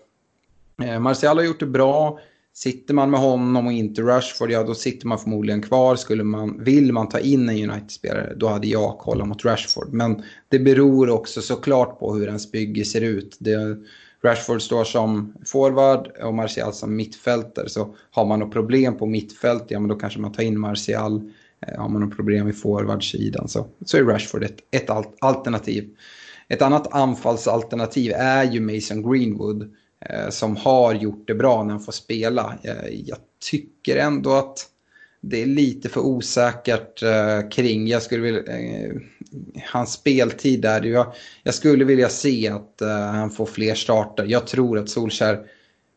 Eh, 0.83 0.99
Martial 0.99 1.37
har 1.37 1.45
gjort 1.45 1.61
det 1.61 1.67
bra 1.67 2.19
Sitter 2.59 2.95
man 2.95 3.11
med 3.11 3.21
honom 3.21 3.67
och 3.67 3.73
inte 3.73 4.03
Rashford, 4.03 4.51
ja 4.51 4.63
då 4.63 4.75
sitter 4.75 5.07
man 5.07 5.19
förmodligen 5.19 5.63
kvar. 5.63 5.97
Skulle 5.97 6.25
man, 6.25 6.65
vill 6.65 6.93
man 6.93 7.09
ta 7.09 7.19
in 7.19 7.49
en 7.49 7.71
United-spelare, 7.71 8.35
då 8.37 8.49
hade 8.49 8.67
jag 8.67 8.99
kollat 8.99 9.29
mot 9.29 9.45
Rashford. 9.45 9.93
Men 9.93 10.23
det 10.49 10.59
beror 10.59 11.11
också 11.11 11.41
såklart 11.41 11.99
på 11.99 12.15
hur 12.15 12.27
ens 12.27 12.53
bygge 12.53 12.85
ser 12.85 13.01
ut. 13.01 13.37
Det, 13.41 13.77
Rashford 14.23 14.63
står 14.63 14.85
som 14.85 15.35
forward 15.47 16.09
och 16.23 16.35
Martial 16.35 16.73
som 16.73 16.97
mittfältare. 16.97 17.69
Så 17.69 17.95
har 18.11 18.25
man 18.25 18.39
något 18.39 18.53
problem 18.53 18.99
på 18.99 19.07
mittfält, 19.07 19.65
ja 19.69 19.81
men 19.81 19.89
då 19.89 19.95
kanske 19.95 20.21
man 20.21 20.33
tar 20.33 20.43
in 20.43 20.61
Martial. 20.61 21.33
Eh, 21.67 21.81
har 21.81 21.89
man 21.89 22.03
något 22.03 22.17
problem 22.17 22.49
i 22.49 22.53
forwardsidan 22.53 23.49
så, 23.49 23.67
så 23.85 23.97
är 23.97 24.05
Rashford 24.05 24.45
ett, 24.45 24.59
ett 24.71 24.91
alternativ. 25.21 25.91
Ett 26.49 26.63
annat 26.63 26.95
anfallsalternativ 26.95 28.13
är 28.17 28.45
ju 28.45 28.61
Mason 28.61 29.13
Greenwood 29.13 29.75
Eh, 30.01 30.29
som 30.29 30.57
har 30.57 30.95
gjort 30.95 31.27
det 31.27 31.35
bra 31.35 31.63
när 31.63 31.71
han 31.71 31.83
får 31.83 31.93
spela. 31.93 32.59
Eh, 32.63 32.89
jag 33.05 33.19
tycker 33.51 33.97
ändå 33.97 34.33
att 34.33 34.67
det 35.21 35.43
är 35.43 35.47
lite 35.47 35.89
för 35.89 36.01
osäkert 36.01 37.03
eh, 37.03 37.49
kring. 37.49 37.87
Jag 37.87 38.03
skulle 38.03 38.23
vilja, 38.23 38.43
eh, 38.43 38.93
hans 39.73 39.93
speltid 39.93 40.61
där. 40.61 40.83
Jag, 40.83 41.13
jag 41.43 41.55
skulle 41.55 41.85
vilja 41.85 42.09
se 42.09 42.49
att 42.49 42.81
eh, 42.81 42.89
han 42.89 43.31
får 43.31 43.47
fler 43.47 43.75
starter. 43.75 44.25
Jag 44.25 44.47
tror 44.47 44.79
att 44.79 44.89
Solskär 44.89 45.35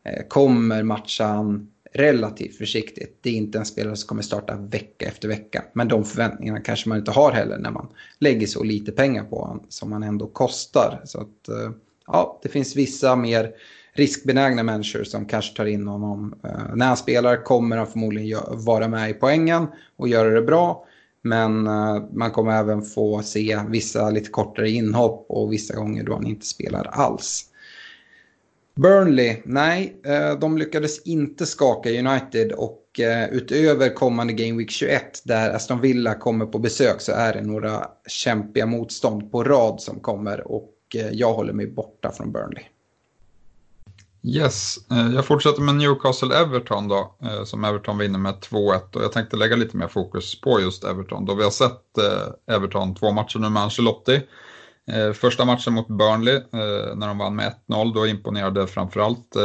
eh, 0.04 0.26
kommer 0.28 0.82
matcha 0.82 1.24
han 1.24 1.68
relativt 1.94 2.56
försiktigt. 2.56 3.18
Det 3.20 3.30
är 3.30 3.34
inte 3.34 3.58
en 3.58 3.66
spelare 3.66 3.96
som 3.96 4.08
kommer 4.08 4.22
starta 4.22 4.56
vecka 4.56 5.06
efter 5.06 5.28
vecka. 5.28 5.64
Men 5.72 5.88
de 5.88 6.04
förväntningarna 6.04 6.60
kanske 6.60 6.88
man 6.88 6.98
inte 6.98 7.10
har 7.10 7.32
heller 7.32 7.58
när 7.58 7.70
man 7.70 7.88
lägger 8.18 8.46
så 8.46 8.62
lite 8.62 8.92
pengar 8.92 9.24
på 9.24 9.40
honom 9.40 9.66
som 9.68 9.92
han 9.92 10.02
ändå 10.02 10.26
kostar. 10.26 11.00
Så 11.04 11.20
att, 11.20 11.48
eh, 11.48 11.70
ja, 12.06 12.40
det 12.42 12.48
finns 12.48 12.76
vissa 12.76 13.16
mer 13.16 13.52
riskbenägna 13.94 14.62
människor 14.62 15.04
som 15.04 15.26
kanske 15.26 15.56
tar 15.56 15.66
in 15.66 15.88
honom. 15.88 16.34
Eh, 16.44 16.74
när 16.74 16.86
han 16.86 16.96
spelar 16.96 17.44
kommer 17.44 17.76
han 17.76 17.86
förmodligen 17.86 18.40
vara 18.50 18.88
med 18.88 19.10
i 19.10 19.14
poängen 19.14 19.66
och 19.96 20.08
göra 20.08 20.30
det 20.30 20.42
bra. 20.42 20.86
Men 21.22 21.66
eh, 21.66 22.02
man 22.12 22.30
kommer 22.30 22.58
även 22.58 22.82
få 22.82 23.22
se 23.22 23.60
vissa 23.68 24.10
lite 24.10 24.30
kortare 24.30 24.70
inhopp 24.70 25.26
och 25.28 25.52
vissa 25.52 25.74
gånger 25.74 26.04
då 26.04 26.14
han 26.14 26.26
inte 26.26 26.46
spelar 26.46 26.84
alls. 26.84 27.48
Burnley, 28.74 29.36
nej, 29.44 29.96
eh, 30.04 30.38
de 30.38 30.58
lyckades 30.58 31.02
inte 31.02 31.46
skaka 31.46 31.90
United 31.90 32.52
och 32.52 33.00
eh, 33.00 33.28
utöver 33.28 33.94
kommande 33.94 34.32
Game 34.32 34.58
Week 34.58 34.70
21 34.70 35.22
där 35.24 35.50
Aston 35.50 35.80
Villa 35.80 36.14
kommer 36.14 36.46
på 36.46 36.58
besök 36.58 37.00
så 37.00 37.12
är 37.12 37.32
det 37.32 37.42
några 37.42 37.86
kämpiga 38.06 38.66
motstånd 38.66 39.32
på 39.32 39.44
rad 39.44 39.80
som 39.80 40.00
kommer 40.00 40.52
och 40.52 40.72
eh, 40.94 41.10
jag 41.12 41.32
håller 41.32 41.52
mig 41.52 41.66
borta 41.66 42.12
från 42.12 42.32
Burnley. 42.32 42.64
Yes, 44.24 44.78
eh, 44.90 45.14
jag 45.14 45.24
fortsätter 45.24 45.62
med 45.62 45.74
Newcastle-Everton 45.74 46.88
då, 46.88 47.14
eh, 47.22 47.44
som 47.44 47.64
Everton 47.64 47.98
vinner 47.98 48.18
med 48.18 48.34
2-1 48.40 48.96
och 48.96 49.02
jag 49.02 49.12
tänkte 49.12 49.36
lägga 49.36 49.56
lite 49.56 49.76
mer 49.76 49.88
fokus 49.88 50.40
på 50.40 50.60
just 50.60 50.84
Everton 50.84 51.24
då 51.24 51.34
vi 51.34 51.44
har 51.44 51.50
sett 51.50 51.98
eh, 51.98 52.54
Everton 52.54 52.94
två 52.94 53.12
matcher 53.12 53.38
nu 53.38 53.48
med 53.48 53.62
Ancelotti. 53.62 54.22
Första 55.14 55.44
matchen 55.44 55.72
mot 55.72 55.88
Burnley 55.88 56.40
när 56.94 57.06
de 57.06 57.18
vann 57.18 57.36
med 57.36 57.54
1-0, 57.68 57.94
då 57.94 58.06
imponerade 58.06 58.66
framförallt 58.66 59.36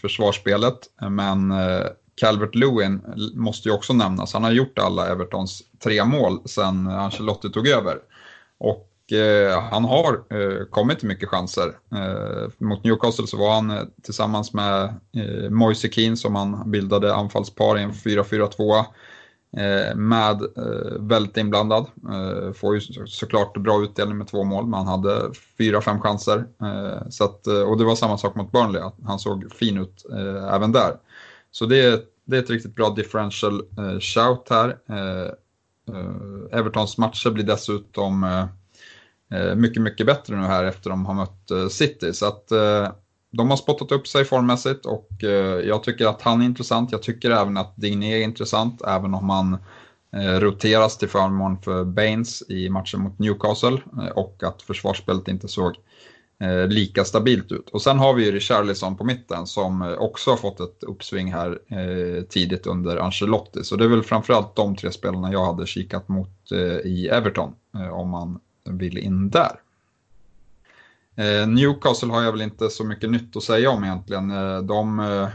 försvarsspelet. 0.00 0.78
Men 1.10 1.52
Calvert 2.16 2.54
Lewin 2.54 3.00
måste 3.34 3.68
ju 3.68 3.74
också 3.74 3.92
nämnas. 3.92 4.32
Han 4.32 4.44
har 4.44 4.50
gjort 4.50 4.78
alla 4.78 5.08
Evertons 5.08 5.62
tre 5.84 6.04
mål 6.04 6.48
sedan 6.48 6.86
Ancelotti 6.86 7.50
tog 7.50 7.68
över. 7.68 7.98
Och 8.58 8.93
Eh, 9.12 9.60
han 9.60 9.84
har 9.84 10.14
eh, 10.14 10.64
kommit 10.70 10.98
till 10.98 11.08
mycket 11.08 11.28
chanser. 11.28 11.78
Eh, 11.94 12.50
mot 12.58 12.84
Newcastle 12.84 13.26
så 13.26 13.36
var 13.36 13.54
han 13.54 13.92
tillsammans 14.02 14.52
med 14.52 14.94
Moise 15.50 15.88
Keane 15.88 16.16
som 16.16 16.34
han 16.34 16.70
bildade 16.70 17.14
anfallspar 17.14 17.78
i 17.78 17.82
en 17.82 17.92
4-4-2. 17.92 18.84
Med 19.94 20.42
eh, 20.42 21.00
väldigt 21.00 21.36
inblandad. 21.36 21.86
Får 22.54 22.74
ju 22.74 22.80
såklart 23.06 23.56
bra 23.56 23.82
utdelning 23.82 24.18
med 24.18 24.28
två 24.28 24.44
mål, 24.44 24.66
men 24.66 24.78
han 24.78 24.86
hade 24.86 25.30
fyra, 25.58 25.80
fem 25.80 26.00
chanser. 26.00 26.44
Så 27.10 27.24
att, 27.24 27.46
och 27.46 27.78
det 27.78 27.84
var 27.84 27.94
samma 27.94 28.18
sak 28.18 28.34
mot 28.34 28.52
Burnley, 28.52 28.82
att 28.82 28.96
han 29.04 29.18
såg 29.18 29.52
fin 29.52 29.78
ut 29.78 30.06
även 30.50 30.72
där. 30.72 30.96
Så 31.50 31.66
det 31.66 31.84
är, 31.84 32.00
det 32.24 32.36
är 32.36 32.42
ett 32.42 32.50
riktigt 32.50 32.74
bra 32.74 32.90
differential 32.90 33.62
shout 34.00 34.46
här. 34.50 34.76
Evertons 36.52 36.98
matcher 36.98 37.30
blir 37.30 37.44
dessutom 37.44 38.46
Eh, 39.34 39.54
mycket, 39.54 39.82
mycket 39.82 40.06
bättre 40.06 40.36
nu 40.36 40.42
här 40.42 40.64
efter 40.64 40.90
de 40.90 41.06
har 41.06 41.14
mött 41.14 41.50
eh, 41.50 41.68
City. 41.68 42.12
Så 42.12 42.26
att 42.26 42.52
eh, 42.52 42.88
de 43.30 43.50
har 43.50 43.56
spottat 43.56 43.92
upp 43.92 44.08
sig 44.08 44.24
formmässigt 44.24 44.86
och 44.86 45.08
jag 45.64 45.82
tycker 45.82 46.06
att 46.06 46.22
han 46.22 46.40
är 46.40 46.44
intressant. 46.44 46.92
Jag 46.92 47.02
tycker 47.02 47.30
även 47.30 47.56
att 47.56 47.76
Digné 47.76 48.14
är 48.14 48.22
intressant, 48.22 48.82
även 48.82 49.14
om 49.14 49.30
han 49.30 49.58
roteras 50.40 50.98
till 50.98 51.08
förmån 51.08 51.58
för 51.62 51.84
Baines 51.84 52.42
i 52.48 52.68
matchen 52.68 53.00
mot 53.00 53.18
Newcastle 53.18 53.78
och 54.14 54.42
att 54.42 54.62
försvarsspelet 54.62 55.28
inte 55.28 55.48
såg 55.48 55.74
lika 56.68 57.04
stabilt 57.04 57.52
ut. 57.52 57.70
Och 57.70 57.82
sen 57.82 57.98
har 57.98 58.14
vi 58.14 58.24
ju 58.24 58.32
Richarlison 58.32 58.96
på 58.96 59.04
mitten 59.04 59.46
som 59.46 59.96
också 59.98 60.30
har 60.30 60.36
fått 60.36 60.60
ett 60.60 60.82
uppsving 60.82 61.32
här 61.32 61.58
tidigt 62.28 62.66
under 62.66 62.96
Ancelotti. 62.96 63.64
Så 63.64 63.76
det 63.76 63.84
är 63.84 63.88
väl 63.88 64.02
framförallt 64.02 64.56
de 64.56 64.76
tre 64.76 64.92
spelarna 64.92 65.32
jag 65.32 65.46
hade 65.46 65.66
kikat 65.66 66.08
mot 66.08 66.52
i 66.84 67.08
Everton 67.08 67.52
om 67.92 68.08
man 68.08 68.40
vill 68.64 68.98
in 68.98 69.30
där. 69.30 69.60
Eh, 71.16 71.48
Newcastle 71.48 72.12
har 72.12 72.22
jag 72.22 72.32
väl 72.32 72.42
inte 72.42 72.70
så 72.70 72.84
mycket 72.84 73.10
nytt 73.10 73.36
att 73.36 73.42
säga 73.42 73.70
om 73.70 73.84
egentligen. 73.84 74.30
Eh, 74.30 74.58
de, 74.58 75.00
eh, 75.00 75.28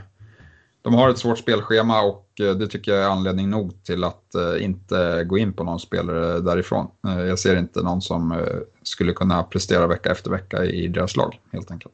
de 0.82 0.94
har 0.94 1.10
ett 1.10 1.18
svårt 1.18 1.38
spelschema 1.38 2.02
och 2.02 2.26
det 2.36 2.68
tycker 2.68 2.92
jag 2.92 3.04
är 3.04 3.10
anledning 3.10 3.50
nog 3.50 3.84
till 3.84 4.04
att 4.04 4.36
inte 4.60 5.24
gå 5.24 5.38
in 5.38 5.54
på 5.54 5.64
någon 5.64 5.80
spelare 5.80 6.40
därifrån. 6.40 6.88
Jag 7.02 7.40
ser 7.40 7.56
inte 7.56 7.82
någon 7.82 8.02
som 8.02 8.46
skulle 8.84 9.14
kunna 9.14 9.44
prestera 9.44 9.88
vecka 9.88 10.12
efter 10.12 10.32
vecka 10.32 10.66
i 10.66 10.88
deras 10.88 11.16
lag 11.16 11.40
helt 11.52 11.72
enkelt. 11.72 11.94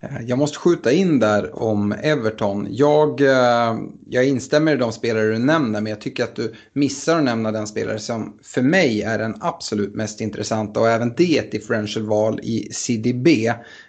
Eh, 0.00 0.22
jag 0.26 0.38
måste 0.38 0.58
skjuta 0.58 0.92
in 0.92 1.18
där 1.18 1.62
om 1.62 1.92
Everton. 1.92 2.66
Jag, 2.70 3.20
eh, 3.20 3.78
jag 4.08 4.26
instämmer 4.26 4.74
i 4.74 4.78
de 4.78 4.92
spelare 4.92 5.26
du 5.26 5.38
nämner, 5.38 5.80
men 5.80 5.90
jag 5.90 6.00
tycker 6.00 6.24
att 6.24 6.36
du 6.36 6.54
missar 6.72 7.18
att 7.18 7.24
nämna 7.24 7.52
den 7.52 7.66
spelare 7.66 7.98
som 7.98 8.38
för 8.42 8.62
mig 8.62 9.02
är 9.02 9.18
den 9.18 9.36
absolut 9.40 9.94
mest 9.94 10.20
intressanta 10.20 10.80
och 10.80 10.88
även 10.88 11.14
det 11.16 11.38
ett 11.38 11.52
differential-val 11.52 12.40
i 12.42 12.68
CDB 12.72 13.46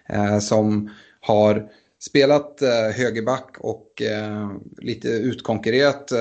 eh, 0.09 0.39
som 0.39 0.89
har 1.21 1.67
spelat 1.99 2.59
högerback 2.95 3.55
och 3.59 4.01
lite 4.77 5.07
utkonkurrerat 5.07 6.11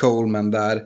Coleman 0.00 0.50
där. 0.50 0.82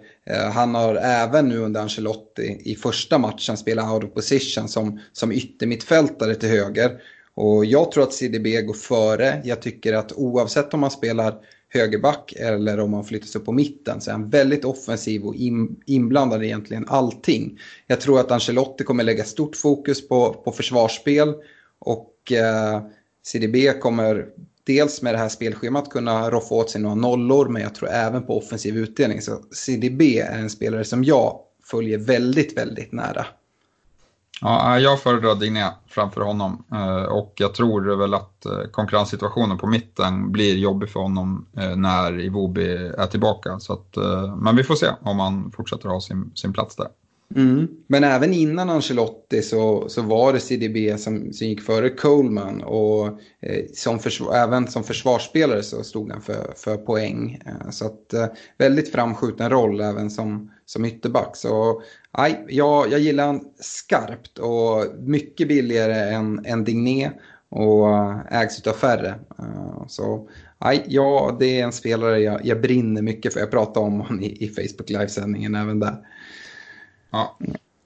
Han 0.53 0.75
har 0.75 0.95
även 0.95 1.49
nu 1.49 1.59
under 1.59 1.81
Ancelotti 1.81 2.61
i 2.65 2.75
första 2.75 3.19
matchen 3.19 3.57
spelat 3.57 3.93
out 3.93 4.05
of 4.05 4.15
position 4.15 4.69
som, 4.69 5.01
som 5.13 5.33
yttermittfältare 5.33 6.35
till 6.35 6.49
höger. 6.49 7.01
Och 7.35 7.65
jag 7.65 7.93
tror 7.93 8.03
att 8.03 8.13
CDB 8.13 8.61
går 8.67 8.75
före. 8.75 9.41
Jag 9.45 9.63
tycker 9.63 9.93
att 9.93 10.13
oavsett 10.13 10.75
om 10.75 10.81
man 10.81 10.91
spelar 10.91 11.35
högerback 11.69 12.33
eller 12.37 12.81
om 12.81 12.91
man 12.91 13.05
flyttas 13.05 13.37
upp 13.37 13.45
på 13.45 13.53
mitten 13.53 14.01
så 14.01 14.11
är 14.11 14.13
han 14.13 14.31
väldigt 14.31 14.65
offensiv 14.65 15.25
och 15.25 15.35
in, 15.35 15.77
inblandad 15.87 16.43
i 16.43 16.47
egentligen 16.47 16.89
allting. 16.89 17.59
Jag 17.87 18.01
tror 18.01 18.21
att 18.21 18.31
Ancelotti 18.31 18.85
kommer 18.85 19.05
lägga 19.05 19.25
stort 19.25 19.57
fokus 19.57 20.09
på, 20.09 20.33
på 20.33 20.53
försvarsspel 20.53 21.35
och 21.79 22.33
eh, 22.33 22.83
CDB 23.23 23.81
kommer 23.81 24.27
dels 24.65 25.03
med 25.03 25.15
det 25.15 25.19
här 25.19 25.29
spelschemat 25.29 25.91
kunna 25.91 26.31
roffa 26.31 26.55
åt 26.55 26.71
sig 26.71 26.81
några 26.81 26.95
nollor 26.95 27.49
men 27.49 27.63
jag 27.63 27.75
tror 27.75 27.89
även 27.91 28.27
på 28.27 28.39
offensiv 28.39 28.77
utdelning. 28.77 29.23
Så 29.23 29.43
CDB 29.53 30.03
är 30.03 30.39
en 30.39 30.51
spelare 30.51 30.85
som 30.85 31.05
jag 31.05 31.39
följer 31.65 31.99
väldigt, 31.99 32.59
väldigt 32.59 32.93
nära. 32.93 33.27
Ja, 34.41 34.79
jag 34.79 35.01
föredrar 35.01 35.35
Digné 35.35 35.71
framför 35.87 36.21
honom 36.21 36.65
eh, 36.73 37.05
och 37.05 37.33
jag 37.37 37.55
tror 37.55 37.97
väl 37.97 38.15
att 38.15 38.47
eh, 38.47 38.63
konkurrenssituationen 38.71 39.59
på 39.59 39.67
mitten 39.67 40.33
blir 40.33 40.57
jobbig 40.57 40.91
för 40.91 41.01
honom 41.01 41.47
eh, 41.57 41.77
när 41.77 42.21
Iwobi 42.21 42.73
är 42.99 43.07
tillbaka. 43.07 43.59
Så 43.61 43.73
att, 43.73 43.97
men 44.37 44.57
vi 44.57 44.65
får 44.65 44.75
se 44.75 44.87
om 45.01 45.19
han 45.19 45.53
fortsätter 45.53 45.89
ha 45.89 46.01
sin, 46.01 46.33
sin 46.35 46.53
plats 46.53 46.77
där. 46.77 46.89
Mm. 47.37 47.69
Men 47.87 48.05
även 48.05 48.33
innan 48.33 48.71
Ancelotti 48.71 49.43
så, 49.43 49.89
så 49.89 50.03
var 50.03 50.33
det 50.33 50.41
CDB 50.41 50.99
som, 51.01 51.33
som 51.33 51.47
gick 51.47 51.63
före 51.63 51.91
Coleman 51.91 52.63
och 52.63 53.07
eh, 53.41 53.65
som 53.75 53.99
försvar, 53.99 54.35
även 54.35 54.69
som 54.69 54.85
försvarsspelare 54.85 55.63
så 55.63 55.85
stod 55.85 56.13
han 56.13 56.21
för, 56.21 56.53
för 56.57 56.77
poäng. 56.77 57.43
Eh, 57.47 57.71
så 57.71 57.87
att 57.87 58.13
eh, 58.13 58.27
väldigt 58.59 58.93
framskjuten 58.93 59.51
roll 59.51 59.81
även 59.81 60.11
som, 60.11 60.51
som 60.67 60.85
ytterback. 60.85 61.37
Så 61.37 61.83
Nej, 62.19 62.45
jag, 62.49 62.93
jag 62.93 63.01
gillar 63.01 63.27
han 63.27 63.45
skarpt 63.61 64.39
och 64.39 64.85
mycket 64.99 65.49
billigare 65.49 66.15
än, 66.15 66.47
än 66.47 66.65
Digné 66.65 67.11
och 67.49 67.89
ägs 68.31 68.67
av 68.67 68.73
färre. 68.73 69.15
Eh, 69.39 69.87
så 69.89 70.29
nej, 70.59 70.85
ja, 70.89 71.37
det 71.41 71.61
är 71.61 71.65
en 71.65 71.73
spelare 71.73 72.19
jag, 72.19 72.47
jag 72.47 72.61
brinner 72.61 73.03
mycket 73.03 73.33
för. 73.33 73.41
Jag 73.41 73.51
pratade 73.51 73.87
om 73.87 74.01
honom 74.01 74.21
i, 74.21 74.45
i 74.45 74.49
Facebook 74.49 74.91
livesändningen 74.91 75.55
även 75.55 75.81
där. 75.81 75.97
Ja. 77.11 77.39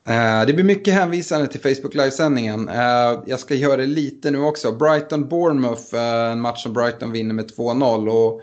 Eh, 0.09 0.47
det 0.47 0.53
blir 0.53 0.65
mycket 0.65 0.95
hänvisande 0.95 1.47
till 1.47 1.61
Facebook 1.61 1.95
Live-sändningen. 1.95 2.69
Eh, 2.69 3.23
jag 3.27 3.41
ska 3.41 3.55
göra 3.55 3.77
det 3.77 3.87
lite 3.87 4.31
nu 4.31 4.41
också. 4.41 4.73
Brighton-Bournemouth, 4.73 5.95
eh, 5.95 6.33
en 6.33 6.41
match 6.41 6.63
som 6.63 6.73
Brighton 6.73 7.13
vinner 7.13 7.35
med 7.35 7.49
2-0. 7.57 8.09
Och 8.09 8.41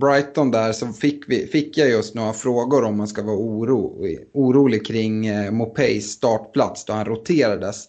Brighton 0.00 0.50
där 0.50 0.72
så 0.72 0.86
fick, 0.86 1.24
vi, 1.28 1.46
fick 1.46 1.78
jag 1.78 1.88
just 1.88 2.14
några 2.14 2.32
frågor 2.32 2.84
om 2.84 2.96
man 2.96 3.08
ska 3.08 3.22
vara 3.22 3.36
oro, 3.36 4.06
orolig 4.34 4.86
kring 4.86 5.30
Mopeys 5.56 6.12
startplats 6.12 6.84
då 6.84 6.92
han 6.92 7.04
roterades. 7.04 7.84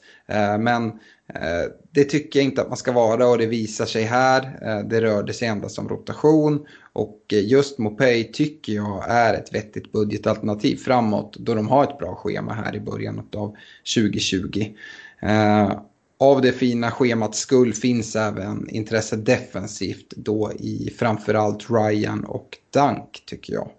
Men 0.59 0.91
det 1.91 2.03
tycker 2.03 2.39
jag 2.39 2.45
inte 2.45 2.61
att 2.61 2.67
man 2.67 2.77
ska 2.77 2.91
vara 2.91 3.27
och 3.27 3.37
det 3.37 3.45
visar 3.45 3.85
sig 3.85 4.03
här. 4.03 4.59
Det 4.89 5.01
rörde 5.01 5.33
sig 5.33 5.47
endast 5.47 5.79
om 5.79 5.89
rotation 5.89 6.65
och 6.93 7.19
eh, 7.33 7.45
just 7.45 7.77
Mopay 7.77 8.31
tycker 8.31 8.73
jag 8.73 9.05
är 9.07 9.33
ett 9.33 9.53
vettigt 9.53 9.91
budgetalternativ 9.91 10.75
framåt 10.75 11.35
då 11.39 11.53
de 11.53 11.67
har 11.67 11.83
ett 11.83 11.97
bra 11.97 12.15
schema 12.15 12.53
här 12.53 12.75
i 12.75 12.79
början 12.79 13.19
av 13.33 13.55
2020. 13.95 14.73
Eh, 15.21 15.71
av 16.19 16.41
det 16.41 16.51
fina 16.51 16.91
schemat 16.91 17.35
skull 17.35 17.73
finns 17.73 18.15
även 18.15 18.69
intresse 18.69 19.15
defensivt 19.15 20.13
då 20.15 20.51
i 20.59 20.93
framförallt 20.99 21.69
Ryan 21.69 22.23
och 22.23 22.57
Dunk 22.73 23.23
tycker 23.25 23.53
jag. 23.53 23.69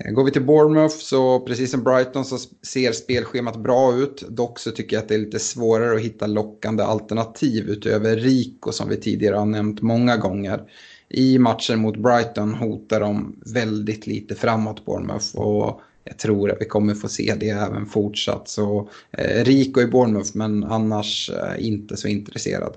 Eh, 0.00 0.12
går 0.12 0.24
vi 0.24 0.30
till 0.30 0.44
Bournemouth 0.46 0.96
så 0.96 1.40
precis 1.40 1.70
som 1.70 1.84
Brighton 1.84 2.24
så 2.24 2.38
ser 2.62 2.92
spelschemat 2.92 3.56
bra 3.56 3.96
ut. 3.96 4.24
Dock 4.28 4.58
så 4.58 4.70
tycker 4.70 4.96
jag 4.96 5.02
att 5.02 5.08
det 5.08 5.14
är 5.14 5.18
lite 5.18 5.38
svårare 5.38 5.96
att 5.96 6.02
hitta 6.02 6.26
lockande 6.26 6.82
alternativ 6.82 7.68
utöver 7.68 8.16
Rico 8.16 8.72
som 8.72 8.88
vi 8.88 8.96
tidigare 8.96 9.36
har 9.36 9.46
nämnt 9.46 9.82
många 9.82 10.16
gånger 10.16 10.62
i 11.08 11.38
matchen 11.38 11.80
mot 11.80 11.96
Brighton 11.96 12.54
hotar 12.54 13.00
de 13.00 13.36
väldigt 13.54 14.06
lite 14.06 14.34
framåt 14.34 14.84
Bournemouth 14.84 15.36
och 15.36 15.80
jag 16.04 16.18
tror 16.18 16.50
att 16.50 16.60
vi 16.60 16.64
kommer 16.64 16.94
få 16.94 17.08
se 17.08 17.34
det 17.40 17.48
även 17.48 17.86
fortsatt. 17.86 18.48
Så 18.48 18.88
eh, 19.10 19.44
Rico 19.44 19.80
i 19.80 19.86
Bournemouth 19.86 20.30
men 20.34 20.64
annars 20.64 21.30
eh, 21.30 21.66
inte 21.66 21.96
så 21.96 22.08
intresserad. 22.08 22.76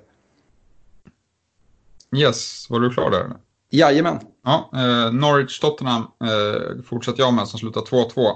Yes, 2.18 2.68
var 2.70 2.80
du 2.80 2.90
klar 2.90 3.12
där? 3.12 3.32
Jajamän. 3.70 4.20
Ja, 4.44 4.70
eh, 4.74 5.12
Norwich-Tottenham 5.12 6.02
eh, 6.24 6.84
fortsätter 6.84 7.20
jag 7.20 7.34
med 7.34 7.48
som 7.48 7.60
slutar 7.60 7.82
2-2. 7.82 8.36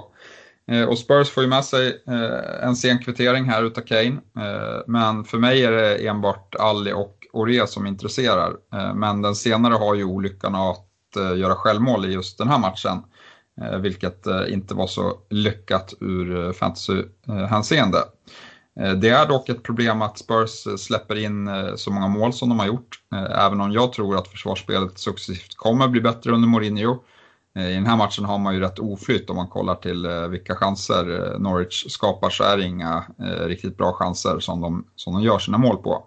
Eh, 0.66 0.84
och 0.84 0.98
Spurs 0.98 1.30
får 1.30 1.42
ju 1.42 1.48
med 1.48 1.64
sig 1.64 2.02
eh, 2.06 2.66
en 2.66 2.76
sen 2.76 2.98
kvittering 2.98 3.44
här 3.44 3.64
utav 3.64 3.80
Kane. 3.80 4.20
Eh, 4.38 4.82
men 4.86 5.24
för 5.24 5.38
mig 5.38 5.64
är 5.64 5.72
det 5.72 6.06
enbart 6.06 6.54
Ali 6.54 6.92
och 6.92 7.13
Ore 7.34 7.66
som 7.66 7.86
intresserar. 7.86 8.56
Eh, 8.74 8.94
men 8.94 9.22
den 9.22 9.34
senare 9.34 9.74
har 9.74 9.94
ju 9.94 10.04
olyckan 10.04 10.54
att 10.54 11.16
eh, 11.16 11.38
göra 11.38 11.54
självmål 11.54 12.04
i 12.04 12.12
just 12.12 12.38
den 12.38 12.48
här 12.48 12.58
matchen. 12.58 13.02
Eh, 13.60 13.78
vilket 13.78 14.26
inte 14.48 14.74
var 14.74 14.86
så 14.86 15.18
lyckat 15.30 15.94
ur 16.00 16.52
fantasyhänseende. 16.52 17.98
Det 19.00 19.08
är 19.08 19.28
dock 19.28 19.48
ett 19.48 19.62
problem 19.62 20.02
att 20.02 20.18
Spurs 20.18 20.80
släpper 20.80 21.16
in 21.16 21.50
så 21.76 21.90
många 21.90 22.08
mål 22.08 22.32
som 22.32 22.48
de 22.48 22.58
har 22.58 22.66
gjort. 22.66 23.00
Även 23.30 23.60
om 23.60 23.72
jag 23.72 23.92
tror 23.92 24.16
att 24.16 24.28
försvarsspelet 24.28 24.98
successivt 24.98 25.56
kommer 25.56 25.88
bli 25.88 26.00
bättre 26.00 26.32
under 26.32 26.48
Mourinho. 26.48 27.02
I 27.58 27.74
den 27.74 27.86
här 27.86 27.96
matchen 27.96 28.24
har 28.24 28.38
man 28.38 28.54
ju 28.54 28.60
rätt 28.60 28.78
oflytt 28.78 29.30
om 29.30 29.36
man 29.36 29.48
kollar 29.48 29.74
till 29.74 30.06
vilka 30.30 30.54
chanser 30.54 31.36
Norwich 31.38 31.84
skapar 31.88 32.30
så 32.30 32.44
är 32.44 32.56
det 32.56 32.64
inga 32.64 33.04
riktigt 33.46 33.76
bra 33.76 33.92
chanser 33.92 34.40
som 34.40 34.60
de, 34.60 34.84
som 34.96 35.14
de 35.14 35.22
gör 35.22 35.38
sina 35.38 35.58
mål 35.58 35.76
på. 35.76 36.06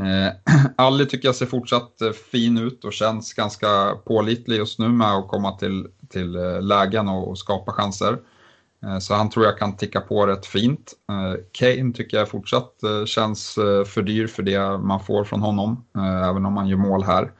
Eh, 0.00 0.32
Ali 0.76 1.06
tycker 1.06 1.28
jag 1.28 1.34
ser 1.34 1.46
fortsatt 1.46 2.00
eh, 2.00 2.10
fin 2.10 2.58
ut 2.58 2.84
och 2.84 2.92
känns 2.92 3.34
ganska 3.34 3.96
pålitlig 4.04 4.56
just 4.56 4.78
nu 4.78 4.88
med 4.88 5.12
att 5.12 5.28
komma 5.28 5.52
till, 5.52 5.86
till 6.08 6.36
eh, 6.36 6.62
lägen 6.62 7.08
och, 7.08 7.28
och 7.28 7.38
skapa 7.38 7.72
chanser. 7.72 8.18
Eh, 8.84 8.98
så 8.98 9.14
han 9.14 9.30
tror 9.30 9.44
jag 9.44 9.58
kan 9.58 9.76
ticka 9.76 10.00
på 10.00 10.26
rätt 10.26 10.46
fint. 10.46 10.92
Kane 11.52 11.92
tycker 11.92 12.16
jag 12.16 12.28
fortsatt 12.28 12.74
känns 13.06 13.54
för 13.86 14.02
dyr 14.02 14.26
för 14.26 14.42
det 14.42 14.78
man 14.78 15.00
får 15.00 15.24
från 15.24 15.40
honom, 15.40 15.84
även 16.24 16.46
om 16.46 16.56
han 16.56 16.68
gör 16.68 16.76
mål 16.76 17.04
här. 17.04 17.32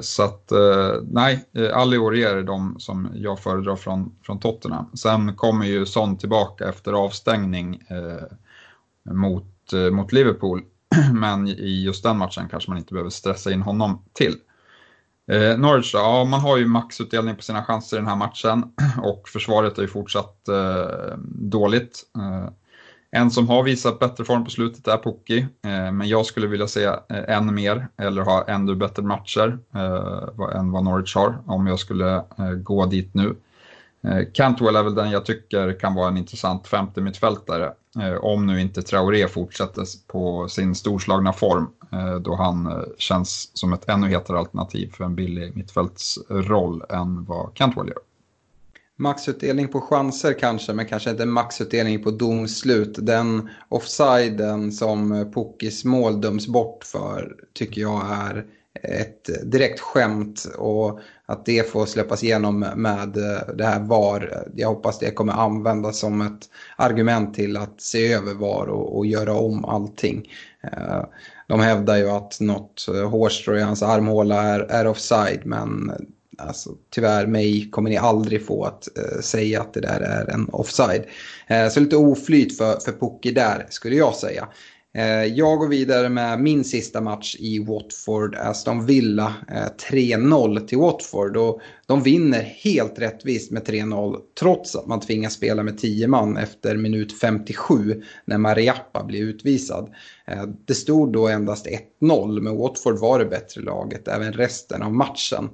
Så 0.00 0.22
att 0.22 0.52
nej, 1.02 1.44
Ali 1.72 1.96
och 1.96 2.16
är 2.16 2.42
de 2.42 2.76
som 2.78 3.10
jag 3.14 3.40
föredrar 3.40 3.76
från, 3.76 4.16
från 4.22 4.40
Tottenham. 4.40 4.86
Sen 4.94 5.36
kommer 5.36 5.66
ju 5.66 5.86
Son 5.86 6.18
tillbaka 6.18 6.68
efter 6.68 6.92
avstängning 6.92 7.82
mot, 9.04 9.72
mot 9.92 10.12
Liverpool 10.12 10.62
men 11.12 11.48
i 11.48 11.82
just 11.84 12.02
den 12.02 12.18
matchen 12.18 12.48
kanske 12.50 12.70
man 12.70 12.78
inte 12.78 12.92
behöver 12.92 13.10
stressa 13.10 13.52
in 13.52 13.62
honom 13.62 14.02
till. 14.12 14.36
Eh, 15.32 15.58
Norwich 15.58 15.92
då, 15.92 15.98
ja 15.98 16.24
man 16.24 16.40
har 16.40 16.56
ju 16.56 16.66
maxutdelning 16.66 17.36
på 17.36 17.42
sina 17.42 17.64
chanser 17.64 17.96
i 17.96 18.00
den 18.00 18.08
här 18.08 18.16
matchen 18.16 18.64
och 19.02 19.28
försvaret 19.28 19.78
är 19.78 19.82
ju 19.82 19.88
fortsatt 19.88 20.48
eh, 20.48 21.18
dåligt. 21.28 22.02
Eh, 22.18 22.48
en 23.10 23.30
som 23.30 23.48
har 23.48 23.62
visat 23.62 23.98
bättre 23.98 24.24
form 24.24 24.44
på 24.44 24.50
slutet 24.50 24.88
är 24.88 24.98
Pukki, 24.98 25.38
eh, 25.38 25.92
men 25.92 26.08
jag 26.08 26.26
skulle 26.26 26.46
vilja 26.46 26.66
se 26.66 26.84
eh, 26.84 26.98
än 27.08 27.54
mer 27.54 27.88
eller 27.96 28.22
ha 28.22 28.44
ännu 28.48 28.74
bättre 28.74 29.02
matcher 29.02 29.58
eh, 29.74 30.56
än 30.58 30.70
vad 30.70 30.84
Norwich 30.84 31.16
har 31.16 31.38
om 31.46 31.66
jag 31.66 31.78
skulle 31.78 32.14
eh, 32.16 32.50
gå 32.62 32.86
dit 32.86 33.14
nu. 33.14 33.36
Eh, 34.04 34.24
Cantwell 34.32 34.76
är 34.76 34.82
väl 34.82 34.94
den 34.94 35.10
jag 35.10 35.24
tycker 35.24 35.80
kan 35.80 35.94
vara 35.94 36.08
en 36.08 36.16
intressant 36.16 36.66
femte 36.66 37.00
mittfältare. 37.00 37.72
Eh, 38.00 38.24
om 38.24 38.46
nu 38.46 38.60
inte 38.60 38.82
Traoré 38.82 39.28
fortsätter 39.28 39.84
på 40.06 40.48
sin 40.48 40.74
storslagna 40.74 41.32
form 41.32 41.68
eh, 41.92 42.14
då 42.14 42.34
han 42.34 42.84
känns 42.98 43.50
som 43.54 43.72
ett 43.72 43.88
ännu 43.88 44.08
hetare 44.08 44.38
alternativ 44.38 44.92
för 44.92 45.04
en 45.04 45.14
billig 45.14 45.56
mittfältsroll 45.56 46.82
än 46.88 47.24
vad 47.24 47.54
Cantwell 47.54 47.88
gör. 47.88 47.98
Maxutdelning 48.96 49.68
på 49.68 49.80
chanser 49.80 50.32
kanske, 50.40 50.72
men 50.72 50.86
kanske 50.86 51.10
inte 51.10 51.26
maxutdelning 51.26 52.02
på 52.02 52.10
domslut. 52.10 52.98
Den 52.98 53.48
offsiden 53.68 54.72
som 54.72 55.32
Pukis 55.34 55.84
mål 55.84 56.20
döms 56.20 56.46
bort 56.46 56.84
för 56.84 57.36
tycker 57.52 57.80
jag 57.80 58.02
är 58.10 58.44
ett 58.82 59.50
direkt 59.50 59.80
skämt 59.80 60.46
och 60.58 61.00
att 61.26 61.46
det 61.46 61.70
får 61.70 61.86
släppas 61.86 62.24
igenom 62.24 62.60
med 62.76 63.16
eh, 63.16 63.54
det 63.54 63.64
här 63.64 63.80
VAR. 63.80 64.48
Jag 64.54 64.68
hoppas 64.68 64.98
det 64.98 65.10
kommer 65.10 65.32
användas 65.32 65.98
som 65.98 66.20
ett 66.20 66.48
argument 66.76 67.34
till 67.34 67.56
att 67.56 67.80
se 67.80 68.12
över 68.12 68.34
VAR 68.34 68.66
och, 68.66 68.96
och 68.96 69.06
göra 69.06 69.34
om 69.34 69.64
allting. 69.64 70.30
Eh, 70.62 71.04
de 71.48 71.60
hävdar 71.60 71.96
ju 71.96 72.10
att 72.10 72.40
något 72.40 72.88
eh, 72.88 73.10
hårstrå 73.10 73.56
i 73.56 73.62
hans 73.62 73.82
armhåla 73.82 74.42
är, 74.42 74.60
är 74.60 74.86
offside 74.86 75.40
men 75.44 75.92
alltså, 76.38 76.70
tyvärr 76.90 77.26
mig 77.26 77.70
kommer 77.70 77.90
ni 77.90 77.96
aldrig 77.96 78.46
få 78.46 78.64
att 78.64 78.88
säga 79.20 79.60
att 79.60 79.74
det 79.74 79.80
där 79.80 80.00
är 80.00 80.30
en 80.30 80.48
offside. 80.48 81.04
Så 81.70 81.80
lite 81.80 81.96
oflyt 81.96 82.58
för, 82.58 82.80
för 82.80 82.92
Pucki 82.92 83.30
där 83.30 83.66
skulle 83.68 83.96
jag 83.96 84.14
säga. 84.14 84.48
Eh, 84.96 85.24
jag 85.24 85.58
går 85.58 85.68
vidare 85.68 86.08
med 86.08 86.40
min 86.40 86.64
sista 86.64 87.00
match 87.00 87.36
i 87.38 87.58
Watford, 87.58 88.34
Aston 88.34 88.86
Villa. 88.86 89.34
Eh, 89.48 89.90
3-0 89.90 90.66
till 90.66 90.78
Watford 90.78 91.36
och 91.36 91.60
de 91.86 92.02
vinner 92.02 92.42
helt 92.42 92.98
rättvist 92.98 93.50
med 93.50 93.64
3-0 93.64 94.16
trots 94.38 94.76
att 94.76 94.86
man 94.86 95.00
tvingas 95.00 95.32
spela 95.32 95.62
med 95.62 95.78
10 95.78 96.08
man 96.08 96.36
efter 96.36 96.76
minut 96.76 97.18
57 97.20 98.02
när 98.24 98.38
Mariappa 98.38 99.04
blir 99.04 99.22
utvisad. 99.22 99.94
Eh, 100.26 100.42
det 100.66 100.74
stod 100.74 101.12
då 101.12 101.28
endast 101.28 101.66
1-0 102.00 102.40
men 102.40 102.56
Watford 102.56 102.98
var 102.98 103.18
det 103.18 103.24
bättre 103.24 103.60
laget 103.60 104.08
även 104.08 104.32
resten 104.32 104.82
av 104.82 104.92
matchen. 104.94 105.48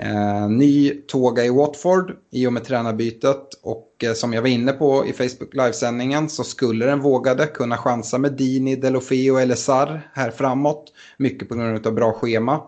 Eh, 0.00 0.48
ny 0.48 0.90
tåga 0.90 1.44
i 1.44 1.50
Watford 1.50 2.16
i 2.30 2.46
och 2.46 2.52
med 2.52 2.64
tränarbytet 2.64 3.54
och 3.62 4.04
eh, 4.04 4.12
som 4.12 4.32
jag 4.32 4.42
var 4.42 4.48
inne 4.48 4.72
på 4.72 5.06
i 5.06 5.12
Facebook 5.12 5.54
livesändningen 5.54 6.28
så 6.28 6.44
skulle 6.44 6.86
den 6.86 7.00
vågade 7.00 7.46
kunna 7.46 7.76
chansa 7.76 8.18
med 8.18 8.32
Dini, 8.32 8.76
Delofeo 8.76 9.36
eller 9.36 9.54
Sarr 9.54 10.10
här 10.14 10.30
framåt. 10.30 10.92
Mycket 11.16 11.48
på 11.48 11.54
grund 11.54 11.86
av 11.86 11.94
bra 11.94 12.12
schema. 12.12 12.60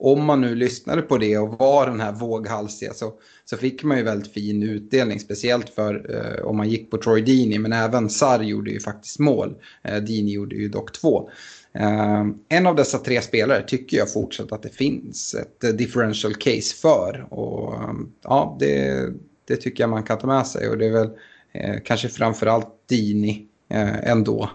Om 0.00 0.24
man 0.24 0.40
nu 0.40 0.54
lyssnade 0.54 1.02
på 1.02 1.18
det 1.18 1.38
och 1.38 1.58
var 1.58 1.86
den 1.86 2.00
här 2.00 2.12
våghalsiga 2.12 2.92
så, 2.94 3.12
så 3.44 3.56
fick 3.56 3.82
man 3.82 3.96
ju 3.98 4.02
väldigt 4.02 4.32
fin 4.32 4.62
utdelning. 4.62 5.20
Speciellt 5.20 5.68
för 5.68 6.14
eh, 6.14 6.46
om 6.46 6.56
man 6.56 6.68
gick 6.68 6.90
på 6.90 6.96
Troy 6.96 7.20
Dini 7.20 7.58
men 7.58 7.72
även 7.72 8.10
Sarr 8.10 8.42
gjorde 8.42 8.70
ju 8.70 8.80
faktiskt 8.80 9.18
mål. 9.18 9.54
Eh, 9.82 9.96
Dini 9.96 10.32
gjorde 10.32 10.56
ju 10.56 10.68
dock 10.68 10.92
två. 10.92 11.30
Ehm, 11.78 12.34
en 12.48 12.66
av 12.66 12.76
dessa 12.76 12.98
tre 12.98 13.22
spelare 13.22 13.62
tycker 13.62 13.96
jag 13.96 14.12
fortsatt 14.12 14.52
att 14.52 14.62
det 14.62 14.68
finns 14.68 15.34
ett 15.34 15.64
eh, 15.64 15.70
differential 15.70 16.34
case 16.34 16.76
för. 16.76 17.26
Och 17.30 17.74
ehm, 17.74 18.12
ja, 18.22 18.56
det, 18.60 19.06
det, 19.44 19.56
tycker 19.56 19.82
jag 19.82 19.90
man 19.90 20.02
kan 20.02 20.18
ta 20.18 20.26
med 20.26 20.46
sig. 20.46 20.68
Och 20.68 20.78
det 20.78 20.86
är 20.86 20.92
väl 20.92 21.06
uh, 21.08 21.80
kanske 21.84 22.08
framförallt 22.08 22.68
Dini 22.88 23.46
eh, 23.70 24.10
ändå. 24.10 24.50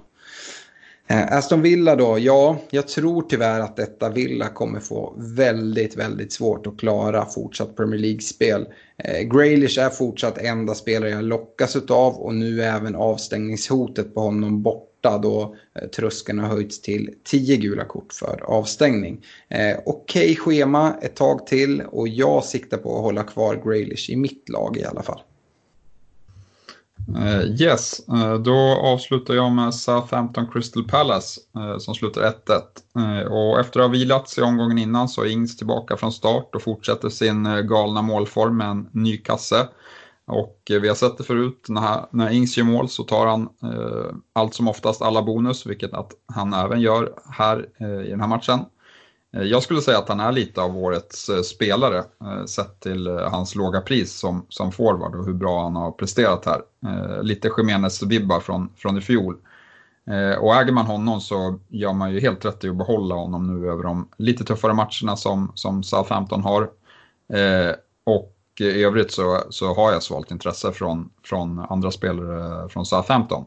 Aston 1.07 1.61
Villa 1.61 1.95
då, 1.95 2.19
ja, 2.19 2.57
jag 2.69 2.87
tror 2.87 3.21
tyvärr 3.29 3.59
att 3.59 3.75
detta 3.75 4.09
Villa 4.09 4.49
kommer 4.49 4.79
få 4.79 5.13
väldigt, 5.17 5.97
väldigt 5.97 6.33
svårt 6.33 6.67
att 6.67 6.77
klara 6.77 7.25
fortsatt 7.25 7.75
Premier 7.75 7.99
League-spel. 7.99 8.65
Eh, 8.97 9.21
Graylish 9.21 9.79
är 9.79 9.89
fortsatt 9.89 10.37
enda 10.37 10.75
spelare 10.75 11.09
jag 11.09 11.23
lockas 11.23 11.75
av 11.75 12.13
och 12.13 12.35
nu 12.35 12.63
är 12.63 12.75
även 12.75 12.95
avstängningshotet 12.95 14.13
på 14.13 14.21
honom 14.21 14.63
borta 14.63 14.92
borta 15.03 15.17
då 15.17 15.55
eh, 15.75 15.87
tröskeln 15.87 16.39
har 16.39 16.47
höjts 16.47 16.81
till 16.81 17.09
10 17.23 17.57
gula 17.57 17.85
kort 17.85 18.13
för 18.13 18.43
avstängning. 18.43 19.25
Eh, 19.49 19.77
Okej 19.85 20.31
okay 20.31 20.35
schema 20.35 20.93
ett 21.01 21.15
tag 21.15 21.47
till 21.47 21.81
och 21.81 22.07
jag 22.07 22.43
siktar 22.43 22.77
på 22.77 22.95
att 22.95 23.03
hålla 23.03 23.23
kvar 23.23 23.61
Graylish 23.65 24.09
i 24.09 24.15
mitt 24.15 24.49
lag 24.49 24.77
i 24.77 24.85
alla 24.85 25.03
fall. 25.03 25.21
Uh, 27.17 27.61
yes, 27.61 28.01
uh, 28.09 28.35
då 28.35 28.55
avslutar 28.81 29.33
jag 29.33 29.51
med 29.51 29.73
Southampton 29.73 30.47
Crystal 30.53 30.83
Palace 30.83 31.41
uh, 31.57 31.77
som 31.77 31.95
slutar 31.95 32.33
1-1. 32.93 33.25
och 33.25 33.59
efter 33.59 33.79
att 33.79 33.85
ha 33.85 33.91
vilats 33.91 34.37
i 34.37 34.41
omgången 34.41 34.77
innan 34.77 35.09
så 35.09 35.23
är 35.23 35.27
Ings 35.27 35.57
tillbaka 35.57 35.97
från 35.97 36.11
start 36.11 36.55
och 36.55 36.61
fortsätter 36.61 37.09
sin 37.09 37.67
galna 37.67 38.01
målform 38.01 38.57
med 38.57 38.67
en 38.67 38.89
ny 38.91 39.17
kasse. 39.17 39.67
Och 40.25 40.71
eh, 40.71 40.81
vi 40.81 40.87
har 40.87 40.95
sett 40.95 41.17
det 41.17 41.23
förut, 41.23 41.65
när, 41.69 42.05
när 42.11 42.31
Ings 42.31 42.57
gör 42.57 42.65
mål 42.65 42.89
så 42.89 43.03
tar 43.03 43.27
han 43.27 43.41
eh, 43.41 44.15
allt 44.33 44.53
som 44.53 44.67
oftast 44.67 45.01
alla 45.01 45.23
bonus, 45.23 45.65
vilket 45.65 45.93
att 45.93 46.11
han 46.25 46.53
även 46.53 46.81
gör 46.81 47.13
här 47.25 47.67
eh, 47.77 48.01
i 48.01 48.09
den 48.09 48.21
här 48.21 48.27
matchen. 48.27 48.59
Eh, 49.33 49.43
jag 49.43 49.63
skulle 49.63 49.81
säga 49.81 49.97
att 49.97 50.09
han 50.09 50.19
är 50.19 50.31
lite 50.31 50.61
av 50.61 50.77
årets 50.77 51.29
eh, 51.29 51.41
spelare 51.41 51.97
eh, 51.97 52.45
sett 52.45 52.79
till 52.79 53.07
hans 53.07 53.55
låga 53.55 53.81
pris 53.81 54.13
som, 54.13 54.45
som 54.49 54.71
forward 54.71 55.15
och 55.15 55.25
hur 55.25 55.33
bra 55.33 55.63
han 55.63 55.75
har 55.75 55.91
presterat 55.91 56.45
här. 56.45 56.61
Lite 57.23 57.49
Jiménez-vibbar 57.49 58.39
från, 58.39 58.69
från 58.75 58.97
i 58.97 59.01
fjol. 59.01 59.37
Och 60.39 60.55
äger 60.55 60.71
man 60.71 60.85
honom 60.85 61.21
så 61.21 61.59
gör 61.67 61.93
man 61.93 62.13
ju 62.13 62.19
helt 62.19 62.45
rätt 62.45 62.63
i 62.63 62.69
att 62.69 62.77
behålla 62.77 63.15
honom 63.15 63.47
nu 63.47 63.69
över 63.69 63.83
de 63.83 64.07
lite 64.17 64.43
tuffare 64.43 64.73
matcherna 64.73 65.15
som, 65.15 65.51
som 65.55 65.83
Southampton 65.83 66.41
har. 66.41 66.69
Och 68.03 68.32
i 68.61 68.83
övrigt 68.83 69.11
så, 69.11 69.43
så 69.49 69.73
har 69.73 69.91
jag 69.91 70.03
svalt 70.03 70.31
intresse 70.31 70.71
från, 70.71 71.09
från 71.23 71.59
andra 71.59 71.91
spelare 71.91 72.69
från 72.69 72.85
Southampton. 72.85 73.45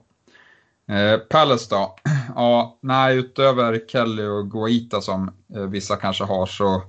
Eh, 0.89 1.19
Palace 1.19 1.67
då? 1.71 1.97
Ja, 2.35 2.79
nej, 2.83 3.17
utöver 3.17 3.81
Kelly 3.89 4.27
och 4.27 4.51
Guaita 4.51 5.01
som 5.01 5.31
eh, 5.55 5.63
vissa 5.63 5.97
kanske 5.97 6.25
har 6.25 6.47
så, 6.47 6.83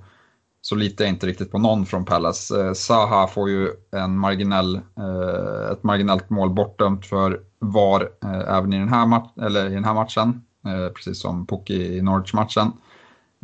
så 0.60 0.74
litar 0.74 1.04
jag 1.04 1.14
inte 1.14 1.26
riktigt 1.26 1.50
på 1.50 1.58
någon 1.58 1.86
från 1.86 2.04
Palace. 2.04 2.66
Eh, 2.66 2.72
Saha 2.72 3.26
får 3.26 3.50
ju 3.50 3.70
en 3.92 4.18
marginell, 4.18 4.74
eh, 4.76 5.72
ett 5.72 5.82
marginellt 5.82 6.30
mål 6.30 6.50
bortdömt 6.50 7.06
för 7.06 7.40
VAR 7.58 8.08
eh, 8.24 8.56
även 8.56 8.72
i 8.72 8.78
den 8.78 8.88
här, 8.88 9.22
eller 9.42 9.70
i 9.70 9.74
den 9.74 9.84
här 9.84 9.94
matchen, 9.94 10.42
eh, 10.66 10.92
precis 10.92 11.20
som 11.20 11.46
Pukki 11.46 11.96
i 11.96 12.02
Norwich-matchen. 12.02 12.72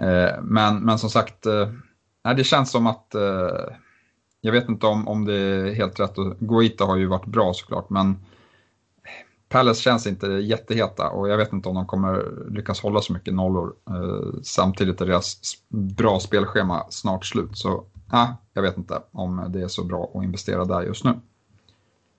Eh, 0.03 0.43
men, 0.43 0.79
men 0.81 0.99
som 0.99 1.11
sagt, 1.11 1.47
eh, 1.47 1.69
nej, 2.25 2.35
det 2.35 2.45
känns 2.45 2.71
som 2.71 2.87
att 2.87 3.15
eh, 3.15 3.75
jag 4.45 4.53
vet 4.53 4.69
inte 4.69 4.87
om, 4.87 5.09
om 5.09 5.25
det 5.25 5.35
är 5.35 5.75
helt 5.75 6.01
rätt. 6.01 6.17
Guaita 6.39 6.85
har 6.85 6.97
ju 6.97 7.07
varit 7.07 7.27
bra 7.27 7.53
såklart, 7.55 7.91
men 7.91 8.17
Palace 9.49 9.83
känns 9.83 10.07
inte 10.07 10.27
jätteheta 10.27 11.11
och 11.11 11.29
jag 11.29 11.37
vet 11.37 11.53
inte 11.53 11.69
om 11.69 11.75
de 11.75 11.87
kommer 11.87 12.25
lyckas 12.51 12.81
hålla 12.81 13.01
så 13.01 13.13
mycket 13.13 13.35
nollor. 13.35 13.75
Eh, 13.91 14.41
samtidigt 14.43 15.01
är 15.01 15.07
deras 15.07 15.41
bra 15.69 16.21
spelschema 16.21 16.87
snart 16.91 17.25
slut. 17.27 17.59
Så 17.59 17.85
eh, 18.13 18.31
jag 18.53 18.63
vet 18.63 18.77
inte 18.77 19.03
om 19.11 19.45
det 19.49 19.63
är 19.63 19.69
så 19.69 19.85
bra 19.85 20.11
att 20.15 20.25
investera 20.25 20.65
där 20.65 20.83
just 20.83 21.05
nu. 21.05 21.15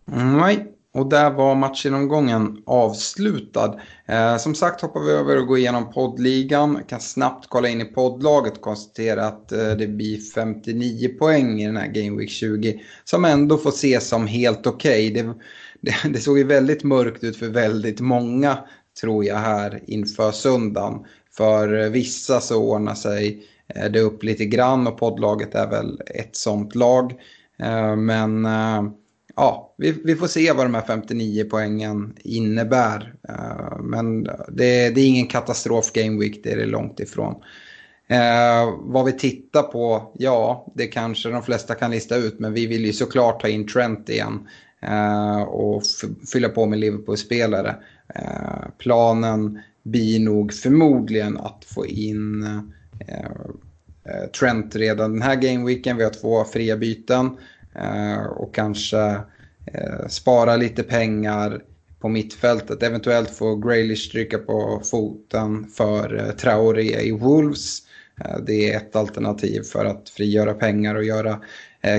Nej, 0.05 0.73
och 0.95 1.09
där 1.09 1.31
var 1.31 1.55
matchgenomgången 1.55 2.57
avslutad. 2.65 3.79
Eh, 4.05 4.37
som 4.37 4.55
sagt 4.55 4.81
hoppar 4.81 4.99
vi 4.99 5.11
över 5.11 5.37
och 5.41 5.47
går 5.47 5.57
igenom 5.57 5.91
poddligan. 5.91 6.79
Kan 6.87 6.99
snabbt 6.99 7.45
kolla 7.49 7.69
in 7.69 7.81
i 7.81 7.85
poddlaget 7.85 8.53
och 8.53 8.61
konstatera 8.61 9.27
att 9.27 9.51
eh, 9.51 9.69
det 9.69 9.87
blir 9.87 10.17
59 10.17 11.09
poäng 11.19 11.61
i 11.61 11.65
den 11.65 11.77
här 11.77 11.87
Game 11.87 12.17
Week 12.17 12.29
20. 12.29 12.81
Som 13.03 13.25
ändå 13.25 13.57
får 13.57 13.69
ses 13.69 14.07
som 14.07 14.27
helt 14.27 14.67
okej. 14.67 15.11
Okay 15.11 15.33
det, 15.81 15.95
det 16.09 16.19
såg 16.19 16.37
ju 16.37 16.43
väldigt 16.43 16.83
mörkt 16.83 17.23
ut 17.23 17.37
för 17.37 17.49
väldigt 17.49 17.99
många 17.99 18.57
tror 19.01 19.25
jag 19.25 19.37
här 19.37 19.83
inför 19.87 20.31
söndagen. 20.31 21.05
För 21.37 21.83
eh, 21.83 21.89
vissa 21.89 22.41
så 22.41 22.63
ordnar 22.63 22.95
sig 22.95 23.47
eh, 23.75 23.91
det 23.91 23.99
upp 23.99 24.23
lite 24.23 24.45
grann 24.45 24.87
och 24.87 24.97
poddlaget 24.97 25.55
är 25.55 25.69
väl 25.69 26.01
ett 26.05 26.35
sånt 26.35 26.75
lag. 26.75 27.13
Eh, 27.59 27.95
men 27.95 28.45
eh, 28.45 28.83
ja, 29.36 29.73
vi, 29.77 29.91
vi, 30.03 30.15
får 30.15 30.27
se 30.27 30.51
vad 30.51 30.65
de 30.65 30.73
här 30.73 30.86
59 30.88 31.45
poängen 31.49 32.15
innebär. 32.23 33.13
Eh, 33.29 33.79
men 33.79 34.23
det, 34.23 34.89
det 34.89 35.01
är 35.01 35.07
ingen 35.07 35.27
katastrof 35.27 35.91
Game 35.91 36.19
Week, 36.19 36.39
det 36.43 36.51
är 36.51 36.57
det 36.57 36.65
långt 36.65 36.99
ifrån. 36.99 37.36
Uh, 38.11 38.77
vad 38.79 39.05
vi 39.05 39.11
tittar 39.11 39.63
på, 39.63 40.11
ja, 40.17 40.67
det 40.75 40.88
kanske 40.88 41.29
de 41.29 41.43
flesta 41.43 41.75
kan 41.75 41.91
lista 41.91 42.15
ut, 42.15 42.39
men 42.39 42.53
vi 42.53 42.67
vill 42.67 42.86
ju 42.86 42.93
såklart 42.93 43.41
ta 43.41 43.47
in 43.47 43.67
Trent 43.67 44.09
igen. 44.09 44.47
uh, 44.83 45.41
och 45.41 45.83
fylla 46.31 46.49
på 46.49 46.65
med 46.65 46.79
Liverpool-spelare. 46.79 47.75
Planen 48.77 49.59
blir 49.83 50.19
nog 50.19 50.53
förmodligen 50.53 51.38
att 51.38 51.65
få 51.65 51.86
in 51.86 52.45
Trent 54.39 54.75
redan 54.75 55.11
den 55.11 55.21
här 55.21 55.36
gameweeken. 55.36 55.97
Vi 55.97 56.03
har 56.03 56.11
två 56.11 56.43
fria 56.43 56.77
byten 56.77 57.38
Eh, 57.76 58.26
och 58.26 58.55
kanske 58.55 58.99
eh, 59.65 60.07
spara 60.07 60.55
lite 60.55 60.84
pengar 60.84 61.61
på 61.99 62.09
mittfältet. 62.09 62.84
Eventuellt 62.84 63.30
få 63.30 63.55
Graylish 63.55 64.07
stryka 64.07 64.38
på 64.38 64.82
foten 64.91 65.67
för 65.67 66.15
eh, 66.15 66.32
Traoré 66.32 67.01
i 67.01 67.11
Wolves. 67.11 67.82
Det 68.45 68.73
är 68.73 68.78
ett 68.78 68.95
alternativ 68.95 69.61
för 69.61 69.86
att 69.86 70.09
frigöra 70.09 70.53
pengar 70.53 70.95
och 70.95 71.03
göra 71.03 71.41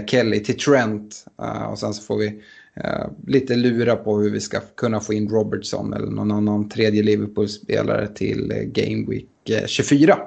Kelly 0.06 0.44
till 0.44 0.58
Trent. 0.58 1.24
Och 1.70 1.78
sen 1.78 1.94
så 1.94 2.02
får 2.02 2.16
vi 2.18 2.42
Eh, 2.80 3.06
lite 3.26 3.54
lura 3.54 3.96
på 3.96 4.18
hur 4.18 4.30
vi 4.30 4.40
ska 4.40 4.60
kunna 4.60 5.00
få 5.00 5.12
in 5.12 5.28
Robertson 5.28 5.92
eller 5.92 6.06
någon 6.06 6.32
annan 6.32 6.68
tredje 6.68 7.02
Liverpool-spelare 7.02 8.08
till 8.08 8.52
eh, 8.52 8.62
Game 8.62 9.06
Week 9.08 9.28
24. 9.66 10.18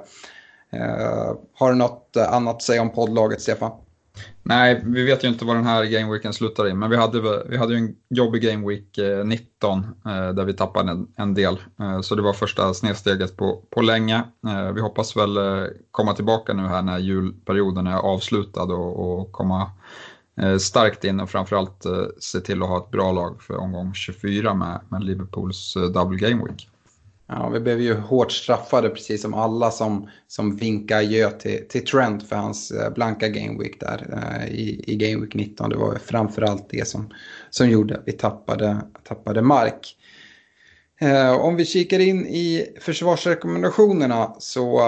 Eh, 0.71 1.35
har 1.53 1.69
du 1.69 1.75
något 1.75 2.17
annat 2.17 2.55
att 2.55 2.61
säga 2.61 2.81
om 2.81 2.89
poddlaget, 2.89 3.41
Stefan? 3.41 3.71
Nej, 4.43 4.81
vi 4.85 5.03
vet 5.03 5.23
ju 5.23 5.27
inte 5.27 5.45
vad 5.45 5.55
den 5.55 5.65
här 5.65 5.85
gameweeken 5.85 6.33
slutar 6.33 6.67
i, 6.67 6.73
men 6.73 6.89
vi 6.89 6.95
hade, 6.95 7.43
vi 7.49 7.57
hade 7.57 7.73
ju 7.73 7.79
en 7.79 7.95
jobbig 8.09 8.41
gameweek 8.41 8.99
19 9.25 9.85
eh, 10.05 10.17
eh, 10.17 10.33
där 10.33 10.45
vi 10.45 10.53
tappade 10.53 10.91
en, 10.91 11.07
en 11.15 11.33
del. 11.33 11.57
Eh, 11.79 12.01
så 12.01 12.15
det 12.15 12.21
var 12.21 12.33
första 12.33 12.73
snedsteget 12.73 13.37
på, 13.37 13.63
på 13.69 13.81
länge. 13.81 14.23
Vi 14.73 14.81
hoppas 14.81 15.17
väl 15.17 15.37
komma 15.91 16.13
tillbaka 16.13 16.53
nu 16.53 16.63
här 16.63 16.81
när 16.81 16.97
julperioden 16.97 17.87
är 17.87 17.97
avslutad 17.97 18.63
och, 18.63 19.19
och 19.19 19.31
komma 19.31 19.71
starkt 20.59 21.03
in 21.03 21.19
och 21.19 21.29
framförallt 21.29 21.85
se 22.19 22.39
till 22.39 22.63
att 22.63 22.69
ha 22.69 22.77
ett 22.77 22.91
bra 22.91 23.11
lag 23.11 23.41
för 23.41 23.57
omgång 23.57 23.93
24 23.93 24.53
med, 24.53 24.79
med 24.89 25.03
Liverpools 25.03 25.73
double 25.93 26.17
gameweek. 26.17 26.69
Ja, 27.31 27.49
vi 27.49 27.59
blev 27.59 27.81
ju 27.81 27.93
hårt 27.93 28.31
straffade 28.31 28.89
precis 28.89 29.21
som 29.21 29.33
alla 29.33 29.71
som, 29.71 30.09
som 30.27 30.55
vinkar 30.55 31.01
gö 31.01 31.31
till, 31.31 31.67
till 31.67 31.85
Trent 31.85 32.29
för 32.29 32.35
hans 32.35 32.71
eh, 32.71 32.93
blanka 32.93 33.27
gameweek 33.27 33.79
där 33.79 34.07
eh, 34.13 34.47
i, 34.47 34.83
i 34.87 34.95
gameweek 34.95 35.33
19. 35.33 35.69
Det 35.69 35.77
var 35.77 35.95
framförallt 35.95 36.69
det 36.69 36.87
som, 36.87 37.13
som 37.49 37.69
gjorde 37.69 37.97
att 37.97 38.03
vi 38.05 38.11
tappade, 38.11 38.81
tappade 39.03 39.41
mark. 39.41 39.95
Eh, 41.01 41.31
om 41.31 41.55
vi 41.55 41.65
kikar 41.65 41.99
in 41.99 42.25
i 42.25 42.65
försvarsrekommendationerna 42.79 44.35
så 44.39 44.79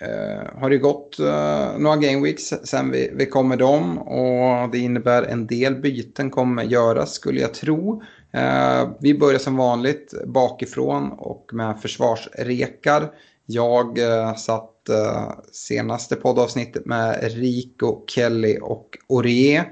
eh, 0.00 0.60
har 0.60 0.70
det 0.70 0.78
gått 0.78 1.18
eh, 1.18 1.78
några 1.78 1.96
gameweeks 1.96 2.54
sen 2.64 2.90
vi, 2.90 3.10
vi 3.14 3.26
kom 3.26 3.48
med 3.48 3.58
dem 3.58 3.98
och 3.98 4.70
det 4.70 4.78
innebär 4.78 5.22
en 5.22 5.46
del 5.46 5.74
byten 5.74 6.30
kommer 6.30 6.62
göras 6.62 7.14
skulle 7.14 7.40
jag 7.40 7.54
tro. 7.54 8.02
Eh, 8.32 8.90
vi 9.00 9.14
börjar 9.14 9.38
som 9.38 9.56
vanligt 9.56 10.14
bakifrån 10.26 11.12
och 11.12 11.50
med 11.52 11.80
försvarsrekar. 11.80 13.10
Jag 13.46 13.98
eh, 13.98 14.34
satt 14.34 14.88
eh, 14.88 15.30
senaste 15.52 16.16
poddavsnittet 16.16 16.86
med 16.86 17.18
Rico, 17.22 18.04
Kelly 18.06 18.58
och 18.62 18.98
Orie. 19.08 19.64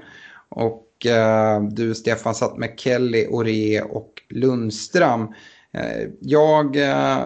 Och 0.49 1.05
eh, 1.05 1.63
du 1.63 1.95
Stefan 1.95 2.35
satt 2.35 2.57
med 2.57 2.79
Kelly, 2.79 3.27
Orie 3.27 3.81
och 3.81 4.13
Lundström. 4.29 5.33
Eh, 5.73 6.07
jag 6.19 6.75
eh, 6.75 7.25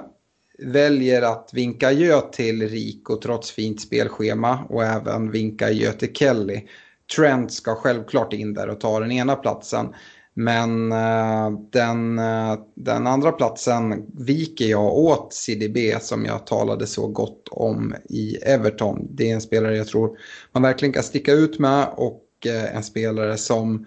väljer 0.59 1.21
att 1.21 1.49
vinka 1.53 1.91
gö 1.91 2.21
till 2.21 2.69
Rico 2.69 3.15
trots 3.15 3.51
fint 3.51 3.81
spelschema 3.81 4.59
och 4.69 4.83
även 4.83 5.31
vinka 5.31 5.71
gö 5.71 5.91
till 5.91 6.13
Kelly. 6.13 6.67
Trent 7.15 7.53
ska 7.53 7.75
självklart 7.75 8.33
in 8.33 8.53
där 8.53 8.69
och 8.69 8.79
ta 8.79 8.99
den 8.99 9.11
ena 9.11 9.35
platsen. 9.35 9.93
Men 10.37 10.91
uh, 10.91 11.59
den, 11.69 12.19
uh, 12.19 12.59
den 12.75 13.07
andra 13.07 13.31
platsen 13.31 14.05
viker 14.13 14.65
jag 14.65 14.93
åt 14.93 15.33
CDB 15.33 16.01
som 16.01 16.25
jag 16.25 16.47
talade 16.47 16.87
så 16.87 17.07
gott 17.07 17.47
om 17.51 17.95
i 18.09 18.35
Everton. 18.35 19.07
Det 19.09 19.29
är 19.29 19.33
en 19.33 19.41
spelare 19.41 19.77
jag 19.77 19.87
tror 19.87 20.17
man 20.51 20.63
verkligen 20.63 20.93
kan 20.93 21.03
sticka 21.03 21.33
ut 21.33 21.59
med 21.59 21.87
och 21.95 22.23
uh, 22.45 22.75
en 22.75 22.83
spelare 22.83 23.37
som 23.37 23.85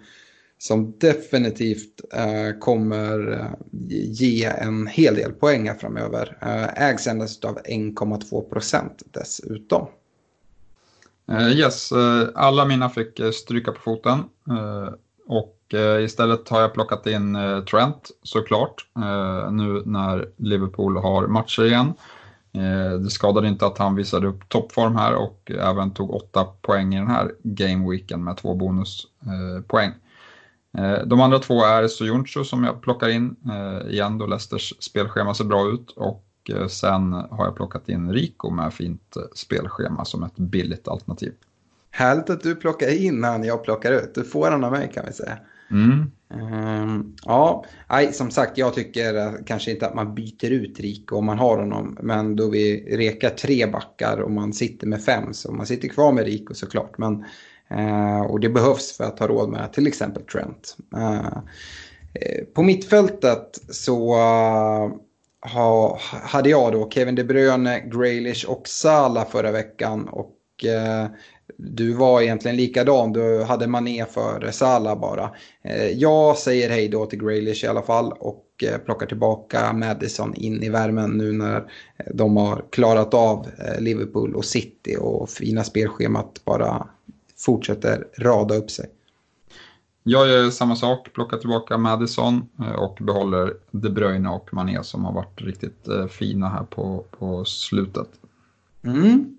som 0.61 0.93
definitivt 0.97 2.01
eh, 2.13 2.59
kommer 2.59 3.47
ge 3.89 4.45
en 4.45 4.87
hel 4.87 5.15
del 5.15 5.31
poäng 5.31 5.67
här 5.67 5.75
framöver. 5.75 6.37
Eh, 6.41 6.83
ägs 6.89 7.07
endast 7.07 7.45
av 7.45 7.59
1,2 7.59 8.49
procent 8.49 9.03
dessutom. 9.11 9.87
Uh, 11.31 11.51
yes, 11.51 11.91
uh, 11.91 12.27
alla 12.35 12.65
mina 12.65 12.89
fick 12.89 13.19
uh, 13.19 13.31
stryka 13.31 13.71
på 13.71 13.79
foten. 13.79 14.19
och 15.27 15.58
Eh, 15.73 16.03
istället 16.03 16.49
har 16.49 16.61
jag 16.61 16.73
plockat 16.73 17.07
in 17.07 17.35
eh, 17.35 17.59
Trent 17.59 18.11
såklart. 18.23 18.87
Eh, 18.95 19.51
nu 19.51 19.83
när 19.85 20.29
Liverpool 20.37 20.97
har 20.97 21.27
matcher 21.27 21.65
igen. 21.65 21.93
det 23.03 23.09
skadade 23.09 23.47
inte 23.47 23.65
att 23.65 23.77
han 23.77 23.95
visade 23.95 24.27
upp 24.27 24.49
toppform 24.49 24.95
här 24.95 25.15
och 25.15 25.51
även 25.51 25.91
tog 25.91 26.13
åtta 26.13 26.43
poäng 26.61 26.95
i 26.95 26.97
den 26.97 27.07
här 27.07 27.31
gameweeken 27.43 28.23
med 28.23 28.37
två 28.37 28.55
bonuspoäng. 28.55 29.91
De 31.05 31.21
andra 31.21 31.39
två 31.39 31.65
är 31.65 31.87
Soyuncu 31.87 32.43
som 32.43 32.63
jag 32.63 32.81
plockar 32.81 33.09
in 33.09 33.35
igen 33.89 34.17
då 34.17 34.25
Leicesters 34.25 34.73
spelschema 34.79 35.33
ser 35.33 35.43
bra 35.43 35.69
ut 35.69 35.91
och 35.91 36.25
sen 36.69 37.13
har 37.13 37.45
jag 37.45 37.55
plockat 37.55 37.89
in 37.89 38.13
Rico 38.13 38.49
med 38.49 38.73
fint 38.73 39.17
spelschema 39.33 40.05
som 40.05 40.23
ett 40.23 40.35
billigt 40.35 40.87
alternativ. 40.87 41.33
Härligt 41.91 42.29
att 42.29 42.43
du 42.43 42.55
plockar 42.55 43.05
in 43.05 43.23
han 43.23 43.43
jag 43.43 43.63
plockar 43.63 43.91
ut. 43.91 44.15
Du 44.15 44.23
får 44.23 44.51
han 44.51 44.63
av 44.63 44.71
mig 44.71 44.91
kan 44.93 45.05
vi 45.07 45.13
säga. 45.13 45.37
Mm. 45.71 46.11
Um, 46.33 47.15
ja, 47.25 47.65
nej, 47.89 48.13
som 48.13 48.31
sagt 48.31 48.57
jag 48.57 48.73
tycker 48.73 49.15
eh, 49.15 49.31
kanske 49.45 49.71
inte 49.71 49.87
att 49.87 49.95
man 49.95 50.15
byter 50.15 50.51
ut 50.51 50.79
Rico 50.79 51.15
om 51.15 51.25
man 51.25 51.39
har 51.39 51.57
honom. 51.57 51.97
Men 52.01 52.35
då 52.35 52.49
vi 52.49 52.97
rekar 52.97 53.29
tre 53.29 53.65
backar 53.65 54.17
och 54.17 54.31
man 54.31 54.53
sitter 54.53 54.87
med 54.87 55.03
fem 55.03 55.33
så 55.33 55.51
man 55.51 55.65
sitter 55.65 55.87
kvar 55.87 56.11
med 56.11 56.25
Rico 56.25 56.53
såklart. 56.53 56.97
Men 56.97 57.25
uh, 57.71 58.21
och 58.21 58.39
det 58.39 58.49
behövs 58.49 58.97
för 58.97 59.03
att 59.03 59.19
ha 59.19 59.27
råd 59.27 59.49
med 59.49 59.73
till 59.73 59.87
exempel 59.87 60.23
Trent. 60.23 60.77
Uh, 60.97 61.39
på 62.53 62.63
mittfältet 62.63 63.59
så 63.69 64.13
ha, 65.53 65.99
hade 66.23 66.49
jag 66.49 66.71
då 66.73 66.89
Kevin 66.89 67.15
De 67.15 67.23
Bruyne, 67.23 67.79
Graylish 67.79 68.49
och 68.49 68.67
Sala 68.67 69.25
förra 69.25 69.51
veckan. 69.51 70.07
Och 70.07 70.35
du 71.57 71.93
var 71.93 72.21
egentligen 72.21 72.57
likadan, 72.57 73.13
du 73.13 73.43
hade 73.43 73.67
Mané 73.67 74.05
för 74.05 74.51
Sala 74.51 74.95
bara. 74.95 75.29
Jag 75.93 76.37
säger 76.37 76.69
hej 76.69 76.89
då 76.89 77.05
till 77.05 77.19
Graylish 77.19 77.63
i 77.63 77.67
alla 77.67 77.81
fall 77.81 78.13
och 78.19 78.45
plockar 78.85 79.05
tillbaka 79.05 79.73
Madison 79.73 80.33
in 80.35 80.63
i 80.63 80.69
värmen 80.69 81.11
nu 81.11 81.31
när 81.31 81.71
de 82.13 82.37
har 82.37 82.63
klarat 82.69 83.13
av 83.13 83.47
Liverpool 83.79 84.35
och 84.35 84.45
City 84.45 84.97
och 84.99 85.29
fina 85.29 85.63
spelschemat 85.63 86.41
bara 86.45 86.87
fortsätter 87.37 88.07
rada 88.17 88.55
upp 88.55 88.71
sig. 88.71 88.89
Jag 90.03 90.27
gör 90.27 90.49
samma 90.49 90.75
sak, 90.75 91.13
plockar 91.13 91.37
tillbaka 91.37 91.77
Madison 91.77 92.49
eh, 92.59 92.71
och 92.71 92.97
behåller 93.01 93.53
De 93.71 93.89
Bruyne 93.89 94.29
och 94.29 94.53
Mané 94.53 94.83
som 94.83 95.05
har 95.05 95.13
varit 95.13 95.41
riktigt 95.41 95.87
eh, 95.87 96.07
fina 96.07 96.49
här 96.49 96.63
på, 96.63 97.05
på 97.19 97.45
slutet. 97.45 98.09
Mm. 98.83 99.37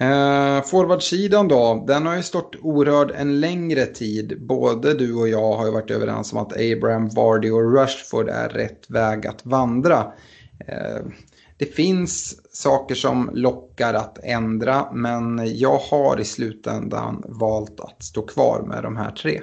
Eh, 0.00 0.62
Forwardsidan 0.62 1.48
då, 1.48 1.84
den 1.86 2.06
har 2.06 2.16
ju 2.16 2.22
stått 2.22 2.56
orörd 2.62 3.10
en 3.10 3.40
längre 3.40 3.86
tid. 3.86 4.46
Både 4.46 4.94
du 4.94 5.14
och 5.14 5.28
jag 5.28 5.56
har 5.56 5.66
ju 5.66 5.72
varit 5.72 5.90
överens 5.90 6.32
om 6.32 6.38
att 6.38 6.52
Abraham, 6.52 7.08
Vardy 7.08 7.50
och 7.50 7.72
Rushford 7.72 8.28
är 8.28 8.48
rätt 8.48 8.90
väg 8.90 9.26
att 9.26 9.46
vandra. 9.46 10.12
Eh, 10.66 11.06
det 11.56 11.66
finns 11.66 12.40
saker 12.56 12.94
som 12.94 13.30
lockar 13.32 13.94
att 13.94 14.18
ändra 14.22 14.92
men 14.92 15.56
jag 15.58 15.78
har 15.78 16.20
i 16.20 16.24
slutändan 16.24 17.24
valt 17.28 17.80
att 17.80 18.02
stå 18.02 18.22
kvar 18.22 18.62
med 18.66 18.82
de 18.82 18.96
här 18.96 19.10
tre. 19.10 19.40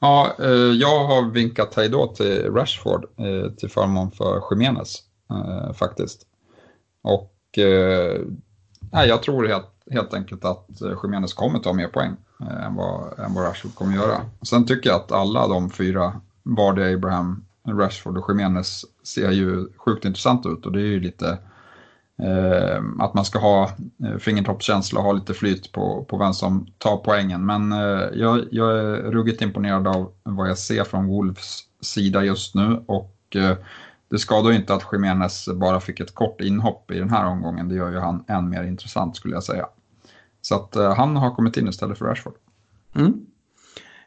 Ja, 0.00 0.36
eh, 0.38 0.50
jag 0.52 1.04
har 1.04 1.30
vinkat 1.30 1.74
hej 1.74 1.88
då 1.88 2.06
till 2.06 2.52
Rashford 2.52 3.04
eh, 3.04 3.52
till 3.52 3.70
förmån 3.70 4.10
för 4.10 4.42
Jiménez 4.50 4.98
eh, 5.30 5.72
faktiskt. 5.72 6.26
Och 7.02 7.58
eh, 7.58 8.20
nej, 8.92 9.08
jag 9.08 9.22
tror 9.22 9.48
helt, 9.48 9.70
helt 9.90 10.14
enkelt 10.14 10.44
att 10.44 10.80
eh, 10.82 10.92
Jiménez 11.02 11.34
kommer 11.34 11.58
ta 11.58 11.72
mer 11.72 11.88
poäng 11.88 12.16
eh, 12.40 12.64
än 12.64 12.74
vad, 12.74 13.18
än 13.18 13.34
vad 13.34 13.44
Rashford 13.44 13.74
kommer 13.74 13.96
göra. 13.96 14.20
Sen 14.42 14.66
tycker 14.66 14.90
jag 14.90 14.96
att 14.96 15.12
alla 15.12 15.48
de 15.48 15.70
fyra, 15.70 16.20
Vardy, 16.42 16.94
Abraham, 16.94 17.44
Rashford 17.68 18.18
och 18.18 18.30
Jiménez 18.30 18.84
ser 19.02 19.30
ju 19.30 19.68
sjukt 19.76 20.04
intressant 20.04 20.46
ut 20.46 20.66
och 20.66 20.72
det 20.72 20.80
är 20.80 20.86
ju 20.86 21.00
lite 21.00 21.38
eh, 22.22 22.82
att 22.98 23.14
man 23.14 23.24
ska 23.24 23.38
ha 23.38 23.70
eh, 24.04 24.18
fingertoppskänsla 24.18 25.00
och 25.00 25.06
ha 25.06 25.12
lite 25.12 25.34
flyt 25.34 25.72
på, 25.72 26.04
på 26.04 26.16
vem 26.16 26.32
som 26.32 26.66
tar 26.78 26.96
poängen. 26.96 27.46
Men 27.46 27.72
eh, 27.72 28.08
jag, 28.14 28.44
jag, 28.50 28.78
är 28.78 28.96
ruggigt 28.96 29.42
imponerad 29.42 29.88
av 29.88 30.12
vad 30.22 30.48
jag 30.48 30.58
ser 30.58 30.84
från 30.84 31.06
Wolves 31.06 31.60
sida 31.80 32.24
just 32.24 32.54
nu 32.54 32.84
och 32.86 33.36
eh, 33.36 33.56
det 34.12 34.18
skadar 34.18 34.52
inte 34.52 34.74
att 34.74 34.86
Jiménez 34.92 35.48
bara 35.54 35.80
fick 35.80 36.00
ett 36.00 36.14
kort 36.14 36.40
inhopp 36.40 36.90
i 36.90 36.98
den 36.98 37.10
här 37.10 37.26
omgången. 37.26 37.68
Det 37.68 37.74
gör 37.74 37.90
ju 37.90 37.98
han 37.98 38.24
än 38.28 38.50
mer 38.50 38.64
intressant 38.64 39.16
skulle 39.16 39.34
jag 39.34 39.44
säga. 39.44 39.66
Så 40.40 40.54
att 40.54 40.76
eh, 40.76 40.94
han 40.94 41.16
har 41.16 41.34
kommit 41.34 41.56
in 41.56 41.68
istället 41.68 41.98
för 41.98 42.04
Rashford. 42.04 42.34
Mm. 42.94 43.26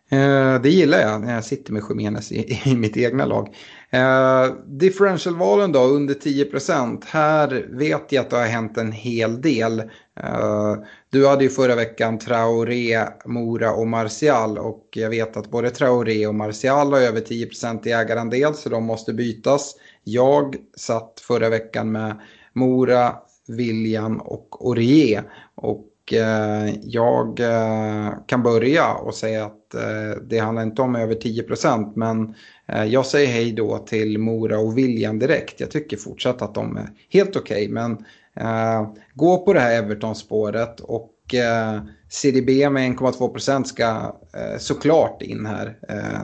Eh, 0.10 0.62
det 0.62 0.70
gillar 0.70 0.98
jag 1.00 1.22
när 1.22 1.34
jag 1.34 1.44
sitter 1.44 1.74
med 1.74 1.84
Jiménez 1.90 2.32
i, 2.32 2.62
i 2.66 2.76
mitt 2.76 2.98
egna 2.98 3.26
lag. 3.26 3.56
Eh, 3.90 4.54
differentialvalen 4.66 5.72
då 5.72 5.80
under 5.80 6.14
10 6.14 6.46
procent. 6.46 7.06
Här 7.06 7.68
vet 7.70 8.12
jag 8.12 8.22
att 8.22 8.30
det 8.30 8.38
har 8.38 8.46
hänt 8.46 8.78
en 8.78 8.92
hel 8.92 9.42
del. 9.42 9.80
Eh, 10.20 10.76
du 11.10 11.28
hade 11.28 11.44
ju 11.44 11.50
förra 11.50 11.76
veckan 11.76 12.20
Traoré, 12.20 13.06
Mora 13.26 13.74
och 13.74 13.88
Martial 13.88 14.58
och 14.58 14.90
jag 14.92 15.10
vet 15.10 15.38
att 15.38 15.52
både 15.52 15.70
Traoré 15.70 16.28
och 16.28 16.36
Martial 16.36 16.94
har 16.94 17.00
över 17.00 17.22
10 17.22 17.46
procent 17.46 17.88
i 17.88 17.92
ägarandel 17.92 18.54
så 18.54 18.70
de 18.70 18.84
måste 18.84 19.14
bytas. 19.14 19.76
Jag 20.08 20.56
satt 20.78 21.20
förra 21.20 21.50
veckan 21.50 21.92
med 21.92 22.22
Mora, 22.54 23.16
William 23.48 24.22
och 24.22 24.68
Orier. 24.68 25.24
Och 25.56 25.92
Eh, 26.12 26.76
jag 26.84 27.40
eh, 27.40 28.14
kan 28.26 28.44
börja 28.44 28.94
och 28.94 29.16
säga 29.16 29.46
att 29.46 29.74
eh, 29.74 30.22
det 30.24 30.40
handlar 30.40 30.64
inte 30.64 30.82
om 30.82 30.96
över 30.96 31.16
10% 31.16 31.94
men 31.96 32.36
eh, 32.68 32.84
jag 32.84 33.06
säger 33.06 33.28
hej 33.28 33.52
då 33.52 33.78
till 33.78 34.18
Mora 34.18 34.60
och 34.60 34.78
William 34.78 35.20
direkt. 35.20 35.60
Jag 35.60 35.72
tycker 35.72 35.98
fortsatt 35.98 36.42
att 36.42 36.56
de 36.56 36.78
är 36.78 36.90
helt 37.10 37.36
okej 37.36 37.64
okay, 37.64 37.70
men 37.74 37.92
eh, 38.36 38.90
gå 39.14 39.46
på 39.46 39.54
det 39.54 39.60
här 39.60 39.78
Everton-spåret 39.78 40.80
och 40.80 41.36
eh, 41.36 41.82
CDB 42.10 42.70
med 42.70 42.92
1,2% 42.92 43.64
ska 43.64 44.16
såklart 44.60 45.22
in 45.22 45.46
här. 45.46 45.78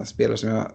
spelare 0.06 0.38
som 0.38 0.50
jag 0.50 0.72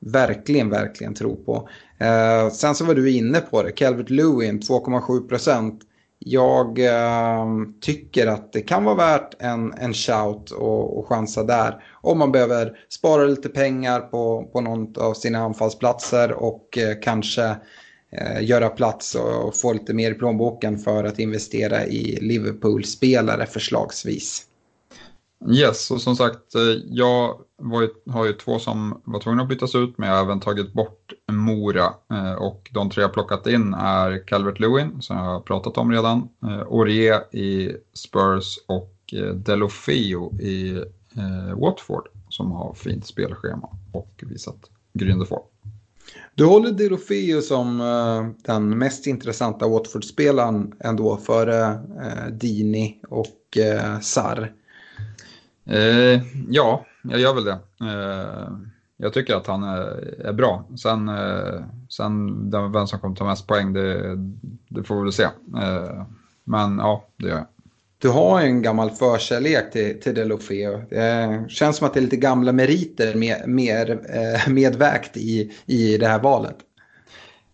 verkligen, 0.00 0.70
verkligen 0.70 1.14
tror 1.14 1.36
på. 1.36 1.68
Eh, 2.00 2.50
sen 2.50 2.74
så 2.74 2.84
var 2.84 2.94
du 2.94 3.10
inne 3.10 3.40
på 3.40 3.62
det, 3.62 3.72
Calvert 3.72 4.10
Lewin 4.10 4.60
2,7 4.60 5.28
procent. 5.28 5.82
jag 6.18 6.78
eh, 6.78 7.46
tycker 7.80 8.26
att 8.26 8.52
det 8.52 8.60
kan 8.60 8.84
vara 8.84 8.94
värt 8.94 9.34
en, 9.38 9.72
en 9.72 9.94
shout 9.94 10.50
och, 10.50 10.98
och 10.98 11.08
chansa 11.08 11.42
där. 11.42 11.82
Om 12.02 12.18
man 12.18 12.32
behöver 12.32 12.72
spara 12.88 13.24
lite 13.24 13.48
pengar 13.48 14.00
på, 14.00 14.50
på 14.52 14.60
någon 14.60 14.96
av 14.96 15.14
sina 15.14 15.38
anfallsplatser 15.38 16.32
och 16.32 16.78
eh, 16.78 16.96
kanske 17.02 17.56
eh, 18.12 18.44
göra 18.44 18.68
plats 18.68 19.14
och, 19.14 19.44
och, 19.46 19.56
få 19.56 19.72
lite 19.72 19.94
mer 19.94 20.10
i 20.10 20.14
plånboken 20.14 20.78
för 20.78 21.04
att 21.04 21.18
investera 21.18 21.86
i 21.86 22.18
Liverpool-spelare 22.20 23.46
förslagsvis. 23.46 24.46
Yes, 25.48 25.90
och 25.90 26.00
som 26.00 26.16
sagt, 26.16 26.54
eh, 26.54 26.62
jag 26.84 27.40
ju, 27.60 28.12
har 28.12 28.26
ju 28.26 28.32
två 28.32 28.58
som 28.58 29.02
var 29.04 29.20
tvungna 29.20 29.42
att 29.42 29.48
bytas 29.48 29.74
ut, 29.74 29.98
men 29.98 30.08
jag 30.08 30.16
har 30.16 30.24
även 30.24 30.40
tagit 30.40 30.72
bort 30.72 31.12
Mora. 31.32 31.94
Eh, 32.10 32.32
och 32.32 32.70
de 32.72 32.90
tre 32.90 33.02
jag 33.02 33.12
plockat 33.12 33.46
in 33.46 33.74
är 33.74 34.26
Calvert 34.26 34.60
Lewin, 34.60 35.02
som 35.02 35.16
jag 35.16 35.24
har 35.24 35.40
pratat 35.40 35.78
om 35.78 35.92
redan, 35.92 36.28
eh, 36.42 36.60
Aurier 36.60 37.36
i 37.36 37.72
Spurs 37.94 38.58
och 38.66 38.94
eh, 39.12 39.34
Delofeo 39.34 40.40
i 40.40 40.84
Watford, 41.56 42.08
som 42.28 42.52
har 42.52 42.74
fint 42.74 43.06
spelschema 43.06 43.68
och 43.92 44.24
visat 44.26 44.70
gryende 44.92 45.26
form. 45.26 45.42
Du 46.34 46.44
håller 46.44 46.72
Delofeo 46.72 47.42
som 47.42 47.78
den 48.44 48.78
mest 48.78 49.06
intressanta 49.06 49.68
Watford-spelaren 49.68 50.72
ändå 50.80 51.16
före 51.16 51.80
Dini 52.30 53.00
och 53.08 53.58
Sarr. 54.02 54.52
Eh, 55.70 56.22
ja, 56.48 56.86
jag 57.02 57.20
gör 57.20 57.34
väl 57.34 57.44
det. 57.44 57.58
Eh, 57.80 58.48
jag 58.96 59.12
tycker 59.12 59.34
att 59.34 59.46
han 59.46 59.62
är, 59.62 60.14
är 60.24 60.32
bra. 60.32 60.64
Sen, 60.82 61.08
eh, 61.08 61.64
sen 61.88 62.50
vem 62.72 62.86
som 62.86 62.98
kommer 62.98 63.16
ta 63.16 63.24
mest 63.24 63.46
poäng, 63.46 63.72
det, 63.72 64.16
det 64.68 64.82
får 64.82 64.96
vi 64.96 65.02
väl 65.02 65.12
se. 65.12 65.22
Eh, 65.22 66.04
men 66.44 66.78
ja, 66.78 67.04
det 67.16 67.28
gör 67.28 67.36
jag. 67.36 67.46
Du 67.98 68.08
har 68.08 68.40
en 68.40 68.62
gammal 68.62 68.90
förkärlek 68.90 69.72
till, 69.72 70.00
till 70.00 70.14
Delofeo. 70.14 70.82
Det 70.90 71.12
eh, 71.12 71.46
känns 71.46 71.76
som 71.76 71.86
att 71.86 71.94
det 71.94 72.00
är 72.00 72.02
lite 72.02 72.16
gamla 72.16 72.52
meriter 72.52 73.14
med, 73.14 73.48
mer 73.48 73.90
eh, 73.90 74.52
medvägt 74.52 75.16
i, 75.16 75.52
i 75.66 75.96
det 75.96 76.06
här 76.06 76.18
valet. 76.18 76.56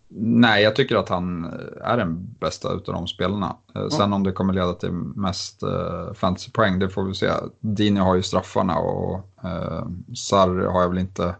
Nej, 0.09 0.63
jag 0.63 0.75
tycker 0.75 0.95
att 0.95 1.09
han 1.09 1.43
är 1.81 1.97
den 1.97 2.35
bästa 2.39 2.73
utav 2.73 2.95
de 2.95 3.07
spelarna. 3.07 3.55
Mm. 3.75 3.89
Sen 3.89 4.13
om 4.13 4.23
det 4.23 4.31
kommer 4.31 4.53
leda 4.53 4.73
till 4.73 4.91
mest 4.91 5.63
uh, 5.63 6.13
fantasypoäng, 6.13 6.79
det 6.79 6.89
får 6.89 7.03
vi 7.03 7.13
se. 7.13 7.29
Dini 7.59 7.99
har 7.99 8.15
ju 8.15 8.21
straffarna 8.21 8.77
och 8.77 9.15
uh, 9.43 9.87
Sarr 10.15 10.65
har 10.65 10.81
jag 10.81 10.89
väl 10.89 10.97
inte 10.97 11.35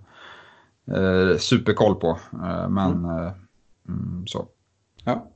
uh, 0.97 1.37
superkoll 1.37 1.95
på. 1.95 2.19
Uh, 2.33 2.69
men 2.69 3.05
mm. 3.05 3.31
Mm, 3.87 4.27
så. 4.27 4.47
Ja. 5.03 5.27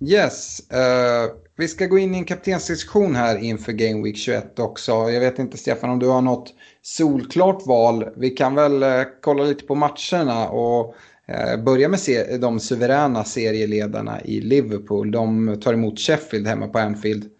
yes, 0.00 0.60
vi 1.56 1.68
ska 1.68 1.86
gå 1.86 1.98
in 1.98 2.14
i 2.14 2.18
en 2.18 2.24
kaptensdiskussion 2.24 3.16
här 3.16 3.38
inför 3.38 3.72
Game 3.72 4.02
Week 4.02 4.16
21 4.16 4.58
också. 4.58 4.92
Jag 4.92 5.20
vet 5.20 5.38
inte 5.38 5.58
Stefan 5.58 5.90
om 5.90 5.98
du 5.98 6.08
har 6.08 6.22
något 6.22 6.54
solklart 6.82 7.66
val. 7.66 8.08
Vi 8.16 8.30
kan 8.30 8.54
väl 8.54 8.84
kolla 9.22 9.44
lite 9.44 9.64
på 9.64 9.74
matcherna 9.74 10.48
och 10.48 10.96
Eh, 10.96 11.05
Eh, 11.28 11.62
börja 11.62 11.88
med 11.88 12.00
de 12.40 12.60
suveräna 12.60 13.24
serieledarna 13.24 14.20
i 14.20 14.40
Liverpool. 14.40 15.10
De 15.10 15.56
tar 15.60 15.72
emot 15.72 15.98
Sheffield 15.98 16.46
hemma 16.46 16.68
på 16.68 16.78
Anfield. 16.78 17.30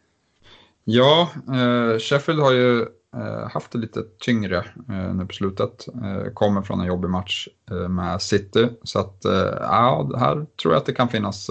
Ja, 0.85 1.31
eh, 1.49 1.99
Sheffield 1.99 2.41
har 2.41 2.53
ju 2.53 2.81
eh, 3.17 3.51
haft 3.51 3.73
det 3.73 3.79
lite 3.79 4.03
tyngre 4.19 4.57
eh, 4.89 5.15
nu 5.15 5.27
på 5.27 5.35
slutet. 5.35 5.89
Eh, 5.89 6.33
kommer 6.33 6.63
från 6.63 6.81
en 6.81 6.87
jobbig 6.87 7.11
match 7.11 7.49
eh, 7.71 7.89
med 7.89 8.23
City. 8.23 8.69
Så 8.83 8.99
att, 8.99 9.21
ja, 9.61 10.11
här 10.19 10.47
tror 10.63 10.75
jag 10.75 10.81
att 10.81 10.87
det 10.87 10.93
kan 10.93 11.09
finnas 11.09 11.51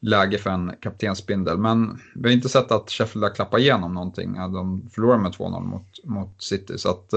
läge 0.00 0.38
för 0.38 0.50
en 0.50 0.72
kaptensbindel. 0.80 1.58
Men 1.58 2.00
vi 2.14 2.28
har 2.28 2.34
inte 2.34 2.48
sett 2.48 2.72
att 2.72 2.90
Sheffield 2.90 3.24
har 3.24 3.34
klappat 3.34 3.60
igenom 3.60 3.94
någonting. 3.94 4.34
De 4.34 4.90
förlorar 4.92 5.18
med 5.18 5.32
2-0 5.32 5.60
mot, 5.60 6.04
mot 6.04 6.42
City. 6.42 6.78
Så 6.78 6.90
att, 6.90 7.14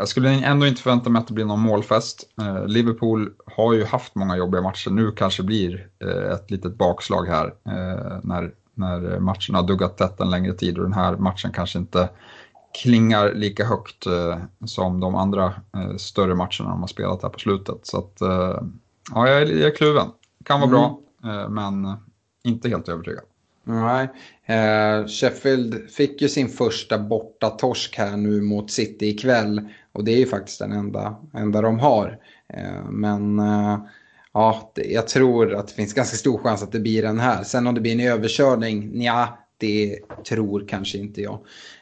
jag 0.00 0.08
skulle 0.08 0.30
ändå 0.30 0.66
inte 0.66 0.82
förvänta 0.82 1.10
mig 1.10 1.20
att 1.20 1.26
det 1.26 1.34
blir 1.34 1.44
någon 1.44 1.60
målfest. 1.60 2.24
Liverpool 2.66 3.32
har 3.46 3.74
ju 3.74 3.84
haft 3.84 4.14
många 4.14 4.36
jobbiga 4.36 4.62
matcher. 4.62 4.90
Nu 4.90 5.12
kanske 5.12 5.42
blir 5.42 5.88
ett 6.32 6.50
litet 6.50 6.74
bakslag 6.74 7.26
här 7.26 7.54
när 8.22 8.52
när 8.80 9.18
matchen 9.20 9.54
har 9.54 9.62
duggat 9.62 9.98
tätt 9.98 10.20
en 10.20 10.30
längre 10.30 10.52
tid 10.52 10.78
och 10.78 10.84
den 10.84 10.92
här 10.92 11.16
matchen 11.16 11.52
kanske 11.52 11.78
inte 11.78 12.08
klingar 12.82 13.34
lika 13.34 13.64
högt 13.64 14.06
eh, 14.06 14.38
som 14.64 15.00
de 15.00 15.14
andra 15.14 15.44
eh, 15.74 15.96
större 15.96 16.34
matcherna 16.34 16.70
de 16.70 16.80
har 16.80 16.86
spelat 16.86 17.22
här 17.22 17.30
på 17.30 17.38
slutet. 17.38 17.78
Så 17.82 17.98
att, 17.98 18.20
eh, 18.20 18.62
ja, 19.14 19.28
jag 19.28 19.42
är, 19.42 19.46
jag 19.46 19.70
är 19.70 19.76
kluven. 19.76 20.06
Kan 20.44 20.60
vara 20.60 20.70
bra, 20.70 21.00
mm. 21.24 21.38
Eh, 21.38 21.48
men 21.48 21.96
inte 22.44 22.68
helt 22.68 22.88
övertygad. 22.88 23.24
Nej, 23.64 24.08
eh, 24.46 25.06
Sheffield 25.06 25.90
fick 25.90 26.22
ju 26.22 26.28
sin 26.28 26.48
första 26.48 26.98
borta 26.98 27.50
torsk 27.50 27.98
här 27.98 28.16
nu 28.16 28.40
mot 28.40 28.70
City 28.70 29.08
ikväll 29.08 29.68
och 29.92 30.04
det 30.04 30.12
är 30.12 30.18
ju 30.18 30.26
faktiskt 30.26 30.58
den 30.58 30.72
enda, 30.72 31.16
enda 31.34 31.60
de 31.60 31.78
har. 31.78 32.18
Eh, 32.54 32.90
men 32.90 33.38
eh, 33.38 33.78
ja, 34.32 34.72
jag 34.74 35.08
tror 35.08 35.54
att 35.54 35.68
det 35.68 35.74
finns 35.74 35.94
ganska 35.94 36.16
stor 36.16 36.38
chans 36.38 36.62
att 36.62 36.72
det 36.72 36.80
blir 36.80 37.02
den 37.02 37.20
här. 37.20 37.42
Sen 37.42 37.66
om 37.66 37.74
det 37.74 37.80
blir 37.80 37.92
en 37.92 38.00
överkörning, 38.00 39.02
ja, 39.02 39.38
det 39.58 39.98
tror 40.28 40.64
kanske 40.68 40.98
inte 40.98 41.22
jag. 41.22 41.38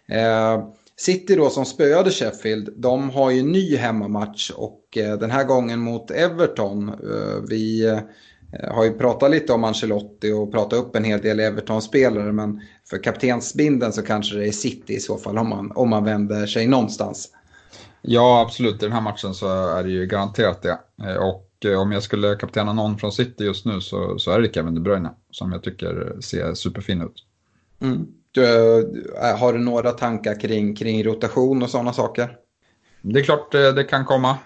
Eh, 0.09 0.69
City 0.97 1.35
då 1.35 1.51
som 1.51 1.65
spöade 1.65 2.11
Sheffield, 2.11 2.75
de 2.77 3.11
har 3.11 3.31
ju 3.31 3.43
ny 3.43 3.77
hemmamatch 3.77 4.51
och 4.51 4.85
den 4.93 5.31
här 5.31 5.45
gången 5.45 5.81
mot 5.81 6.11
Everton. 6.11 6.93
Vi 7.49 7.99
har 8.71 8.85
ju 8.85 8.93
pratat 8.93 9.31
lite 9.31 9.53
om 9.53 9.65
Ancelotti 9.65 10.33
och 10.33 10.53
pratat 10.53 10.79
upp 10.79 10.97
en 10.97 11.05
hel 11.05 11.21
del 11.21 11.41
Everton-spelare 11.41 12.33
men 12.33 12.61
för 12.91 13.03
kaptensbinden 13.03 13.93
så 13.93 14.03
kanske 14.03 14.37
det 14.37 14.49
är 14.49 14.53
City 14.53 14.95
i 14.95 15.01
så 15.01 15.17
fall 15.17 15.39
om 15.39 15.49
man, 15.49 15.73
om 15.75 15.91
man 15.91 16.05
vänder 16.05 16.47
sig 16.47 16.67
någonstans. 16.67 17.31
Ja, 18.11 18.41
absolut. 18.41 18.83
I 18.83 18.87
den 18.87 18.93
här 18.93 19.01
matchen 19.01 19.35
så 19.35 19.69
är 19.69 19.85
det 19.85 19.91
ju 19.91 20.07
garanterat 20.07 20.63
det. 20.63 20.79
Eh, 21.03 21.17
och 21.17 21.49
Eh, 21.65 21.81
om 21.81 21.93
jag 21.93 22.03
skulle 22.03 22.35
kaptena 22.35 22.73
någon 22.73 22.99
från 22.99 23.13
City 23.13 23.45
just 23.45 23.65
nu 23.65 23.81
så, 23.81 24.19
så 24.19 24.31
är 24.31 24.41
det 24.41 24.55
Kevin 24.55 24.75
De 24.75 24.81
Bruyne 24.81 25.11
som 25.31 25.53
jag 25.53 25.63
tycker 25.63 26.17
ser 26.21 26.55
superfin 26.55 27.03
ut. 27.03 27.25
Mm. 27.81 28.07
Du, 28.33 28.45
eh, 29.23 29.39
har 29.39 29.53
du 29.53 29.59
några 29.59 29.91
tankar 29.91 30.41
kring, 30.41 30.77
kring 30.77 31.05
rotation 31.05 31.63
och 31.63 31.71
sådana 31.71 31.93
saker? 31.93 32.37
Det 33.03 33.21
är 33.21 33.25
klart 33.25 33.53
det 33.53 33.85
kan 33.85 34.05
komma, 34.05 34.39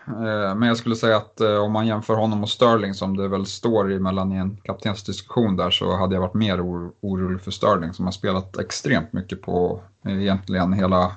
men 0.57 0.63
jag 0.63 0.77
skulle 0.77 0.97
säga 0.97 1.17
att 1.17 1.41
om 1.41 1.73
man 1.73 1.87
jämför 1.87 2.15
honom 2.15 2.43
och 2.43 2.49
Sterling 2.49 2.95
som 2.95 3.17
det 3.17 3.29
väl 3.29 3.47
står 3.47 3.93
emellan 3.93 4.33
i 4.33 4.37
en 4.37 4.57
kaptensdiskussion 4.57 5.57
där 5.57 5.71
så 5.71 5.97
hade 5.97 6.15
jag 6.15 6.21
varit 6.21 6.35
mer 6.35 6.61
orolig 7.01 7.41
för 7.41 7.51
Sterling 7.51 7.93
som 7.93 8.05
har 8.05 8.13
spelat 8.13 8.59
extremt 8.59 9.13
mycket 9.13 9.43
på 9.43 9.81
egentligen 10.07 10.73
hela 10.73 11.13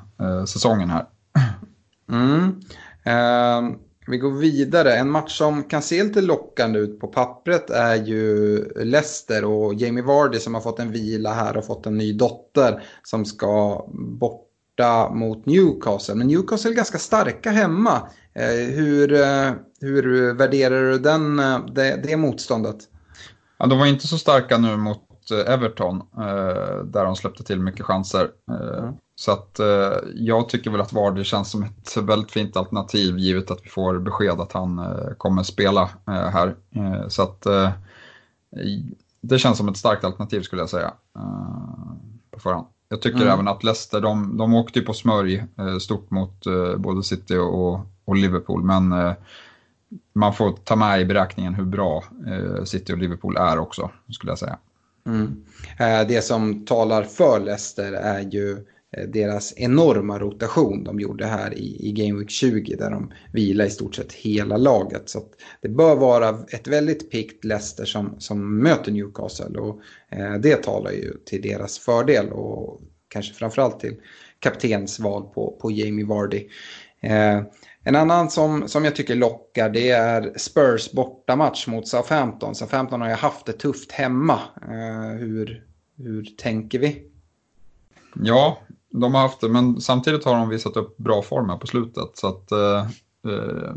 säsongen 0.48 0.90
här. 0.90 1.06
Mm. 2.10 2.62
Uh, 3.08 3.78
vi 4.08 4.18
går 4.18 4.32
vidare. 4.32 4.96
En 4.96 5.10
match 5.10 5.38
som 5.38 5.64
kan 5.64 5.82
se 5.82 6.04
lite 6.04 6.22
lockande 6.22 6.80
ut 6.80 7.00
på 7.00 7.08
pappret 7.08 7.70
är 7.70 7.96
ju 7.96 8.60
Leicester 8.76 9.46
och 9.46 9.74
Jamie 9.74 10.04
Vardy 10.04 10.40
som 10.40 10.54
har 10.54 10.62
fått 10.62 10.80
en 10.80 10.92
vila 10.92 11.34
här 11.34 11.58
och 11.58 11.66
fått 11.66 11.86
en 11.86 11.98
ny 11.98 12.14
dotter 12.14 12.84
som 13.04 13.26
ska 13.26 13.86
borta 13.94 15.10
mot 15.10 15.46
Newcastle. 15.46 16.16
Men 16.16 16.28
Newcastle 16.28 16.72
är 16.72 16.76
ganska 16.76 16.98
starka 16.98 17.52
hemma. 17.52 18.10
Eh, 18.34 18.76
hur, 18.76 19.14
eh, 19.14 19.52
hur 19.82 20.34
värderar 20.34 20.92
du 20.92 21.00
den, 21.00 21.40
eh, 21.40 21.66
det, 21.66 22.00
det 22.04 22.18
motståndet? 22.18 22.78
Ja, 23.58 23.66
de 23.66 23.80
var 23.80 23.86
inte 23.86 24.08
så 24.08 24.18
starka 24.18 24.58
nu 24.58 24.78
mot 24.78 25.02
Everton 25.48 26.04
där 26.86 27.06
de 27.06 27.16
släppte 27.16 27.44
till 27.44 27.60
mycket 27.60 27.86
chanser. 27.86 28.30
Mm. 28.50 28.94
Så 29.16 29.32
att 29.32 29.60
eh, 29.60 29.94
jag 30.14 30.50
tycker 30.50 30.72
väl 30.72 30.82
att 30.82 30.94
Vardy 30.94 31.24
känns 31.24 31.52
som 31.52 31.64
ett 31.64 31.98
väldigt 31.98 32.32
fint 32.32 32.58
alternativ 32.58 33.18
givet 33.18 33.52
att 33.52 33.66
vi 33.66 33.70
får 33.70 34.00
besked 34.00 34.40
att 34.40 34.52
han 34.52 34.80
eh, 34.80 35.14
kommer 35.18 35.44
spela 35.44 35.82
eh, 35.82 36.14
här. 36.14 36.56
Eh, 36.76 37.08
så 37.08 37.22
att 37.22 37.46
eh, 37.46 37.70
det 39.22 39.40
känns 39.40 39.58
som 39.58 39.70
ett 39.70 39.78
starkt 39.78 40.04
alternativ 40.04 40.42
skulle 40.42 40.62
jag 40.62 40.70
säga 40.70 40.94
eh, 41.18 41.96
på 42.32 42.40
förhand. 42.40 42.68
Jag 42.90 43.02
tycker 43.02 43.22
mm. 43.22 43.34
även 43.34 43.48
att 43.48 43.64
Leicester, 43.64 44.02
de, 44.02 44.38
de 44.38 44.54
åkte 44.54 44.80
ju 44.80 44.86
på 44.86 44.94
smörj 44.94 45.46
stort 45.82 46.12
mot 46.12 46.44
både 46.78 47.04
City 47.04 47.38
och, 47.38 47.80
och 48.06 48.16
Liverpool 48.16 48.64
men 48.64 49.14
man 50.14 50.34
får 50.34 50.52
ta 50.52 50.76
med 50.76 51.02
i 51.02 51.06
beräkningen 51.06 51.54
hur 51.54 51.66
bra 51.66 52.04
City 52.66 52.94
och 52.94 52.98
Liverpool 52.98 53.38
är 53.38 53.58
också 53.60 53.90
skulle 54.10 54.32
jag 54.32 54.40
säga. 54.40 54.58
Mm. 55.06 55.44
Det 56.08 56.24
som 56.24 56.66
talar 56.66 57.04
för 57.04 57.40
Leicester 57.40 57.94
är 57.94 58.20
ju 58.20 58.66
Eh, 58.98 59.08
deras 59.08 59.54
enorma 59.58 60.20
rotation 60.20 60.84
de 60.84 61.00
gjorde 61.00 61.26
här 61.26 61.54
i, 61.54 61.90
i 61.90 61.92
Game 61.92 62.20
Week 62.20 62.30
20 62.30 62.76
där 62.76 62.92
de 62.92 63.14
vilar 63.32 63.66
i 63.66 63.70
stort 63.70 63.96
sett 63.96 64.14
hela 64.14 64.58
laget. 64.58 65.10
Så 65.10 65.24
det 65.62 65.70
bör 65.70 65.96
vara 65.96 66.30
ett 66.30 66.68
väldigt 66.68 67.12
pikt 67.12 67.46
Leicester 67.46 67.86
som, 67.86 68.16
som 68.20 68.58
möter 68.58 68.92
Newcastle 68.92 69.60
och 69.60 69.82
eh, 70.10 70.34
det 70.34 70.64
talar 70.64 70.92
ju 70.92 71.14
till 71.26 71.42
deras 71.42 71.80
fördel 71.80 72.30
och 72.32 72.82
kanske 73.08 73.34
framförallt 73.34 73.80
till 73.80 73.96
kaptensval 74.40 75.24
på, 75.24 75.58
på 75.62 75.72
Jamie 75.72 76.06
Vardy. 76.06 76.48
Eh, 77.02 77.42
en 77.88 77.96
annan 77.96 78.30
som, 78.30 78.68
som 78.68 78.86
jag 78.86 78.96
tycker 78.96 79.16
lockar 79.16 79.70
det 79.70 79.90
är 79.90 80.34
Spurs 80.36 80.92
bortamatch 80.92 81.68
mot 81.68 81.88
Southampton. 81.88 82.56
Southampton 82.56 83.02
har 83.02 83.10
ju 83.10 83.16
haft 83.16 83.46
det 83.46 83.54
tufft 83.54 83.92
hemma. 83.92 84.40
Eh, 84.62 85.18
hur, 85.20 85.64
hur 85.98 86.24
tänker 86.38 86.80
vi? 86.80 87.04
Ja, 88.24 88.58
de 89.02 89.14
har 89.14 89.22
haft 89.22 89.42
det, 89.42 89.50
men 89.50 89.82
samtidigt 89.82 90.26
har 90.26 90.36
de 90.36 90.50
visat 90.50 90.78
upp 90.78 90.98
bra 90.98 91.22
form 91.22 91.50
här 91.50 91.58
på 91.58 91.68
slutet. 91.68 92.10
Så 92.14 92.28
att, 92.28 92.52
eh, 92.52 92.88
eh, 93.28 93.74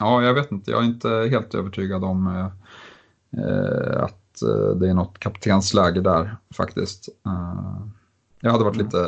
ja, 0.00 0.22
jag 0.22 0.34
vet 0.34 0.52
inte, 0.52 0.70
jag 0.70 0.82
är 0.82 0.86
inte 0.86 1.08
helt 1.30 1.54
övertygad 1.54 2.04
om 2.04 2.26
eh, 2.26 2.46
eh 3.42 4.02
att 4.02 4.42
eh, 4.42 4.76
det 4.76 4.88
är 4.88 4.94
något 4.94 5.18
kaptensläge 5.18 6.00
där 6.00 6.36
faktiskt. 6.54 7.08
Eh, 7.26 7.86
jag 8.40 8.50
hade 8.50 8.64
varit 8.64 8.76
lite 8.76 8.98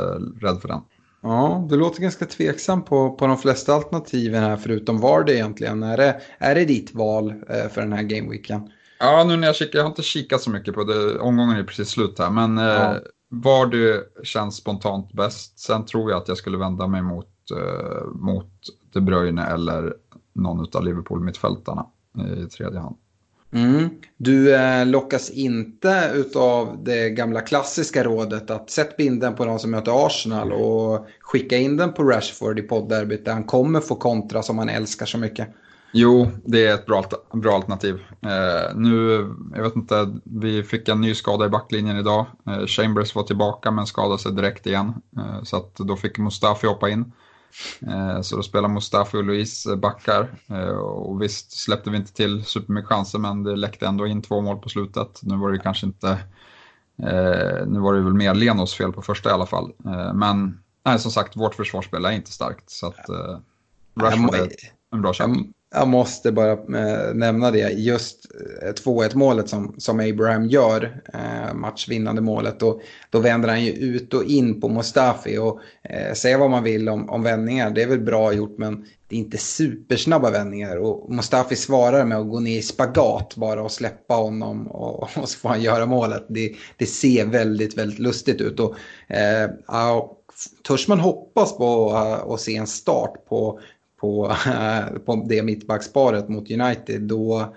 rädd 0.41 0.61
för 0.61 0.69
den. 0.69 0.81
Ja, 1.23 1.67
du 1.71 1.77
låter 1.77 2.03
ganska 2.03 2.27
tveksam 2.27 2.83
på, 2.83 3.11
på 3.11 3.27
de 3.27 3.39
flesta 3.39 3.75
alternativen 3.75 4.43
här 4.43 4.57
förutom 4.57 5.01
var 5.01 5.25
det 5.25 5.35
egentligen. 5.35 5.83
Är 5.83 5.97
det, 5.97 6.21
är 6.39 6.55
det 6.55 6.65
ditt 6.65 6.95
val 6.95 7.35
för 7.71 7.81
den 7.81 7.93
här 7.93 8.03
gameweeken? 8.03 8.71
Ja, 8.99 9.25
nu 9.25 9.37
när 9.37 9.47
jag 9.47 9.57
kikar, 9.57 9.79
jag 9.79 9.85
har 9.85 9.91
inte 9.91 10.03
kikat 10.03 10.41
så 10.41 10.51
mycket 10.51 10.75
på 10.75 10.85
det, 10.85 11.19
omgången 11.19 11.57
är 11.57 11.65
precis 11.65 11.89
slut 11.89 12.19
här, 12.19 12.31
men 12.31 12.57
ja 12.57 12.97
var 13.33 13.67
det 13.67 14.05
känns 14.23 14.57
spontant 14.57 15.13
bäst. 15.13 15.59
Sen 15.59 15.87
tror 15.87 16.11
jag 16.11 16.23
att 16.23 16.29
jag 16.29 16.37
skulle 16.37 16.59
vända 16.59 16.87
mig 16.87 17.03
mot, 17.03 17.29
eh, 17.51 18.07
mot 18.15 18.53
De 18.93 19.01
Bruyne 19.01 19.47
eller 19.47 19.95
någon 20.33 20.67
av 20.75 20.85
Liverpool-mittfältarna 20.85 21.87
i 22.39 22.47
tredje 22.47 22.81
hand. 22.81 22.97
Mm. 23.53 23.89
Du 24.17 24.55
eh, 24.55 24.87
lockas 24.87 25.31
inte 25.31 26.25
av 26.35 26.85
det 26.85 27.11
gamla 27.11 27.41
klassiska 27.41 28.05
rådet 28.05 28.51
att 28.51 28.71
sätta 28.71 28.97
binden 28.97 29.35
på 29.35 29.45
de 29.45 29.59
som 29.59 29.71
möter 29.71 30.07
Arsenal 30.07 30.53
och 30.53 31.07
skicka 31.21 31.57
in 31.57 31.77
den 31.77 31.93
på 31.93 32.03
Rashford 32.03 32.59
i 32.59 32.63
poddderbyt 32.63 33.25
där 33.25 33.33
han 33.33 33.45
kommer 33.45 33.81
få 33.81 33.95
kontra 33.95 34.43
som 34.43 34.59
han 34.59 34.69
älskar 34.69 35.07
så 35.07 35.19
mycket. 35.19 35.49
Jo, 35.93 36.31
det 36.45 36.67
är 36.67 36.75
ett 36.75 36.87
bra, 36.87 37.05
bra 37.33 37.55
alternativ. 37.55 37.95
Eh, 38.21 38.77
nu, 38.77 39.27
jag 39.55 39.63
vet 39.63 39.77
inte, 39.77 40.19
vi 40.25 40.63
fick 40.63 40.89
en 40.89 41.01
ny 41.01 41.15
skada 41.15 41.47
i 41.47 41.49
backlinjen 41.49 41.97
idag. 41.97 42.27
Eh, 42.47 42.67
Chambers 42.67 43.15
var 43.15 43.23
tillbaka 43.23 43.71
men 43.71 43.87
skadade 43.87 44.19
sig 44.19 44.33
direkt 44.33 44.67
igen. 44.67 44.95
Eh, 45.17 45.43
så 45.43 45.57
att 45.57 45.75
då 45.75 45.97
fick 45.97 46.19
Mustafi 46.19 46.67
hoppa 46.67 46.89
in. 46.89 47.13
Eh, 47.87 48.21
så 48.21 48.37
då 48.37 48.43
spelar 48.43 48.69
Mustafi 48.69 49.17
och 49.17 49.25
Louise 49.25 49.77
backar. 49.77 50.29
Eh, 50.49 50.79
och 50.79 51.23
visst 51.23 51.53
släppte 51.53 51.91
vi 51.91 51.97
inte 51.97 52.13
till 52.13 52.45
supermycket 52.45 52.89
chanser 52.89 53.19
men 53.19 53.43
det 53.43 53.57
läckte 53.57 53.87
ändå 53.87 54.07
in 54.07 54.23
två 54.23 54.41
mål 54.41 54.59
på 54.59 54.69
slutet. 54.69 55.21
Nu 55.23 55.37
var 55.37 55.53
det 55.53 55.59
kanske 55.59 55.87
inte, 55.87 56.11
eh, 57.03 57.67
nu 57.67 57.79
var 57.79 57.95
det 57.95 58.01
väl 58.01 58.15
mer 58.15 58.35
Lenos 58.35 58.75
fel 58.75 58.93
på 58.93 59.03
första 59.03 59.31
i 59.31 59.33
alla 59.33 59.47
fall. 59.47 59.73
men 60.15 60.61
nej, 60.85 60.99
som 60.99 61.11
sagt, 61.11 61.37
vårt 61.37 61.55
försvarsspel 61.55 62.05
är 62.05 62.11
inte 62.11 62.33
starkt. 62.33 62.71
Så 62.71 62.87
att, 62.87 63.11
Rashford 64.01 64.35
är 64.35 64.49
en 64.93 65.03
bra 65.03 65.13
köp 65.13 65.31
jag 65.75 65.89
måste 65.89 66.33
bara 66.33 66.53
eh, 66.53 67.15
nämna 67.15 67.51
det. 67.51 67.73
Just 67.73 68.27
eh, 68.63 68.73
2-1 68.73 69.17
målet 69.17 69.49
som, 69.49 69.75
som 69.79 70.01
Abraham 70.01 70.47
gör, 70.47 71.03
eh, 71.15 71.55
matchvinnande 71.55 72.23
målet. 72.23 72.63
Och, 72.63 72.81
då 73.11 73.19
vänder 73.19 73.49
han 73.49 73.65
ju 73.65 73.73
ut 73.73 74.15
och 74.15 74.25
in 74.25 74.61
på 74.61 74.69
Mustafi. 74.69 75.39
Och 75.39 75.61
eh, 75.83 76.15
säga 76.15 76.39
vad 76.39 76.51
man 76.51 76.63
vill 76.63 76.89
om, 76.89 77.11
om 77.11 77.23
vändningar, 77.23 77.71
det 77.71 77.83
är 77.83 77.87
väl 77.87 78.01
bra 78.01 78.33
gjort 78.33 78.59
men 78.59 78.85
det 79.09 79.17
är 79.17 79.19
inte 79.21 79.39
supersnabba 79.39 80.31
vändningar. 80.31 80.77
Och 80.77 81.15
Mustafi 81.15 81.57
svarar 81.57 82.05
med 82.05 82.19
att 82.19 82.29
gå 82.29 82.41
ner 82.41 82.59
i 82.59 82.63
spagat 82.63 83.37
bara 83.37 83.63
och 83.63 83.73
släppa 83.73 84.15
honom 84.15 84.67
och, 84.67 85.03
och 85.17 85.29
så 85.29 85.39
får 85.39 85.49
han 85.49 85.63
göra 85.63 85.87
målet. 85.87 86.27
Det, 86.29 86.55
det 86.77 86.87
ser 86.87 87.27
väldigt, 87.27 87.79
väldigt 87.79 87.99
lustigt 87.99 88.41
ut. 88.41 88.61
Och, 88.61 88.75
äh, 89.09 89.51
törs 90.69 90.89
man 90.89 91.01
hoppas 91.01 91.57
på 91.57 91.93
att 92.35 92.41
se 92.41 92.57
en 92.57 92.67
start 92.67 93.27
på 93.29 93.61
på, 94.01 94.37
på 95.07 95.27
det 95.29 95.43
mittbacksparet 95.43 96.29
mot 96.29 96.51
United 96.51 97.03
då, 97.03 97.55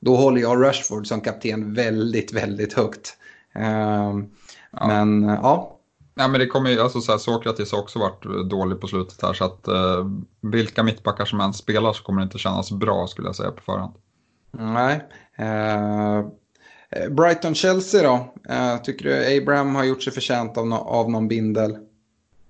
då 0.00 0.16
håller 0.16 0.40
jag 0.40 0.62
Rashford 0.62 1.06
som 1.06 1.20
kapten 1.20 1.74
väldigt, 1.74 2.32
väldigt 2.32 2.72
högt. 2.72 3.16
Uh, 3.56 4.24
ja. 4.70 4.86
Men 4.86 5.22
ja. 5.22 5.72
Ja, 6.18 6.28
men 6.28 6.40
det 6.40 6.46
kommer 6.46 6.70
ju, 6.70 6.80
alltså 6.80 7.00
så 7.00 7.12
här, 7.12 7.18
Sokratis 7.18 7.72
har 7.72 7.78
också 7.78 7.98
varit 7.98 8.50
dålig 8.50 8.80
på 8.80 8.86
slutet 8.86 9.22
här 9.22 9.32
så 9.32 9.44
att 9.44 9.68
uh, 9.68 10.06
vilka 10.40 10.82
mittbackar 10.82 11.24
som 11.24 11.40
än 11.40 11.52
spelar 11.52 11.92
så 11.92 12.02
kommer 12.02 12.20
det 12.20 12.24
inte 12.24 12.38
kännas 12.38 12.70
bra 12.70 13.06
skulle 13.06 13.28
jag 13.28 13.36
säga 13.36 13.50
på 13.50 13.62
förhand. 13.62 13.94
Nej. 14.50 14.94
Uh, 15.40 16.26
Brighton-Chelsea 17.10 18.02
då? 18.02 18.34
Uh, 18.54 18.82
tycker 18.82 19.04
du 19.04 19.36
Abraham 19.38 19.74
har 19.74 19.84
gjort 19.84 20.02
sig 20.02 20.12
förtjänt 20.12 20.58
av, 20.58 20.66
no 20.66 20.74
av 20.74 21.10
någon 21.10 21.28
bindel? 21.28 21.76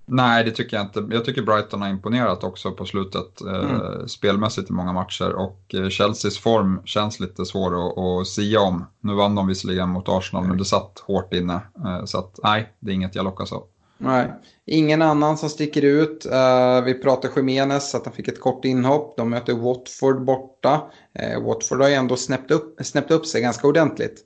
Nej, 0.09 0.43
det 0.43 0.51
tycker 0.51 0.77
jag 0.77 0.85
inte. 0.85 1.15
Jag 1.15 1.25
tycker 1.25 1.41
Brighton 1.41 1.81
har 1.81 1.89
imponerat 1.89 2.43
också 2.43 2.71
på 2.71 2.85
slutet 2.85 3.41
eh, 3.41 3.71
mm. 3.71 4.07
spelmässigt 4.07 4.69
i 4.69 4.73
många 4.73 4.93
matcher 4.93 5.33
och 5.33 5.75
eh, 5.75 5.89
Chelseas 5.89 6.37
form 6.37 6.81
känns 6.85 7.19
lite 7.19 7.45
svår 7.45 7.87
att, 7.87 7.97
att 7.97 8.27
sia 8.27 8.61
om. 8.61 8.85
Nu 8.99 9.13
vann 9.13 9.35
de 9.35 9.47
visserligen 9.47 9.89
mot 9.89 10.09
Arsenal 10.09 10.43
mm. 10.43 10.49
men 10.49 10.57
det 10.57 10.65
satt 10.65 10.99
hårt 11.07 11.33
inne. 11.33 11.61
Eh, 11.85 12.05
så 12.05 12.19
att 12.19 12.39
nej, 12.43 12.73
det 12.79 12.91
är 12.91 12.95
inget 12.95 13.15
jag 13.15 13.23
lockas 13.23 13.51
av. 13.51 13.63
Nej, 13.97 14.33
ingen 14.65 15.01
annan 15.01 15.37
som 15.37 15.49
sticker 15.49 15.81
ut. 15.81 16.25
Uh, 16.25 16.85
vi 16.85 16.93
pratar 16.93 17.29
Jiménez, 17.35 17.95
att 17.95 18.05
han 18.05 18.13
fick 18.13 18.27
ett 18.27 18.41
kort 18.41 18.65
inhopp. 18.65 19.17
De 19.17 19.29
möter 19.29 19.53
Watford 19.53 20.25
borta. 20.25 20.81
Uh, 21.21 21.45
Watford 21.45 21.81
har 21.81 21.89
ju 21.89 21.95
ändå 21.95 22.15
snäppt 22.15 22.51
upp, 22.51 22.79
snäppt 22.81 23.11
upp 23.11 23.25
sig 23.25 23.41
ganska 23.41 23.67
ordentligt. 23.67 24.23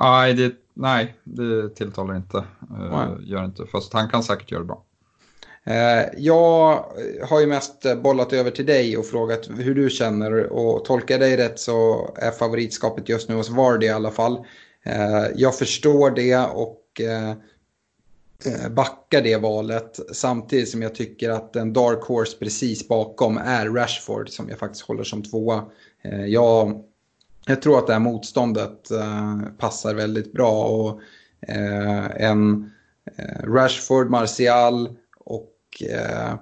Nej, 0.00 0.34
det, 0.34 0.54
nej, 0.74 1.16
det 1.24 1.68
tilltalar 1.68 2.16
inte. 2.16 2.36
Uh, 2.70 3.16
gör 3.20 3.44
inte. 3.44 3.66
Fast 3.66 3.92
han 3.92 4.08
kan 4.08 4.22
säkert 4.22 4.50
göra 4.50 4.60
det 4.62 4.66
bra. 4.66 4.84
Eh, 5.66 6.04
jag 6.16 6.84
har 7.22 7.40
ju 7.40 7.46
mest 7.46 7.86
bollat 8.02 8.32
över 8.32 8.50
till 8.50 8.66
dig 8.66 8.96
och 8.96 9.06
frågat 9.06 9.48
hur 9.58 9.74
du 9.74 9.90
känner 9.90 10.52
och 10.52 10.84
tolkar 10.84 11.18
dig 11.18 11.36
rätt 11.36 11.58
så 11.58 12.08
är 12.16 12.30
favoritskapet 12.30 13.08
just 13.08 13.28
nu 13.28 13.34
hos 13.34 13.50
Vardy 13.50 13.86
i 13.86 13.90
alla 13.90 14.10
fall. 14.10 14.38
Eh, 14.82 15.24
jag 15.34 15.58
förstår 15.58 16.10
det 16.10 16.36
och 16.36 17.00
eh, 17.00 17.34
backar 18.70 19.22
det 19.22 19.36
valet 19.36 20.00
samtidigt 20.12 20.68
som 20.68 20.82
jag 20.82 20.94
tycker 20.94 21.30
att 21.30 21.56
en 21.56 21.72
dark 21.72 22.02
horse 22.02 22.36
precis 22.38 22.88
bakom 22.88 23.38
är 23.38 23.68
Rashford 23.68 24.28
som 24.28 24.48
jag 24.48 24.58
faktiskt 24.58 24.84
håller 24.84 25.04
som 25.04 25.22
tvåa. 25.22 25.64
Jag, 26.26 26.82
jag 27.46 27.62
tror 27.62 27.78
att 27.78 27.86
det 27.86 27.92
här 27.92 28.00
motståndet 28.00 28.88
passar 29.58 29.94
väldigt 29.94 30.32
bra 30.32 30.64
och 30.64 31.00
en 32.16 32.70
Rashford, 33.44 34.10
Martial 34.10 34.96
eh, 35.82 36.34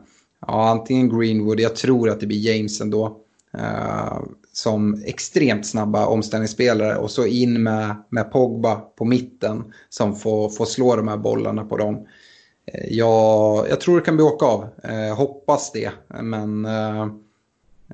ja, 0.46 0.70
antingen 0.70 1.18
Greenwood, 1.18 1.60
jag 1.60 1.76
tror 1.76 2.10
att 2.10 2.20
det 2.20 2.26
blir 2.26 2.54
James 2.54 2.80
ändå. 2.80 3.18
Eh, 3.58 4.22
som 4.52 5.02
extremt 5.06 5.66
snabba 5.66 6.06
omställningsspelare 6.06 6.96
och 6.96 7.10
så 7.10 7.26
in 7.26 7.62
med, 7.62 7.96
med 8.08 8.32
Pogba 8.32 8.74
på 8.74 9.04
mitten 9.04 9.72
som 9.88 10.16
får, 10.16 10.48
får 10.48 10.64
slå 10.64 10.96
de 10.96 11.08
här 11.08 11.16
bollarna 11.16 11.64
på 11.64 11.76
dem. 11.76 12.06
Eh, 12.66 12.96
jag, 12.96 13.68
jag 13.68 13.80
tror 13.80 13.96
det 13.96 14.04
kan 14.04 14.16
bli 14.16 14.24
åka 14.24 14.46
av, 14.46 14.68
eh, 14.84 15.16
hoppas 15.16 15.72
det. 15.72 15.90
Men 16.22 16.64
eh, 16.64 17.06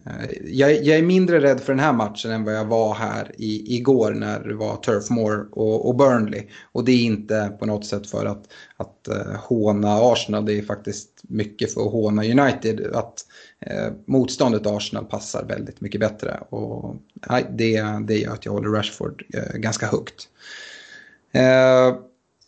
Eh, 0.07 0.31
jag, 0.45 0.85
jag, 0.85 0.99
är 0.99 1.03
mindre 1.03 1.41
rädd 1.41 1.61
för 1.61 1.73
den 1.73 1.85
här 1.85 1.93
matchen 1.93 2.31
än 2.31 2.45
vad 2.45 2.55
jag 2.55 2.65
var 2.65 2.95
här 2.95 3.33
i, 3.39 3.77
igår 3.77 4.13
när 4.13 4.41
det 4.41 4.55
var 4.55 4.77
Turf 4.77 5.11
Moor 5.11 5.49
och, 5.53 5.89
och, 5.89 5.97
Burnley. 5.97 6.43
Och 6.73 6.85
det 6.85 6.93
är 6.93 7.03
inte 7.03 7.53
på 7.59 7.67
något 7.67 7.87
sätt 7.87 8.07
för 8.07 8.27
att, 8.27 8.45
att 8.77 9.09
uh, 9.09 9.37
håna 9.37 9.99
Arsenal, 10.01 10.45
det 10.45 10.59
är 10.59 10.63
faktiskt 10.63 11.09
mycket 11.23 11.75
för 11.75 11.81
att 11.81 11.93
håna 11.93 12.25
United. 12.25 12.87
Att 12.95 13.25
uh, 13.71 13.93
motståndet 14.07 14.67
Arsenal 14.67 15.05
passar 15.05 15.45
väldigt 15.45 15.81
mycket 15.81 16.01
bättre. 16.01 16.41
Och 16.49 16.97
nej, 17.29 17.47
det, 17.51 17.83
det 18.07 18.19
gör 18.19 18.33
att 18.33 18.45
jag 18.45 18.53
håller 18.53 18.69
Rashford 18.69 19.23
uh, 19.35 19.59
ganska 19.59 19.87
högt. 19.87 20.29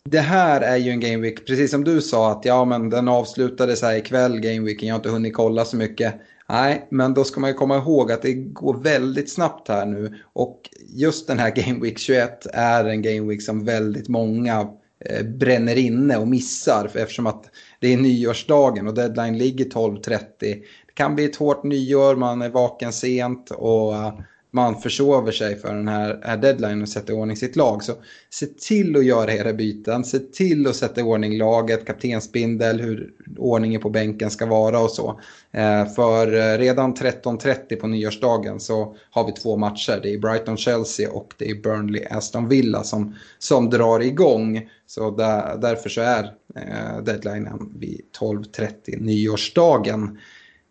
det 0.03 0.19
här 0.19 0.61
är 0.61 0.77
ju 0.77 0.91
en 0.91 0.99
Game 0.99 1.17
Week, 1.17 1.45
precis 1.47 1.71
som 1.71 1.83
du 1.83 2.01
sa, 2.01 2.31
att 2.31 2.45
ja 2.45 2.65
men 2.65 2.89
den 2.89 3.07
avslutades 3.07 3.81
här 3.81 3.95
ikväll, 3.95 4.39
gameweeken. 4.39 4.87
Jag 4.87 4.95
har 4.95 4.99
inte 4.99 5.09
hunnit 5.09 5.33
kolla 5.33 5.65
så 5.65 5.77
mycket. 5.77 6.15
Nej, 6.51 6.87
men 6.89 7.13
då 7.13 7.23
ska 7.23 7.39
man 7.39 7.49
ju 7.49 7.53
komma 7.53 7.77
ihåg 7.77 8.11
att 8.11 8.21
det 8.21 8.33
går 8.33 8.77
väldigt 8.77 9.31
snabbt 9.31 9.67
här 9.67 9.85
nu. 9.85 10.19
Och 10.33 10.69
just 10.87 11.27
den 11.27 11.39
här 11.39 11.51
Game 11.55 11.79
Week 11.79 11.99
21 11.99 12.47
är 12.53 12.85
en 12.85 13.01
Game 13.01 13.29
Week 13.29 13.41
som 13.41 13.65
väldigt 13.65 14.07
många 14.07 14.67
eh, 15.05 15.25
bränner 15.25 15.77
inne 15.77 16.17
och 16.17 16.27
missar. 16.27 16.87
För 16.87 16.99
eftersom 16.99 17.27
att 17.27 17.45
det 17.79 17.93
är 17.93 17.97
nyårsdagen 17.97 18.87
och 18.87 18.93
deadline 18.93 19.37
ligger 19.37 19.65
12.30. 19.65 20.19
Det 20.39 20.93
kan 20.93 21.15
bli 21.15 21.25
ett 21.25 21.35
hårt 21.35 21.63
nyår, 21.63 22.15
man 22.15 22.41
är 22.41 22.49
vaken 22.49 22.93
sent 22.93 23.51
och 23.51 23.95
eh, 23.95 24.13
man 24.53 24.81
försover 24.81 25.31
sig 25.31 25.55
för 25.55 25.75
den 25.75 25.87
här, 25.87 26.19
här 26.23 26.37
deadline 26.37 26.81
och 26.81 26.89
sätter 26.89 27.13
i 27.13 27.15
ordning 27.15 27.37
sitt 27.37 27.55
lag. 27.55 27.83
Så 27.83 27.93
se 28.29 28.45
till 28.45 28.95
att 28.95 29.05
göra 29.05 29.33
era 29.33 29.53
byten, 29.53 30.03
se 30.03 30.19
till 30.19 30.67
att 30.67 30.75
sätta 30.75 31.01
i 31.01 31.03
ordning 31.03 31.37
laget, 31.37 31.85
kaptensbindel, 31.85 32.79
hur 32.79 33.13
ordningen 33.37 33.81
på 33.81 33.89
bänken 33.89 34.31
ska 34.31 34.45
vara 34.45 34.79
och 34.79 34.91
så. 34.91 35.19
Eh, 35.51 35.85
för 35.85 36.33
eh, 36.33 36.57
redan 36.57 36.95
13.30 36.95 37.75
på 37.75 37.87
nyårsdagen 37.87 38.59
så 38.59 38.95
har 39.11 39.25
vi 39.25 39.31
två 39.31 39.57
matcher. 39.57 39.99
Det 40.03 40.13
är 40.13 40.17
Brighton-Chelsea 40.17 41.09
och 41.09 41.33
det 41.37 41.49
är 41.49 41.55
Burnley-Aston 41.55 42.47
Villa 42.47 42.83
som, 42.83 43.15
som 43.39 43.69
drar 43.69 43.99
igång. 43.99 44.69
Så 44.87 45.11
där, 45.11 45.57
därför 45.57 45.89
så 45.89 46.01
är 46.01 46.23
eh, 46.55 47.03
deadlinen 47.03 47.73
vid 47.79 48.01
12.30 48.19 49.01
nyårsdagen. 49.01 50.17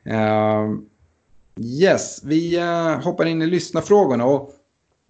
Eh, 0.04 0.68
Yes, 1.62 2.20
vi 2.24 2.56
eh, 2.56 3.00
hoppar 3.00 3.26
in 3.26 3.42
i 3.42 3.46
lyssnarfrågorna. 3.46 4.24
Och, 4.24 4.50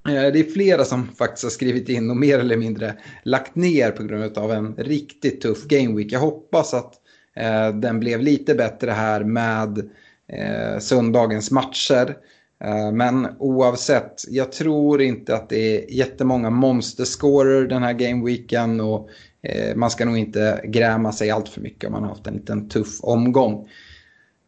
eh, 0.09 0.33
det 0.33 0.41
är 0.41 0.53
flera 0.53 0.85
som 0.85 1.09
faktiskt 1.09 1.43
har 1.43 1.51
skrivit 1.51 1.89
in 1.89 2.11
och 2.11 2.17
mer 2.17 2.39
eller 2.39 2.57
mindre 2.57 2.95
lagt 3.23 3.55
ner 3.55 3.91
på 3.91 4.03
grund 4.03 4.39
av 4.39 4.53
en 4.53 4.75
riktigt 4.77 5.41
tuff 5.41 5.65
game 5.65 5.97
week. 5.97 6.13
Jag 6.13 6.21
hoppas 6.21 6.75
att 6.75 6.95
eh, 7.37 7.75
den 7.75 8.01
blev 8.01 8.21
lite 8.21 8.55
bättre 8.55 8.91
här 8.91 9.25
med 9.25 9.91
söndagens 10.81 11.51
matcher. 11.51 12.17
Men 12.93 13.29
oavsett, 13.39 14.25
jag 14.29 14.53
tror 14.53 15.03
inte 15.03 15.35
att 15.35 15.49
det 15.49 15.77
är 15.77 15.95
jättemånga 15.95 16.51
monsterscorer 16.51 17.67
den 17.67 17.83
här 17.83 17.93
gameweeken 17.93 18.81
och 18.81 19.09
man 19.75 19.91
ska 19.91 20.05
nog 20.05 20.19
inte 20.19 20.61
gräma 20.65 21.13
sig 21.13 21.31
allt 21.31 21.49
för 21.49 21.61
mycket 21.61 21.87
om 21.87 21.93
man 21.93 22.03
har 22.03 22.09
haft 22.09 22.27
en 22.27 22.35
liten 22.35 22.69
tuff 22.69 23.01
omgång. 23.01 23.69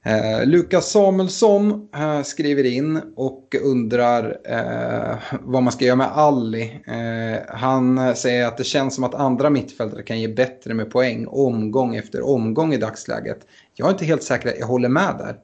Eh, 0.04 0.46
Lukas 0.46 0.90
Samuelsson 0.90 1.88
eh, 1.94 2.22
skriver 2.22 2.64
in 2.64 3.00
och 3.16 3.54
undrar 3.62 4.38
eh, 4.44 5.16
vad 5.40 5.62
man 5.62 5.72
ska 5.72 5.84
göra 5.84 5.96
med 5.96 6.12
Alli. 6.12 6.82
Eh, 6.86 7.56
han 7.56 8.16
säger 8.16 8.46
att 8.46 8.56
det 8.56 8.64
känns 8.64 8.94
som 8.94 9.04
att 9.04 9.14
andra 9.14 9.50
mittfältare 9.50 10.02
kan 10.02 10.20
ge 10.20 10.28
bättre 10.28 10.74
med 10.74 10.90
poäng 10.90 11.26
omgång 11.26 11.96
efter 11.96 12.26
omgång 12.26 12.74
i 12.74 12.76
dagsläget. 12.76 13.46
Jag 13.74 13.88
är 13.88 13.92
inte 13.92 14.04
helt 14.04 14.22
säker 14.22 14.48
att 14.48 14.58
jag 14.58 14.66
håller 14.66 14.88
med 14.88 15.14
där. 15.18 15.36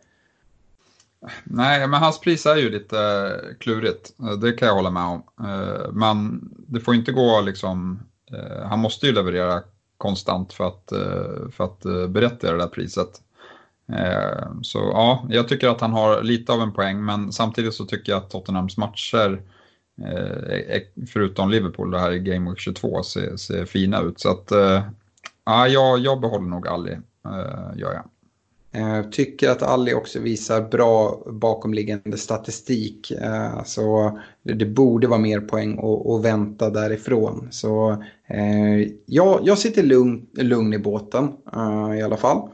Nej, 1.45 1.89
men 1.89 2.01
hans 2.01 2.21
pris 2.21 2.47
är 2.47 2.57
ju 2.57 2.71
lite 2.71 2.99
eh, 2.99 3.57
klurigt. 3.59 4.13
Eh, 4.21 4.33
det 4.33 4.53
kan 4.53 4.69
jag 4.69 4.75
hålla 4.75 4.91
med 4.91 5.03
om. 5.03 5.23
Eh, 5.47 5.93
men 5.93 6.41
det 6.69 6.81
får 6.81 6.95
inte 6.95 7.13
gå 7.13 7.41
liksom... 7.41 8.01
Han 8.65 8.79
måste 8.79 9.07
ju 9.07 9.13
leverera 9.13 9.63
konstant 9.99 10.53
för 10.53 10.65
att, 10.65 10.93
för 11.53 11.65
att 11.65 12.11
berätta 12.11 12.53
det 12.53 12.59
där 12.59 12.67
priset. 12.67 13.09
Eh, 13.93 14.49
så 14.63 14.79
ja, 14.79 15.27
jag 15.29 15.49
tycker 15.49 15.69
att 15.69 15.81
han 15.81 15.93
har 15.93 16.23
lite 16.23 16.53
av 16.53 16.61
en 16.61 16.73
poäng, 16.73 17.05
men 17.05 17.33
samtidigt 17.33 17.75
så 17.75 17.85
tycker 17.85 18.13
jag 18.13 18.23
att 18.23 18.31
Tottenhams 18.31 18.77
matcher, 18.77 19.43
eh, 20.03 20.83
förutom 21.09 21.51
Liverpool, 21.51 21.91
det 21.91 22.01
här 22.01 22.13
i 22.13 22.19
Game 22.19 22.51
Week 22.51 22.59
22, 22.59 23.03
ser, 23.03 23.37
ser 23.37 23.65
fina 23.65 24.03
ut. 24.03 24.21
Så 24.21 24.31
att, 24.31 24.53
eh, 24.53 24.83
ja, 25.45 25.69
jag, 25.69 25.99
jag 25.99 26.21
behåller 26.21 26.49
nog 26.49 26.69
Ali, 26.69 26.99
gör 27.77 27.93
jag. 27.93 28.05
Jag 28.71 29.13
tycker 29.13 29.51
att 29.51 29.63
Ali 29.63 29.95
också 29.95 30.21
visar 30.21 30.63
bra 30.63 31.23
bakomliggande 31.27 32.19
statistik. 32.19 33.13
Så 33.65 34.19
det 34.43 34.67
borde 34.67 35.07
vara 35.07 35.19
mer 35.19 35.41
poäng 35.41 35.79
att 35.79 36.25
vänta 36.25 36.71
därifrån. 36.71 37.49
Så 37.51 38.05
ja, 39.07 39.41
jag 39.43 39.59
sitter 39.59 39.83
lugn, 39.83 40.27
lugn 40.35 40.73
i 40.73 40.79
båten 40.79 41.33
i 41.99 42.03
alla 42.03 42.17
fall. 42.17 42.49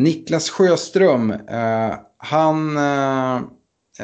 Niklas 0.00 0.50
Sjöström, 0.50 1.30
eh, 1.30 1.94
han 2.16 2.76
eh, 2.76 3.36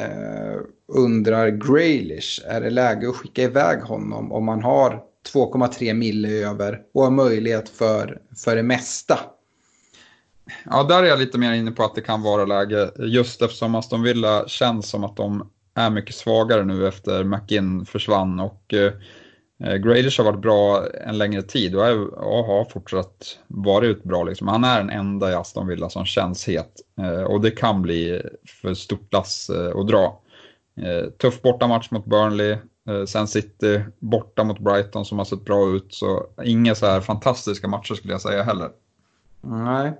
eh, 0.03 0.57
undrar 0.87 1.47
Graylish, 1.47 2.41
är 2.45 2.61
det 2.61 2.69
läge 2.69 3.09
att 3.09 3.15
skicka 3.15 3.41
iväg 3.41 3.79
honom 3.81 4.31
om 4.31 4.45
man 4.45 4.63
har 4.63 5.01
2,3 5.33 5.93
mille 5.93 6.29
över 6.29 6.81
och 6.93 7.03
har 7.03 7.11
möjlighet 7.11 7.69
för, 7.69 8.21
för 8.45 8.55
det 8.55 8.63
mesta? 8.63 9.19
Ja, 10.65 10.83
där 10.83 11.03
är 11.03 11.07
jag 11.07 11.19
lite 11.19 11.37
mer 11.37 11.53
inne 11.53 11.71
på 11.71 11.83
att 11.83 11.95
det 11.95 12.01
kan 12.01 12.21
vara 12.21 12.45
läge 12.45 12.91
just 12.97 13.41
eftersom 13.41 13.75
Aston 13.75 14.03
Villa 14.03 14.47
känns 14.47 14.89
som 14.89 15.03
att 15.03 15.17
de 15.17 15.49
är 15.75 15.89
mycket 15.89 16.15
svagare 16.15 16.65
nu 16.65 16.87
efter 16.87 17.23
McInn 17.23 17.85
försvann 17.85 18.39
och 18.39 18.73
eh, 18.73 18.93
Eh, 19.63 19.75
Graders 19.75 20.17
har 20.17 20.25
varit 20.25 20.41
bra 20.41 20.87
en 20.93 21.17
längre 21.17 21.41
tid 21.41 21.75
och, 21.75 21.85
är, 21.85 22.13
och 22.13 22.45
har 22.45 22.65
fortsatt 22.65 23.37
varit 23.47 24.03
bra. 24.03 24.23
Liksom. 24.23 24.47
Han 24.47 24.63
är 24.63 24.77
den 24.77 24.89
enda 24.89 25.31
i 25.31 25.35
Aston 25.35 25.67
Villa 25.67 25.89
som 25.89 26.05
känns 26.05 26.47
het 26.47 26.81
eh, 26.99 27.21
och 27.21 27.41
det 27.41 27.51
kan 27.51 27.81
bli 27.81 28.21
för 28.61 28.73
stort 28.73 29.13
lass 29.13 29.49
eh, 29.49 29.79
att 29.79 29.87
dra. 29.87 30.19
Tuff 31.21 31.41
bortamatch 31.41 31.91
mot 31.91 32.05
Burnley, 32.05 32.57
sen 33.07 33.27
City 33.27 33.81
borta 33.99 34.43
mot 34.43 34.59
Brighton 34.59 35.05
som 35.05 35.17
har 35.17 35.25
sett 35.25 35.45
bra 35.45 35.69
ut. 35.69 35.85
Så 35.89 36.25
inga 36.43 36.75
så 36.75 36.85
här 36.85 37.01
fantastiska 37.01 37.67
matcher 37.67 37.93
skulle 37.93 38.13
jag 38.13 38.21
säga 38.21 38.43
heller. 38.43 38.69
Nej, 39.41 39.93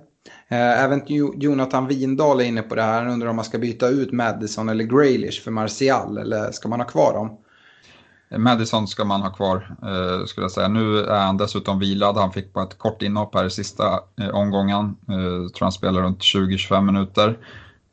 även 0.48 1.02
Jonathan 1.34 1.86
Windahl 1.86 2.40
är 2.40 2.44
inne 2.44 2.62
på 2.62 2.74
det 2.74 2.82
här. 2.82 3.02
Han 3.02 3.12
undrar 3.12 3.28
om 3.28 3.36
man 3.36 3.44
ska 3.44 3.58
byta 3.58 3.88
ut 3.88 4.12
Madison 4.12 4.68
eller 4.68 4.84
Graylish 4.84 5.42
för 5.42 5.50
Martial 5.50 6.18
eller 6.18 6.50
ska 6.52 6.68
man 6.68 6.80
ha 6.80 6.86
kvar 6.86 7.12
dem? 7.12 7.38
Madison 8.36 8.88
ska 8.88 9.04
man 9.04 9.22
ha 9.22 9.30
kvar, 9.30 9.76
eh, 9.82 10.26
skulle 10.26 10.44
jag 10.44 10.50
säga. 10.50 10.68
Nu 10.68 10.98
är 10.98 11.20
han 11.20 11.36
dessutom 11.36 11.78
vilad. 11.78 12.16
Han 12.16 12.32
fick 12.32 12.52
bara 12.52 12.64
ett 12.64 12.78
kort 12.78 13.02
inhopp 13.02 13.34
här 13.34 13.44
i 13.44 13.50
sista 13.50 14.00
eh, 14.20 14.28
omgången. 14.28 14.96
Eh, 15.08 15.50
tror 15.50 15.60
han 15.60 15.72
spelar 15.72 16.02
runt 16.02 16.20
20-25 16.20 16.80
minuter. 16.80 17.38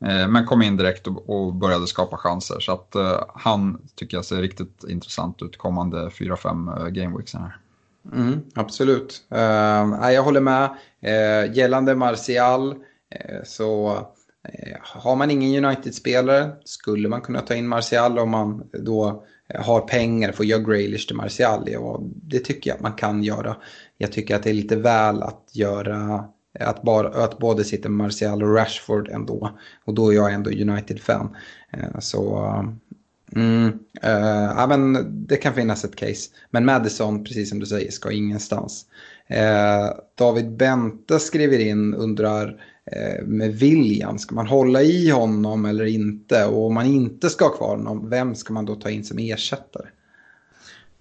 Eh, 0.04 0.28
men 0.28 0.46
kom 0.46 0.62
in 0.62 0.76
direkt 0.76 1.06
och, 1.06 1.30
och, 1.30 1.54
började 1.54 1.86
skapa 1.86 2.16
chanser. 2.16 2.60
Så 2.60 2.72
att 2.72 2.94
eh, 2.94 3.20
han 3.34 3.78
tycker 3.94 4.16
jag 4.16 4.24
ser 4.24 4.36
riktigt 4.36 4.84
intressant 4.88 5.42
ut 5.42 5.58
kommande 5.58 6.08
4-5 6.08 6.80
eh, 6.80 6.86
gameweeksen 6.86 7.42
här. 7.42 7.56
Mm, 8.12 8.40
absolut. 8.54 9.22
Uh, 9.32 10.12
jag 10.12 10.22
håller 10.22 10.40
med. 10.40 10.70
Uh, 11.04 11.56
gällande 11.56 11.94
Martial 11.94 12.72
uh, 12.72 13.44
så 13.44 13.98
Eh, 14.52 14.76
har 14.80 15.16
man 15.16 15.30
ingen 15.30 15.64
United-spelare 15.64 16.50
skulle 16.64 17.08
man 17.08 17.20
kunna 17.20 17.40
ta 17.40 17.54
in 17.54 17.68
Martial 17.68 18.18
om 18.18 18.30
man 18.30 18.68
då 18.72 19.24
eh, 19.48 19.64
har 19.64 19.80
pengar 19.80 20.32
för 20.32 20.42
att 20.42 20.48
göra 20.48 20.62
Graylish 20.62 21.06
till 21.06 21.16
Martial. 21.16 21.76
Och 21.76 22.02
det 22.02 22.38
tycker 22.38 22.70
jag 22.70 22.74
att 22.74 22.82
man 22.82 22.92
kan 22.92 23.22
göra. 23.22 23.56
Jag 23.98 24.12
tycker 24.12 24.36
att 24.36 24.42
det 24.42 24.50
är 24.50 24.54
lite 24.54 24.76
väl 24.76 25.22
att 25.22 25.50
göra 25.52 26.24
att, 26.60 26.82
bara, 26.82 27.24
att 27.24 27.38
både 27.38 27.64
sitta 27.64 27.88
med 27.88 28.06
Martial 28.06 28.42
och 28.42 28.54
Rashford 28.54 29.08
ändå. 29.08 29.50
Och 29.84 29.94
då 29.94 30.10
är 30.10 30.16
jag 30.16 30.32
ändå 30.32 30.50
United-fan. 30.50 31.36
Eh, 31.70 31.98
så 31.98 32.50
Mm, 33.32 33.78
äh, 34.02 34.52
ja, 34.56 34.66
men 34.66 35.06
det 35.26 35.36
kan 35.36 35.54
finnas 35.54 35.84
ett 35.84 35.96
case. 35.96 36.30
Men 36.50 36.64
Madison, 36.64 37.24
precis 37.24 37.48
som 37.48 37.58
du 37.58 37.66
säger, 37.66 37.90
ska 37.90 38.12
ingenstans. 38.12 38.86
Äh, 39.26 39.90
David 40.14 40.56
Bente 40.56 41.18
skriver 41.18 41.58
in, 41.58 41.94
undrar 41.94 42.62
med 43.24 43.54
William, 43.54 44.18
ska 44.18 44.34
man 44.34 44.46
hålla 44.46 44.82
i 44.82 45.10
honom 45.10 45.64
eller 45.64 45.84
inte? 45.84 46.46
Och 46.46 46.66
om 46.66 46.74
man 46.74 46.86
inte 46.86 47.30
ska 47.30 47.44
ha 47.44 47.52
kvar 47.52 47.76
honom, 47.76 48.10
vem 48.10 48.34
ska 48.34 48.52
man 48.52 48.64
då 48.64 48.74
ta 48.74 48.90
in 48.90 49.04
som 49.04 49.18
ersättare? 49.18 49.86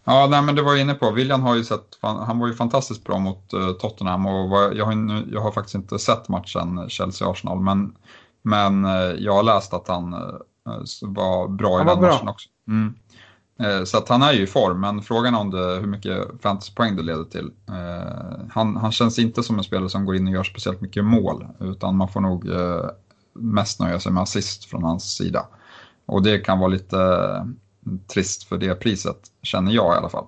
Ja, 0.03 0.27
nej, 0.31 0.41
men 0.41 0.55
det 0.55 0.61
var 0.61 0.71
jag 0.71 0.81
inne 0.81 0.93
på. 0.93 1.11
William 1.11 1.41
har 1.41 1.55
ju 1.55 1.63
sett, 1.63 1.97
han 2.01 2.39
var 2.39 2.47
ju 2.47 2.53
fantastiskt 2.53 3.03
bra 3.03 3.19
mot 3.19 3.53
uh, 3.53 3.71
Tottenham 3.71 4.25
och 4.25 4.49
var, 4.49 4.73
jag, 4.73 4.85
har 4.85 4.95
nu, 4.95 5.27
jag 5.31 5.41
har 5.41 5.51
faktiskt 5.51 5.75
inte 5.75 5.99
sett 5.99 6.29
matchen 6.29 6.79
Chelsea-Arsenal, 6.89 7.61
men, 7.61 7.95
men 8.41 8.85
uh, 8.85 9.15
jag 9.19 9.33
har 9.33 9.43
läst 9.43 9.73
att 9.73 9.87
han 9.87 10.15
Eh, 10.69 11.09
var 11.09 11.47
bra 11.47 11.81
i 11.81 11.85
den 11.85 11.99
bra. 11.99 12.11
matchen 12.11 12.27
också. 12.27 12.49
Mm. 12.67 12.95
Eh, 13.59 13.83
så 13.83 13.97
att 13.97 14.09
han 14.09 14.21
är 14.21 14.33
ju 14.33 14.43
i 14.43 14.47
form, 14.47 14.81
men 14.81 15.01
frågan 15.01 15.35
är 15.35 15.39
om 15.39 15.51
det, 15.51 15.79
hur 15.79 15.87
mycket 15.87 16.27
fantasypoäng 16.41 16.95
det 16.95 17.03
leder 17.03 17.23
till. 17.23 17.51
Eh, 17.67 18.45
han, 18.49 18.75
han 18.75 18.91
känns 18.91 19.19
inte 19.19 19.43
som 19.43 19.57
en 19.57 19.63
spelare 19.63 19.89
som 19.89 20.05
går 20.05 20.15
in 20.15 20.27
och 20.27 20.33
gör 20.33 20.43
speciellt 20.43 20.81
mycket 20.81 21.05
mål, 21.05 21.47
utan 21.59 21.95
man 21.95 22.09
får 22.09 22.21
nog 22.21 22.49
eh, 22.49 22.89
mest 23.33 23.79
nöja 23.79 23.99
sig 23.99 24.11
med 24.11 24.23
assist 24.23 24.65
från 24.65 24.83
hans 24.83 25.15
sida. 25.15 25.47
Och 26.05 26.23
det 26.23 26.39
kan 26.39 26.59
vara 26.59 26.69
lite 26.69 26.97
trist 28.13 28.43
för 28.43 28.57
det 28.57 28.75
priset, 28.75 29.17
känner 29.41 29.71
jag 29.71 29.95
i 29.95 29.97
alla 29.97 30.09
fall. 30.09 30.25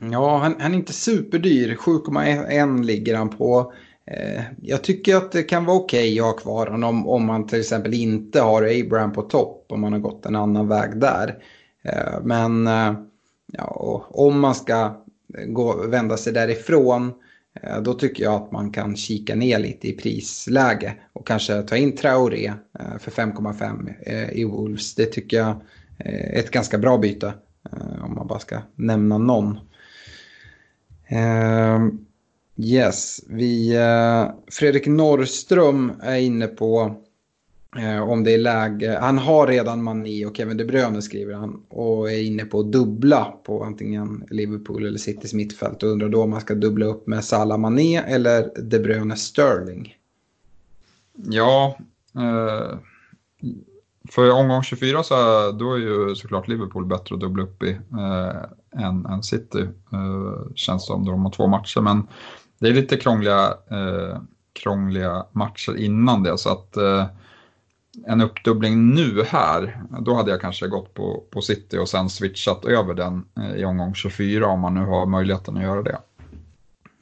Ja, 0.00 0.38
han, 0.38 0.56
han 0.60 0.72
är 0.72 0.76
inte 0.76 0.92
superdyr. 0.92 1.76
7,1 1.76 2.84
ligger 2.84 3.16
han 3.16 3.28
på. 3.28 3.72
Eh, 4.06 4.42
jag 4.62 4.84
tycker 4.84 5.16
att 5.16 5.32
det 5.32 5.42
kan 5.42 5.64
vara 5.64 5.76
okej 5.76 6.12
okay 6.12 6.20
att 6.20 6.26
ha 6.26 6.42
kvar 6.42 6.66
honom 6.66 7.08
om 7.08 7.26
man 7.26 7.46
till 7.46 7.60
exempel 7.60 7.94
inte 7.94 8.40
har 8.40 8.62
Abraham 8.62 9.12
på 9.12 9.22
topp, 9.22 9.66
om 9.68 9.80
man 9.80 9.92
har 9.92 10.00
gått 10.00 10.26
en 10.26 10.36
annan 10.36 10.68
väg 10.68 11.00
där. 11.00 11.38
Eh, 11.82 12.20
men 12.22 12.66
eh, 12.66 12.92
ja, 13.52 14.06
om 14.10 14.40
man 14.40 14.54
ska 14.54 15.04
gå, 15.46 15.86
vända 15.86 16.16
sig 16.16 16.32
därifrån, 16.32 17.12
eh, 17.62 17.80
då 17.80 17.94
tycker 17.94 18.24
jag 18.24 18.34
att 18.34 18.52
man 18.52 18.70
kan 18.70 18.96
kika 18.96 19.34
ner 19.34 19.58
lite 19.58 19.88
i 19.88 19.92
prisläge 19.92 20.94
och 21.12 21.26
kanske 21.26 21.62
ta 21.62 21.76
in 21.76 21.96
Traoré 21.96 22.52
för 22.98 23.10
5,5 23.10 24.32
i 24.32 24.44
Wolves. 24.44 24.94
Det 24.94 25.06
tycker 25.06 25.36
jag 25.36 25.60
är 25.98 26.38
ett 26.38 26.50
ganska 26.50 26.78
bra 26.78 26.98
byte, 26.98 27.34
om 28.02 28.14
man 28.14 28.26
bara 28.26 28.38
ska 28.38 28.58
nämna 28.74 29.18
någon. 29.18 29.58
Yes, 32.56 33.20
vi, 33.28 33.76
Fredrik 34.50 34.86
Norrström 34.86 35.92
är 36.02 36.16
inne 36.16 36.46
på 36.46 37.02
Eh, 37.78 38.08
om 38.08 38.24
det 38.24 38.34
är 38.34 38.38
läge. 38.38 38.98
Han 39.00 39.18
har 39.18 39.46
redan 39.46 39.82
Mané 39.82 40.26
och 40.26 40.36
Kevin 40.36 40.56
De 40.56 40.64
Bruyne 40.64 41.02
skriver 41.02 41.34
han. 41.34 41.62
Och 41.68 42.12
är 42.12 42.22
inne 42.22 42.44
på 42.44 42.60
att 42.60 42.72
dubbla 42.72 43.24
på 43.44 43.64
antingen 43.64 44.24
Liverpool 44.30 44.86
eller 44.86 44.98
Citys 44.98 45.34
mittfält. 45.34 45.82
Och 45.82 45.88
undrar 45.88 46.08
då 46.08 46.22
om 46.22 46.30
man 46.30 46.40
ska 46.40 46.54
dubbla 46.54 46.86
upp 46.86 47.06
med 47.06 47.24
Salah 47.24 47.58
Mané 47.58 47.96
eller 47.96 48.50
De 48.62 48.78
Bruyne 48.78 49.16
Sterling. 49.16 49.96
Ja, 51.14 51.78
eh, 52.14 52.78
för 54.10 54.30
omgång 54.30 54.62
24 54.62 55.02
så 55.02 55.14
då 55.52 55.72
är 55.72 55.78
ju 55.78 56.14
såklart 56.14 56.48
Liverpool 56.48 56.86
bättre 56.86 57.14
att 57.14 57.20
dubbla 57.20 57.42
upp 57.42 57.62
i 57.62 57.70
eh, 57.70 58.84
än, 58.84 59.06
än 59.06 59.22
City. 59.22 59.60
Eh, 59.92 60.52
känns 60.54 60.86
som 60.86 61.04
de 61.04 61.24
har 61.24 61.30
två 61.30 61.46
matcher 61.46 61.80
men 61.80 62.06
det 62.58 62.68
är 62.68 62.74
lite 62.74 62.96
krångliga, 62.96 63.54
eh, 63.70 64.20
krångliga 64.52 65.26
matcher 65.32 65.76
innan 65.76 66.22
det. 66.22 66.38
Så 66.38 66.52
att 66.52 66.76
eh, 66.76 67.06
en 68.06 68.20
uppdubbling 68.20 68.94
nu 68.94 69.22
här, 69.26 69.82
då 70.00 70.14
hade 70.14 70.30
jag 70.30 70.40
kanske 70.40 70.66
gått 70.66 70.94
på, 70.94 71.24
på 71.30 71.40
City 71.40 71.78
och 71.78 71.88
sen 71.88 72.10
switchat 72.10 72.64
över 72.64 72.94
den 72.94 73.24
eh, 73.36 73.60
i 73.60 73.64
omgång 73.64 73.94
24 73.94 74.46
om 74.46 74.60
man 74.60 74.74
nu 74.74 74.80
har 74.80 75.06
möjligheten 75.06 75.56
att 75.56 75.62
göra 75.62 75.82
det. 75.82 75.98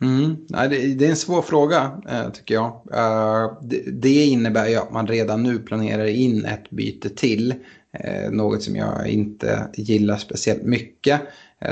Mm. 0.02 0.36
Nej, 0.48 0.68
det, 0.68 0.94
det, 0.94 1.06
är 1.06 1.10
en 1.10 1.16
svår 1.16 1.42
fråga 1.42 2.00
eh, 2.08 2.30
tycker 2.30 2.54
jag. 2.54 2.66
Eh, 2.92 3.52
det, 3.62 3.82
det, 3.86 4.24
innebär 4.24 4.68
ju 4.68 4.76
att 4.76 4.92
man 4.92 5.06
redan 5.06 5.42
nu 5.42 5.58
planerar 5.58 6.06
in 6.06 6.44
ett 6.44 6.70
byte 6.70 7.08
till. 7.08 7.54
Något 8.30 8.62
som 8.62 8.76
jag 8.76 9.08
inte 9.08 9.68
gillar 9.74 10.16
speciellt 10.16 10.62
mycket. 10.62 11.20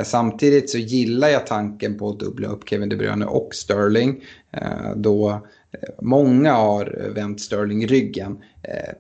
Samtidigt 0.04 0.70
så 0.70 0.78
gillar 0.78 1.28
jag 1.28 1.46
tanken 1.46 1.98
på 1.98 2.08
att 2.08 2.18
dubbla 2.18 2.48
upp 2.48 2.68
Kevin 2.68 2.88
De 2.88 2.96
Bruyne 2.96 3.26
och 3.26 3.48
Sterling. 3.54 4.24
Då 4.96 5.46
många 6.02 6.52
har 6.52 7.10
vänt 7.14 7.40
Sterling 7.40 7.86
ryggen. 7.86 8.38
Eh, 8.62 8.94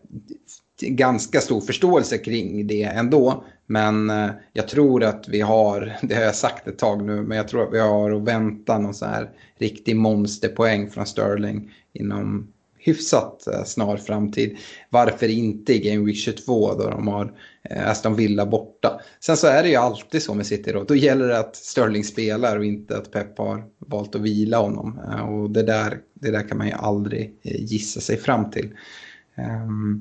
ganska 0.80 1.40
stor 1.40 1.60
förståelse 1.60 2.18
kring 2.18 2.66
det 2.66 2.82
ändå. 2.82 3.44
Men 3.66 4.10
eh, 4.10 4.30
jag 4.52 4.68
tror 4.68 5.04
att 5.04 5.28
vi 5.28 5.40
har, 5.40 5.96
det 6.02 6.14
har 6.14 6.22
jag 6.22 6.34
sagt 6.34 6.68
ett 6.68 6.78
tag 6.78 7.04
nu, 7.04 7.22
men 7.22 7.36
jag 7.36 7.48
tror 7.48 7.62
att 7.62 7.74
vi 7.74 7.80
har 7.80 8.10
att 8.10 8.22
vänta 8.22 8.78
någon 8.78 8.94
så 8.94 9.06
här 9.06 9.30
riktig 9.58 9.96
monsterpoäng 9.96 10.90
från 10.90 11.06
Sterling 11.06 11.70
inom 11.92 12.52
hyfsat 12.84 13.46
eh, 13.46 13.64
snar 13.64 13.96
framtid. 13.96 14.56
Varför 14.90 15.28
inte 15.28 15.74
i 15.74 15.78
Game 15.78 16.06
Week 16.06 16.16
22 16.16 16.74
då 16.74 16.90
de 16.90 17.08
har 17.08 17.32
eh, 17.70 17.90
Aston 17.90 18.16
Villa 18.16 18.46
borta. 18.46 19.00
Sen 19.20 19.36
så 19.36 19.46
är 19.46 19.62
det 19.62 19.68
ju 19.68 19.76
alltid 19.76 20.22
så 20.22 20.34
med 20.34 20.46
City 20.46 20.72
då. 20.72 20.84
Då 20.84 20.96
gäller 20.96 21.28
det 21.28 21.38
att 21.38 21.56
Sterling 21.56 22.04
spelar 22.04 22.58
och 22.58 22.64
inte 22.64 22.96
att 22.96 23.10
Pep 23.10 23.38
har 23.38 23.64
valt 23.78 24.14
att 24.14 24.20
vila 24.20 24.58
honom. 24.58 25.00
Eh, 25.10 25.28
och 25.28 25.50
det 25.50 25.62
där, 25.62 25.98
det 26.14 26.30
där 26.30 26.48
kan 26.48 26.58
man 26.58 26.66
ju 26.66 26.72
aldrig 26.72 27.34
gissa 27.42 28.00
sig 28.00 28.16
fram 28.16 28.50
till. 28.50 28.70
Ehm, 29.36 30.00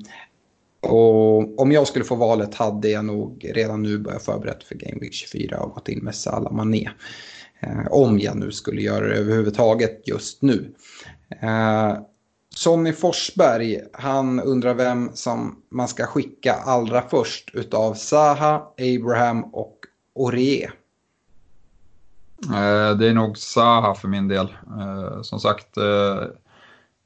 och 0.80 1.60
om 1.60 1.72
jag 1.72 1.86
skulle 1.86 2.04
få 2.04 2.14
valet 2.14 2.54
hade 2.54 2.88
jag 2.88 3.04
nog 3.04 3.50
redan 3.54 3.82
nu 3.82 3.98
börjat 3.98 4.22
förberett 4.22 4.64
för 4.64 4.74
Game 4.74 5.00
Week 5.00 5.12
24 5.12 5.58
och 5.58 5.74
gått 5.74 5.88
in 5.88 6.04
med 6.04 6.14
Salah 6.14 6.52
Mané. 6.52 6.90
Om 7.90 8.18
jag 8.18 8.36
nu 8.36 8.52
skulle 8.52 8.82
göra 8.82 9.08
det 9.08 9.14
överhuvudtaget 9.14 10.08
just 10.08 10.42
nu. 10.42 10.74
Sonny 12.54 12.92
Forsberg, 12.92 13.80
han 13.92 14.40
undrar 14.40 14.74
vem 14.74 15.10
som 15.14 15.56
man 15.70 15.88
ska 15.88 16.06
skicka 16.06 16.54
allra 16.54 17.02
först 17.02 17.50
utav 17.52 17.94
Saha, 17.94 18.62
Abraham 18.78 19.44
och 19.44 19.78
Orie. 20.14 20.70
Eh, 22.44 22.96
det 22.96 23.08
är 23.08 23.14
nog 23.14 23.38
Saha 23.38 23.94
för 23.94 24.08
min 24.08 24.28
del. 24.28 24.56
Eh, 24.80 25.22
som 25.22 25.40
sagt, 25.40 25.76
eh, 25.76 26.22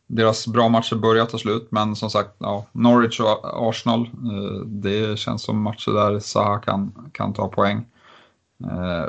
deras 0.06 0.46
bra 0.46 0.68
matcher 0.68 0.96
börjar 0.96 1.26
ta 1.26 1.38
slut, 1.38 1.68
men 1.70 1.96
som 1.96 2.10
sagt, 2.10 2.34
ja, 2.38 2.66
Norwich 2.72 3.20
och 3.20 3.68
Arsenal, 3.68 4.10
det 4.66 5.18
känns 5.18 5.42
som 5.42 5.62
matcher 5.62 5.92
där 5.92 6.18
Zaha 6.18 6.58
kan, 6.58 7.10
kan 7.12 7.32
ta 7.32 7.48
poäng. 7.48 7.86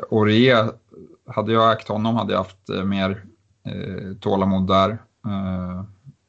Orie, 0.09 0.69
hade 1.27 1.53
jag 1.53 1.71
ägt 1.71 1.87
honom 1.87 2.15
hade 2.15 2.33
jag 2.33 2.39
haft 2.39 2.69
mer 2.85 3.23
tålamod 4.19 4.67
där. 4.67 4.97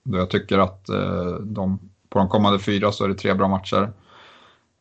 Då 0.02 0.18
jag 0.18 0.30
tycker 0.30 0.58
att 0.58 0.88
eh, 0.88 1.32
de, 1.40 1.78
på 2.08 2.18
de 2.18 2.28
kommande 2.28 2.58
fyra 2.58 2.92
så 2.92 3.04
är 3.04 3.08
det 3.08 3.14
tre 3.14 3.34
bra 3.34 3.48
matcher. 3.48 3.92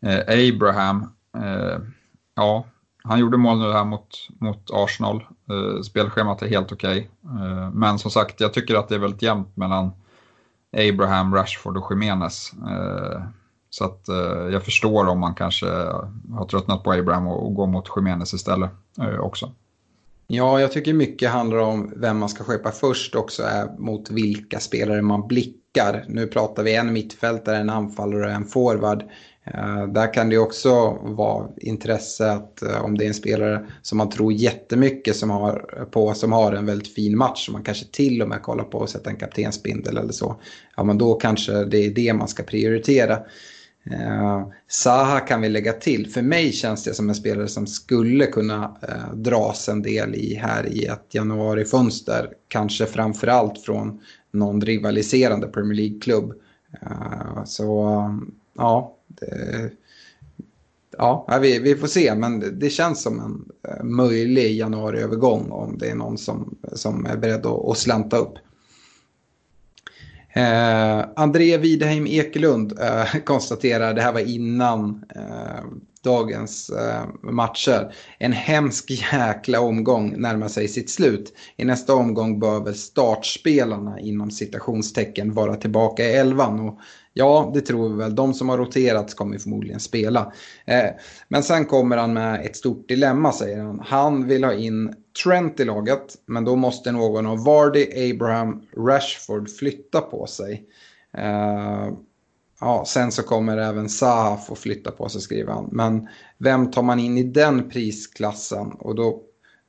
Eh, 0.01 0.49
Abraham, 0.49 1.11
eh, 1.37 1.79
ja, 2.35 2.65
han 3.03 3.19
gjorde 3.19 3.37
mål 3.37 3.59
nu 3.59 3.71
här 3.71 3.85
mot, 3.85 4.27
mot 4.39 4.71
Arsenal. 4.73 5.23
Eh, 5.49 5.81
spelschemat 5.81 6.41
är 6.41 6.47
helt 6.47 6.71
okej. 6.71 7.09
Okay. 7.21 7.47
Eh, 7.47 7.71
men 7.71 7.99
som 7.99 8.11
sagt, 8.11 8.41
jag 8.41 8.53
tycker 8.53 8.75
att 8.75 8.89
det 8.89 8.95
är 8.95 8.99
väldigt 8.99 9.21
jämnt 9.21 9.57
mellan 9.57 9.91
Abraham, 10.77 11.35
Rashford 11.35 11.77
och 11.77 11.91
Jiménez. 11.91 12.53
Eh, 12.53 13.21
så 13.69 13.85
att 13.85 14.09
eh, 14.09 14.53
jag 14.53 14.63
förstår 14.63 15.07
om 15.07 15.19
man 15.19 15.35
kanske 15.35 15.65
har 16.35 16.45
tröttnat 16.49 16.83
på 16.83 16.91
Abraham 16.91 17.27
och, 17.27 17.45
och 17.45 17.55
går 17.55 17.67
mot 17.67 17.89
Jiménez 17.95 18.33
istället 18.33 18.71
eh, 19.01 19.19
också. 19.19 19.51
Ja, 20.31 20.61
jag 20.61 20.71
tycker 20.71 20.93
mycket 20.93 21.29
handlar 21.29 21.57
om 21.57 21.93
vem 21.95 22.17
man 22.17 22.29
ska 22.29 22.43
köpa 22.43 22.71
först 22.71 23.15
också 23.15 23.43
är 23.43 23.77
mot 23.77 24.11
vilka 24.11 24.59
spelare 24.59 25.01
man 25.01 25.27
blickar. 25.27 26.05
Nu 26.07 26.27
pratar 26.27 26.63
vi 26.63 26.75
en 26.75 26.93
mittfältare, 26.93 27.57
en 27.57 27.69
anfallare 27.69 28.25
och 28.25 28.31
en 28.31 28.45
forward. 28.45 29.03
Eh, 29.43 29.87
där 29.87 30.13
kan 30.13 30.29
det 30.29 30.37
också 30.37 30.97
vara 31.01 31.47
intresse 31.57 32.31
att 32.31 32.61
eh, 32.61 32.85
om 32.85 32.97
det 32.97 33.05
är 33.05 33.07
en 33.07 33.13
spelare 33.13 33.65
som 33.81 33.97
man 33.97 34.09
tror 34.09 34.33
jättemycket 34.33 35.15
som 35.15 35.29
har, 35.29 35.85
på 35.91 36.13
som 36.13 36.31
har 36.31 36.53
en 36.53 36.65
väldigt 36.65 36.93
fin 36.93 37.17
match 37.17 37.45
som 37.45 37.53
man 37.53 37.63
kanske 37.63 37.85
till 37.85 38.21
och 38.21 38.29
med 38.29 38.41
kollar 38.41 38.63
på 38.63 38.77
och 38.77 38.89
sätter 38.89 39.09
en 39.09 39.17
kaptensbindel 39.17 39.97
eller 39.97 40.13
så. 40.13 40.41
Ja 40.77 40.83
men 40.83 40.97
då 40.97 41.13
kanske 41.13 41.65
det 41.65 41.85
är 41.85 41.89
det 41.89 42.13
man 42.13 42.27
ska 42.27 42.43
prioritera. 42.43 43.19
Eh, 43.83 44.47
Saha 44.67 45.19
kan 45.19 45.41
vi 45.41 45.49
lägga 45.49 45.73
till. 45.73 46.09
För 46.09 46.21
mig 46.21 46.51
känns 46.51 46.83
det 46.83 46.93
som 46.93 47.09
en 47.09 47.15
spelare 47.15 47.47
som 47.47 47.67
skulle 47.67 48.25
kunna 48.25 48.77
eh, 48.81 49.15
dras 49.15 49.69
en 49.69 49.81
del 49.81 50.15
i 50.15 50.35
här 50.35 50.67
i 50.67 50.85
ett 50.85 51.05
januarifönster. 51.09 52.33
Kanske 52.47 52.85
framförallt 52.85 53.61
från 53.61 54.01
någon 54.31 54.61
rivaliserande 54.61 55.47
Premier 55.47 55.75
League-klubb. 55.75 56.33
Eh, 56.81 57.43
så 57.45 57.95
ja, 58.57 58.95
det, 59.07 59.71
ja 60.97 61.39
vi, 61.41 61.59
vi, 61.59 61.75
får 61.75 61.87
se. 61.87 62.15
Men 62.15 62.59
det 62.59 62.69
känns 62.69 63.01
som 63.01 63.19
en 63.19 63.71
eh, 63.71 63.83
möjlig 63.83 64.57
januariövergång 64.57 65.51
om 65.51 65.77
det 65.77 65.89
är 65.89 65.95
någon 65.95 66.17
som, 66.17 66.57
som 66.73 67.05
är 67.05 67.17
beredd 67.17 67.45
att, 67.45 67.69
att 67.69 67.77
slanta 67.77 68.17
upp. 68.17 68.33
Eh, 70.33 71.05
André 71.15 71.57
Wideheim 71.57 72.07
Ekelund 72.07 72.79
eh, 72.79 73.19
konstaterar, 73.25 73.93
det 73.93 74.01
här 74.01 74.13
var 74.13 74.19
innan 74.19 75.03
eh, 75.15 75.63
dagens 76.03 76.69
eh, 76.69 77.31
matcher. 77.31 77.93
En 78.17 78.31
hemsk 78.31 78.91
jäkla 78.91 79.59
omgång 79.59 80.21
närmar 80.21 80.47
sig 80.47 80.67
sitt 80.67 80.89
slut. 80.89 81.33
I 81.57 81.65
nästa 81.65 81.93
omgång 81.93 82.39
bör 82.39 82.59
väl 82.59 82.75
startspelarna 82.75 83.99
inom 83.99 84.31
citationstecken 84.31 85.33
vara 85.33 85.55
tillbaka 85.55 86.03
i 86.03 86.13
elvan. 86.13 86.59
Och 86.59 86.79
Ja, 87.13 87.51
det 87.53 87.61
tror 87.61 87.89
vi 87.89 87.95
väl. 87.95 88.15
De 88.15 88.33
som 88.33 88.49
har 88.49 88.57
roterats 88.57 89.13
kommer 89.13 89.37
förmodligen 89.37 89.79
spela. 89.79 90.33
Eh, 90.65 90.89
men 91.27 91.43
sen 91.43 91.65
kommer 91.65 91.97
han 91.97 92.13
med 92.13 92.45
ett 92.45 92.55
stort 92.55 92.87
dilemma, 92.87 93.31
säger 93.31 93.59
han. 93.59 93.79
Han 93.79 94.27
vill 94.27 94.43
ha 94.43 94.53
in 94.53 94.93
Trent 95.23 95.59
i 95.59 95.65
laget, 95.65 96.15
men 96.25 96.45
då 96.45 96.55
måste 96.55 96.91
någon 96.91 97.25
av 97.25 97.43
Vardy, 97.43 98.11
Abraham, 98.11 98.61
Rashford 98.77 99.49
flytta 99.49 100.01
på 100.01 100.27
sig. 100.27 100.65
Eh, 101.17 101.89
ja, 102.59 102.83
sen 102.87 103.11
så 103.11 103.23
kommer 103.23 103.57
även 103.57 103.89
Zaha 103.89 104.37
få 104.37 104.55
flytta 104.55 104.91
på 104.91 105.09
sig, 105.09 105.21
skriver 105.21 105.53
han. 105.53 105.69
Men 105.71 106.07
vem 106.37 106.71
tar 106.71 106.83
man 106.83 106.99
in 106.99 107.17
i 107.17 107.23
den 107.23 107.69
prisklassen? 107.69 108.71
Och 108.71 108.95
då 108.95 109.21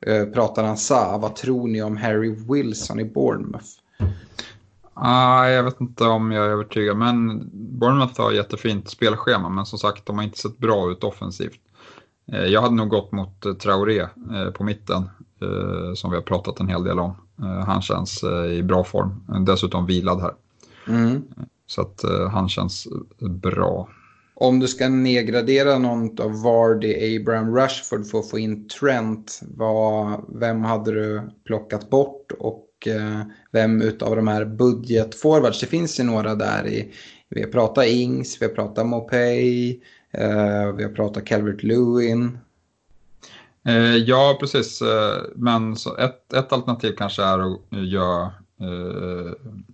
eh, 0.07 0.24
pratar 0.24 0.64
han 0.64 0.76
Zaha. 0.76 1.18
Vad 1.18 1.36
tror 1.36 1.68
ni 1.68 1.82
om 1.82 1.97
Harry 1.97 2.34
Wilson 2.49 3.01
i 3.01 3.05
Bournemouth? 3.05 3.79
Ah, 5.03 5.48
jag 5.48 5.62
vet 5.62 5.80
inte 5.80 6.05
om 6.05 6.32
jag 6.32 6.46
är 6.46 6.51
övertygad, 6.51 6.96
men 6.96 7.51
Bournemouth 7.53 8.20
har 8.20 8.32
jättefint 8.32 8.88
spelschema, 8.88 9.48
men 9.48 9.66
som 9.66 9.78
sagt, 9.78 10.07
de 10.07 10.16
har 10.16 10.24
inte 10.24 10.38
sett 10.38 10.59
bra 10.59 10.90
ut 10.90 11.05
offensivt. 11.05 11.61
Eh, 12.32 12.44
jag 12.44 12.62
hade 12.62 12.74
nog 12.74 12.88
gått 12.88 13.12
mot 13.12 13.46
eh, 13.46 13.53
Traoré 13.53 14.01
eh, 14.01 14.51
på 14.55 14.64
mitten, 14.64 15.11
som 15.94 16.11
vi 16.11 16.16
har 16.16 16.22
pratat 16.22 16.61
en 16.61 16.68
hel 16.68 16.84
del 16.84 16.98
om. 16.98 17.14
Han 17.66 17.82
känns 17.82 18.24
i 18.59 18.62
bra 18.62 18.84
form, 18.84 19.44
dessutom 19.46 19.86
vilad 19.86 20.20
här. 20.20 20.34
Mm. 20.88 21.22
Så 21.66 21.80
att 21.80 22.05
han 22.32 22.48
känns 22.48 22.88
bra. 23.18 23.88
Om 24.34 24.61
du 24.61 24.68
ska 24.68 24.88
nedgradera 24.88 25.78
någon 25.78 26.20
av 26.20 26.42
Vardy, 26.42 27.16
Abraham, 27.16 27.55
Rashford 27.55 28.07
för 28.07 28.18
att 28.18 28.30
få 28.30 28.38
in 28.38 28.68
Trent, 28.68 29.40
vad, 29.57 30.24
vem 30.28 30.64
hade 30.64 30.92
du 30.92 31.30
plockat 31.44 31.90
bort 31.90 32.32
och 32.38 32.69
Eh, 32.86 33.20
vem 33.50 33.82
utav 33.82 34.16
de 34.16 34.28
här 34.28 34.44
budgetforwards, 34.44 35.60
det 35.60 35.66
finns 35.66 36.00
ju 36.00 36.04
några 36.04 36.34
där 36.34 36.66
i, 36.66 36.92
vi 37.28 37.42
har 37.42 37.48
pratat 37.48 37.86
Ings, 37.86 38.42
vi 38.42 38.46
har 38.46 38.54
pratat 38.54 38.86
Mopay, 38.86 39.70
eh, 40.10 40.72
vi 40.76 40.82
har 40.82 40.94
pratat 40.94 41.26
Calvert 41.26 41.62
Lewin. 41.62 42.38
Eh, 43.66 43.96
ja, 43.96 44.36
precis. 44.40 44.82
Men 45.34 45.72
ett, 45.98 46.32
ett 46.32 46.52
alternativ 46.52 46.94
kanske 46.98 47.22
är 47.22 47.38
att 47.38 47.60
göra 47.70 48.32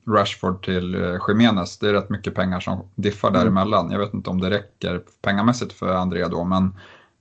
Rashford 0.09 0.64
till 0.64 1.18
Jiménez. 1.28 1.78
Det 1.78 1.88
är 1.88 1.92
rätt 1.92 2.11
mycket 2.11 2.34
pengar 2.34 2.61
som 2.61 2.88
diffar 2.94 3.28
mm. 3.28 3.40
däremellan. 3.40 3.90
Jag 3.90 3.98
vet 3.98 4.14
inte 4.14 4.30
om 4.30 4.40
det 4.40 4.50
räcker 4.50 5.02
pengamässigt 5.22 5.72
för 5.72 5.94
André 5.94 6.28
då, 6.28 6.44
men 6.44 6.74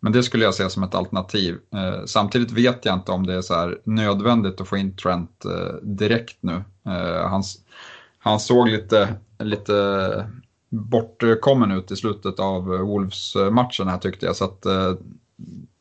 men 0.05 0.11
det 0.11 0.23
skulle 0.23 0.43
jag 0.43 0.53
se 0.53 0.69
som 0.69 0.83
ett 0.83 0.95
alternativ. 0.95 1.57
Eh, 1.73 2.05
samtidigt 2.05 2.51
vet 2.51 2.85
jag 2.85 2.95
inte 2.95 3.11
om 3.11 3.25
det 3.25 3.33
är 3.33 3.41
så 3.41 3.73
nödvändigt 3.83 4.61
att 4.61 4.67
få 4.67 4.77
in 4.77 4.95
Trent 4.95 5.45
eh, 5.45 5.75
direkt 5.81 6.37
nu. 6.39 6.63
Eh, 6.85 7.29
han, 7.29 7.43
han 8.19 8.39
såg 8.39 8.67
lite, 8.67 9.15
lite 9.39 10.29
bortkommen 10.69 11.71
ut 11.71 11.91
i 11.91 11.95
slutet 11.95 12.39
av 12.39 12.73
eh, 12.73 12.79
Wolves-matchen 12.79 13.87
här 13.87 13.97
tyckte 13.97 14.25
jag. 14.25 14.35
Så 14.35 14.45
att, 14.45 14.65
eh, 14.65 14.93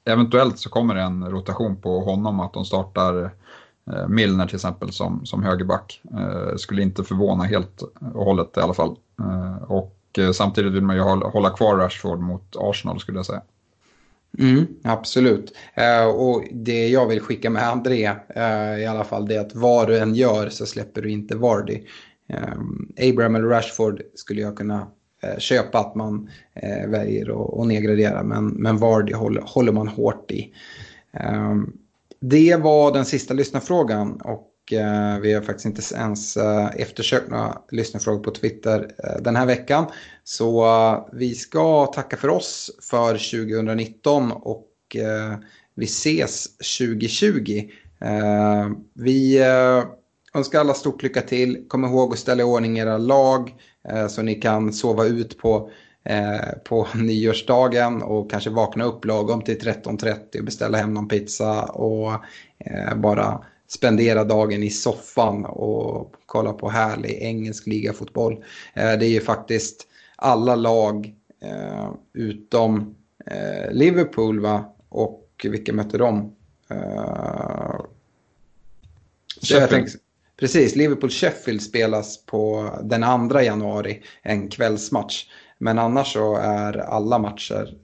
eventuellt 0.05 0.59
så 0.59 0.71
kommer 0.71 0.95
det 0.95 1.03
en 1.03 1.31
rotation 1.31 1.77
på 1.77 2.01
honom, 2.01 2.41
att 2.41 2.53
de 2.53 2.65
startar 2.65 3.31
eh, 3.93 4.09
Milner 4.09 4.47
till 4.47 4.57
exempel 4.57 4.93
som, 4.93 5.27
som 5.27 5.43
högerback. 5.43 6.01
Eh, 6.13 6.57
skulle 6.57 6.83
inte 6.83 7.05
förvåna 7.05 7.45
helt 7.45 7.83
och 8.15 8.25
hållet 8.25 8.57
i 8.57 8.61
alla 8.61 8.75
fall. 8.75 8.97
Eh, 9.21 9.63
och 9.63 9.99
eh, 10.19 10.31
samtidigt 10.31 10.73
vill 10.73 10.83
man 10.83 10.97
ju 10.97 11.03
hålla, 11.03 11.27
hålla 11.27 11.51
kvar 11.51 11.77
Rashford 11.77 12.19
mot 12.19 12.57
Arsenal 12.57 13.01
skulle 13.01 13.19
jag 13.19 13.27
säga. 13.27 13.43
Mm, 14.39 14.67
absolut. 14.83 15.57
Eh, 15.75 16.07
och 16.07 16.45
det 16.53 16.89
jag 16.89 17.07
vill 17.07 17.21
skicka 17.21 17.51
med 17.51 17.69
André 17.69 18.11
eh, 18.35 18.79
i 18.79 18.87
alla 18.87 19.05
fall 19.05 19.27
det 19.27 19.35
är 19.35 19.41
att 19.41 19.55
vad 19.55 19.89
du 19.89 19.99
än 19.99 20.15
gör 20.15 20.49
så 20.49 20.67
släpper 20.67 21.03
du 21.03 21.11
inte 21.11 21.37
Vardy. 21.37 21.83
Eh, 22.29 23.09
Abraham 23.11 23.35
eller 23.35 23.49
Rashford 23.49 24.03
skulle 24.15 24.41
jag 24.41 24.57
kunna 24.57 24.87
eh, 25.23 25.39
köpa 25.39 25.79
att 25.79 25.95
man 25.95 26.31
eh, 26.55 26.89
väljer 26.89 27.61
att 27.63 27.69
nedgradera 27.69 28.23
men, 28.23 28.47
men 28.49 28.77
Vardy 28.77 29.13
håller, 29.13 29.41
håller 29.41 29.73
man 29.73 29.89
hårt 29.89 30.31
i. 30.31 30.53
Eh, 31.13 31.55
det 32.21 32.57
var 32.57 32.93
den 32.93 33.05
sista 33.05 33.35
lyssnarfrågan 33.35 34.21
och 34.21 34.51
Eh, 34.73 35.19
vi 35.21 35.33
har 35.33 35.43
faktiskt 35.43 35.67
inte 35.67 35.95
ens 35.95 36.37
eh, 36.37 36.71
eftersökt 36.77 37.31
några 37.31 37.59
lyssnarfrågor 37.71 38.23
på 38.23 38.31
Twitter 38.31 38.91
eh, 39.05 39.23
den 39.23 39.37
här 39.37 39.47
veckan. 39.47 39.87
Så 40.25 40.65
eh, 40.65 41.07
vi 41.13 41.35
ska 41.35 41.87
tacka 41.87 42.17
för 42.17 42.29
oss 42.29 42.71
för 42.91 43.11
2019 43.13 44.33
och 44.33 44.71
eh, 44.97 45.39
vi 45.75 45.85
ses 45.85 46.57
2020. 46.79 47.69
Vi 48.95 49.39
önskar 50.35 50.61
alla 50.61 50.75
stort 50.75 51.03
lycka 51.03 51.21
till. 51.21 51.65
Kom 51.69 51.85
ihåg 51.85 52.13
att 52.13 52.19
ställa 52.19 52.43
i 52.43 52.45
ordning 52.45 52.79
era 52.79 52.99
lag 52.99 53.55
så 54.09 54.23
ni 54.23 54.35
kan 54.35 54.73
sova 54.73 55.05
ut 55.05 55.39
på 55.39 55.71
på 56.65 56.87
nyårsdagen 56.95 58.03
och 58.03 58.31
kanske 58.31 58.51
vakna 58.51 58.85
upp 58.85 59.05
lagom 59.05 59.43
till 59.43 59.61
13.30 59.61 60.39
och 60.39 60.45
beställa 60.45 60.79
hem 60.79 60.95
någon 60.95 61.09
pizza 61.09 61.63
och 61.63 62.13
bara 62.97 63.45
spendera 63.69 64.25
dagen 64.25 64.63
i 64.63 64.71
soffan 64.71 65.45
och 65.45 66.15
kolla 66.27 66.53
på 66.53 66.69
härlig 66.69 67.19
engelsk 67.23 67.67
ligafotboll. 67.67 68.45
Eh, 68.75 68.93
det 68.93 69.07
är 69.07 69.11
ju 69.11 69.21
faktiskt 69.21 69.87
alla 70.17 70.55
lag 70.55 71.15
eh, 71.43 71.93
utom 72.13 72.95
eh, 73.27 73.73
Liverpool 73.73 74.41
va? 74.41 74.75
Och 74.89 75.47
vilka 75.49 75.73
mötte 75.73 75.99
de? 75.99 76.35
Precis, 80.37 80.77
Liverpool-Sheffield 80.77 81.59
spelas 81.59 82.27
på 82.27 82.71
den 82.83 83.29
2 83.29 83.41
januari, 83.41 84.03
en 84.23 84.49
kvällsmatch. 84.49 85.27
Men 85.59 85.79
annars 85.79 86.13
så 86.13 86.37
är 86.37 86.77
alla 86.77 87.19
matcher 87.19 87.75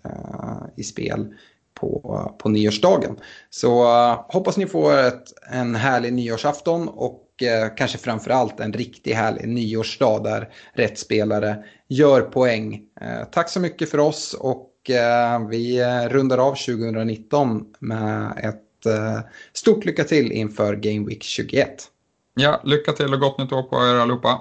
i 0.77 0.85
spel 0.85 1.35
på, 1.81 2.35
på 2.39 2.49
nyårsdagen. 2.49 3.17
Så 3.51 3.83
uh, 3.83 4.21
hoppas 4.29 4.57
ni 4.57 4.67
får 4.67 4.99
ett, 4.99 5.25
en 5.51 5.75
härlig 5.75 6.13
nyårsafton 6.13 6.89
och 6.89 7.43
eh, 7.43 7.75
kanske 7.77 7.99
framförallt 7.99 8.61
en 8.61 8.73
riktigt 8.73 9.17
härlig 9.17 9.49
nyårsdag 9.49 10.23
där 10.25 10.49
rätt 10.73 10.99
spelare 10.99 11.65
gör 11.89 12.21
poäng. 12.21 12.83
Eh, 13.01 13.25
tack 13.33 13.49
så 13.49 13.61
mycket 13.61 13.91
för 13.91 13.99
oss 13.99 14.35
och 14.35 14.67
vi 15.51 15.85
rundar 16.09 16.39
av 16.39 16.55
2019 16.55 17.65
med 17.79 18.33
ett 18.43 18.95
stort 19.53 19.85
lycka 19.85 20.05
till 20.05 20.33
inför 20.33 20.77
Game 20.77 21.07
Week 21.07 21.23
21. 21.23 21.85
Ja, 22.35 22.61
lycka 22.65 22.93
till 22.93 23.15
och 23.15 23.21
gott 23.21 23.39
nytt 23.39 23.53
år 23.53 23.63
på 23.63 23.77
er 23.77 23.95
allihopa. 23.95 24.41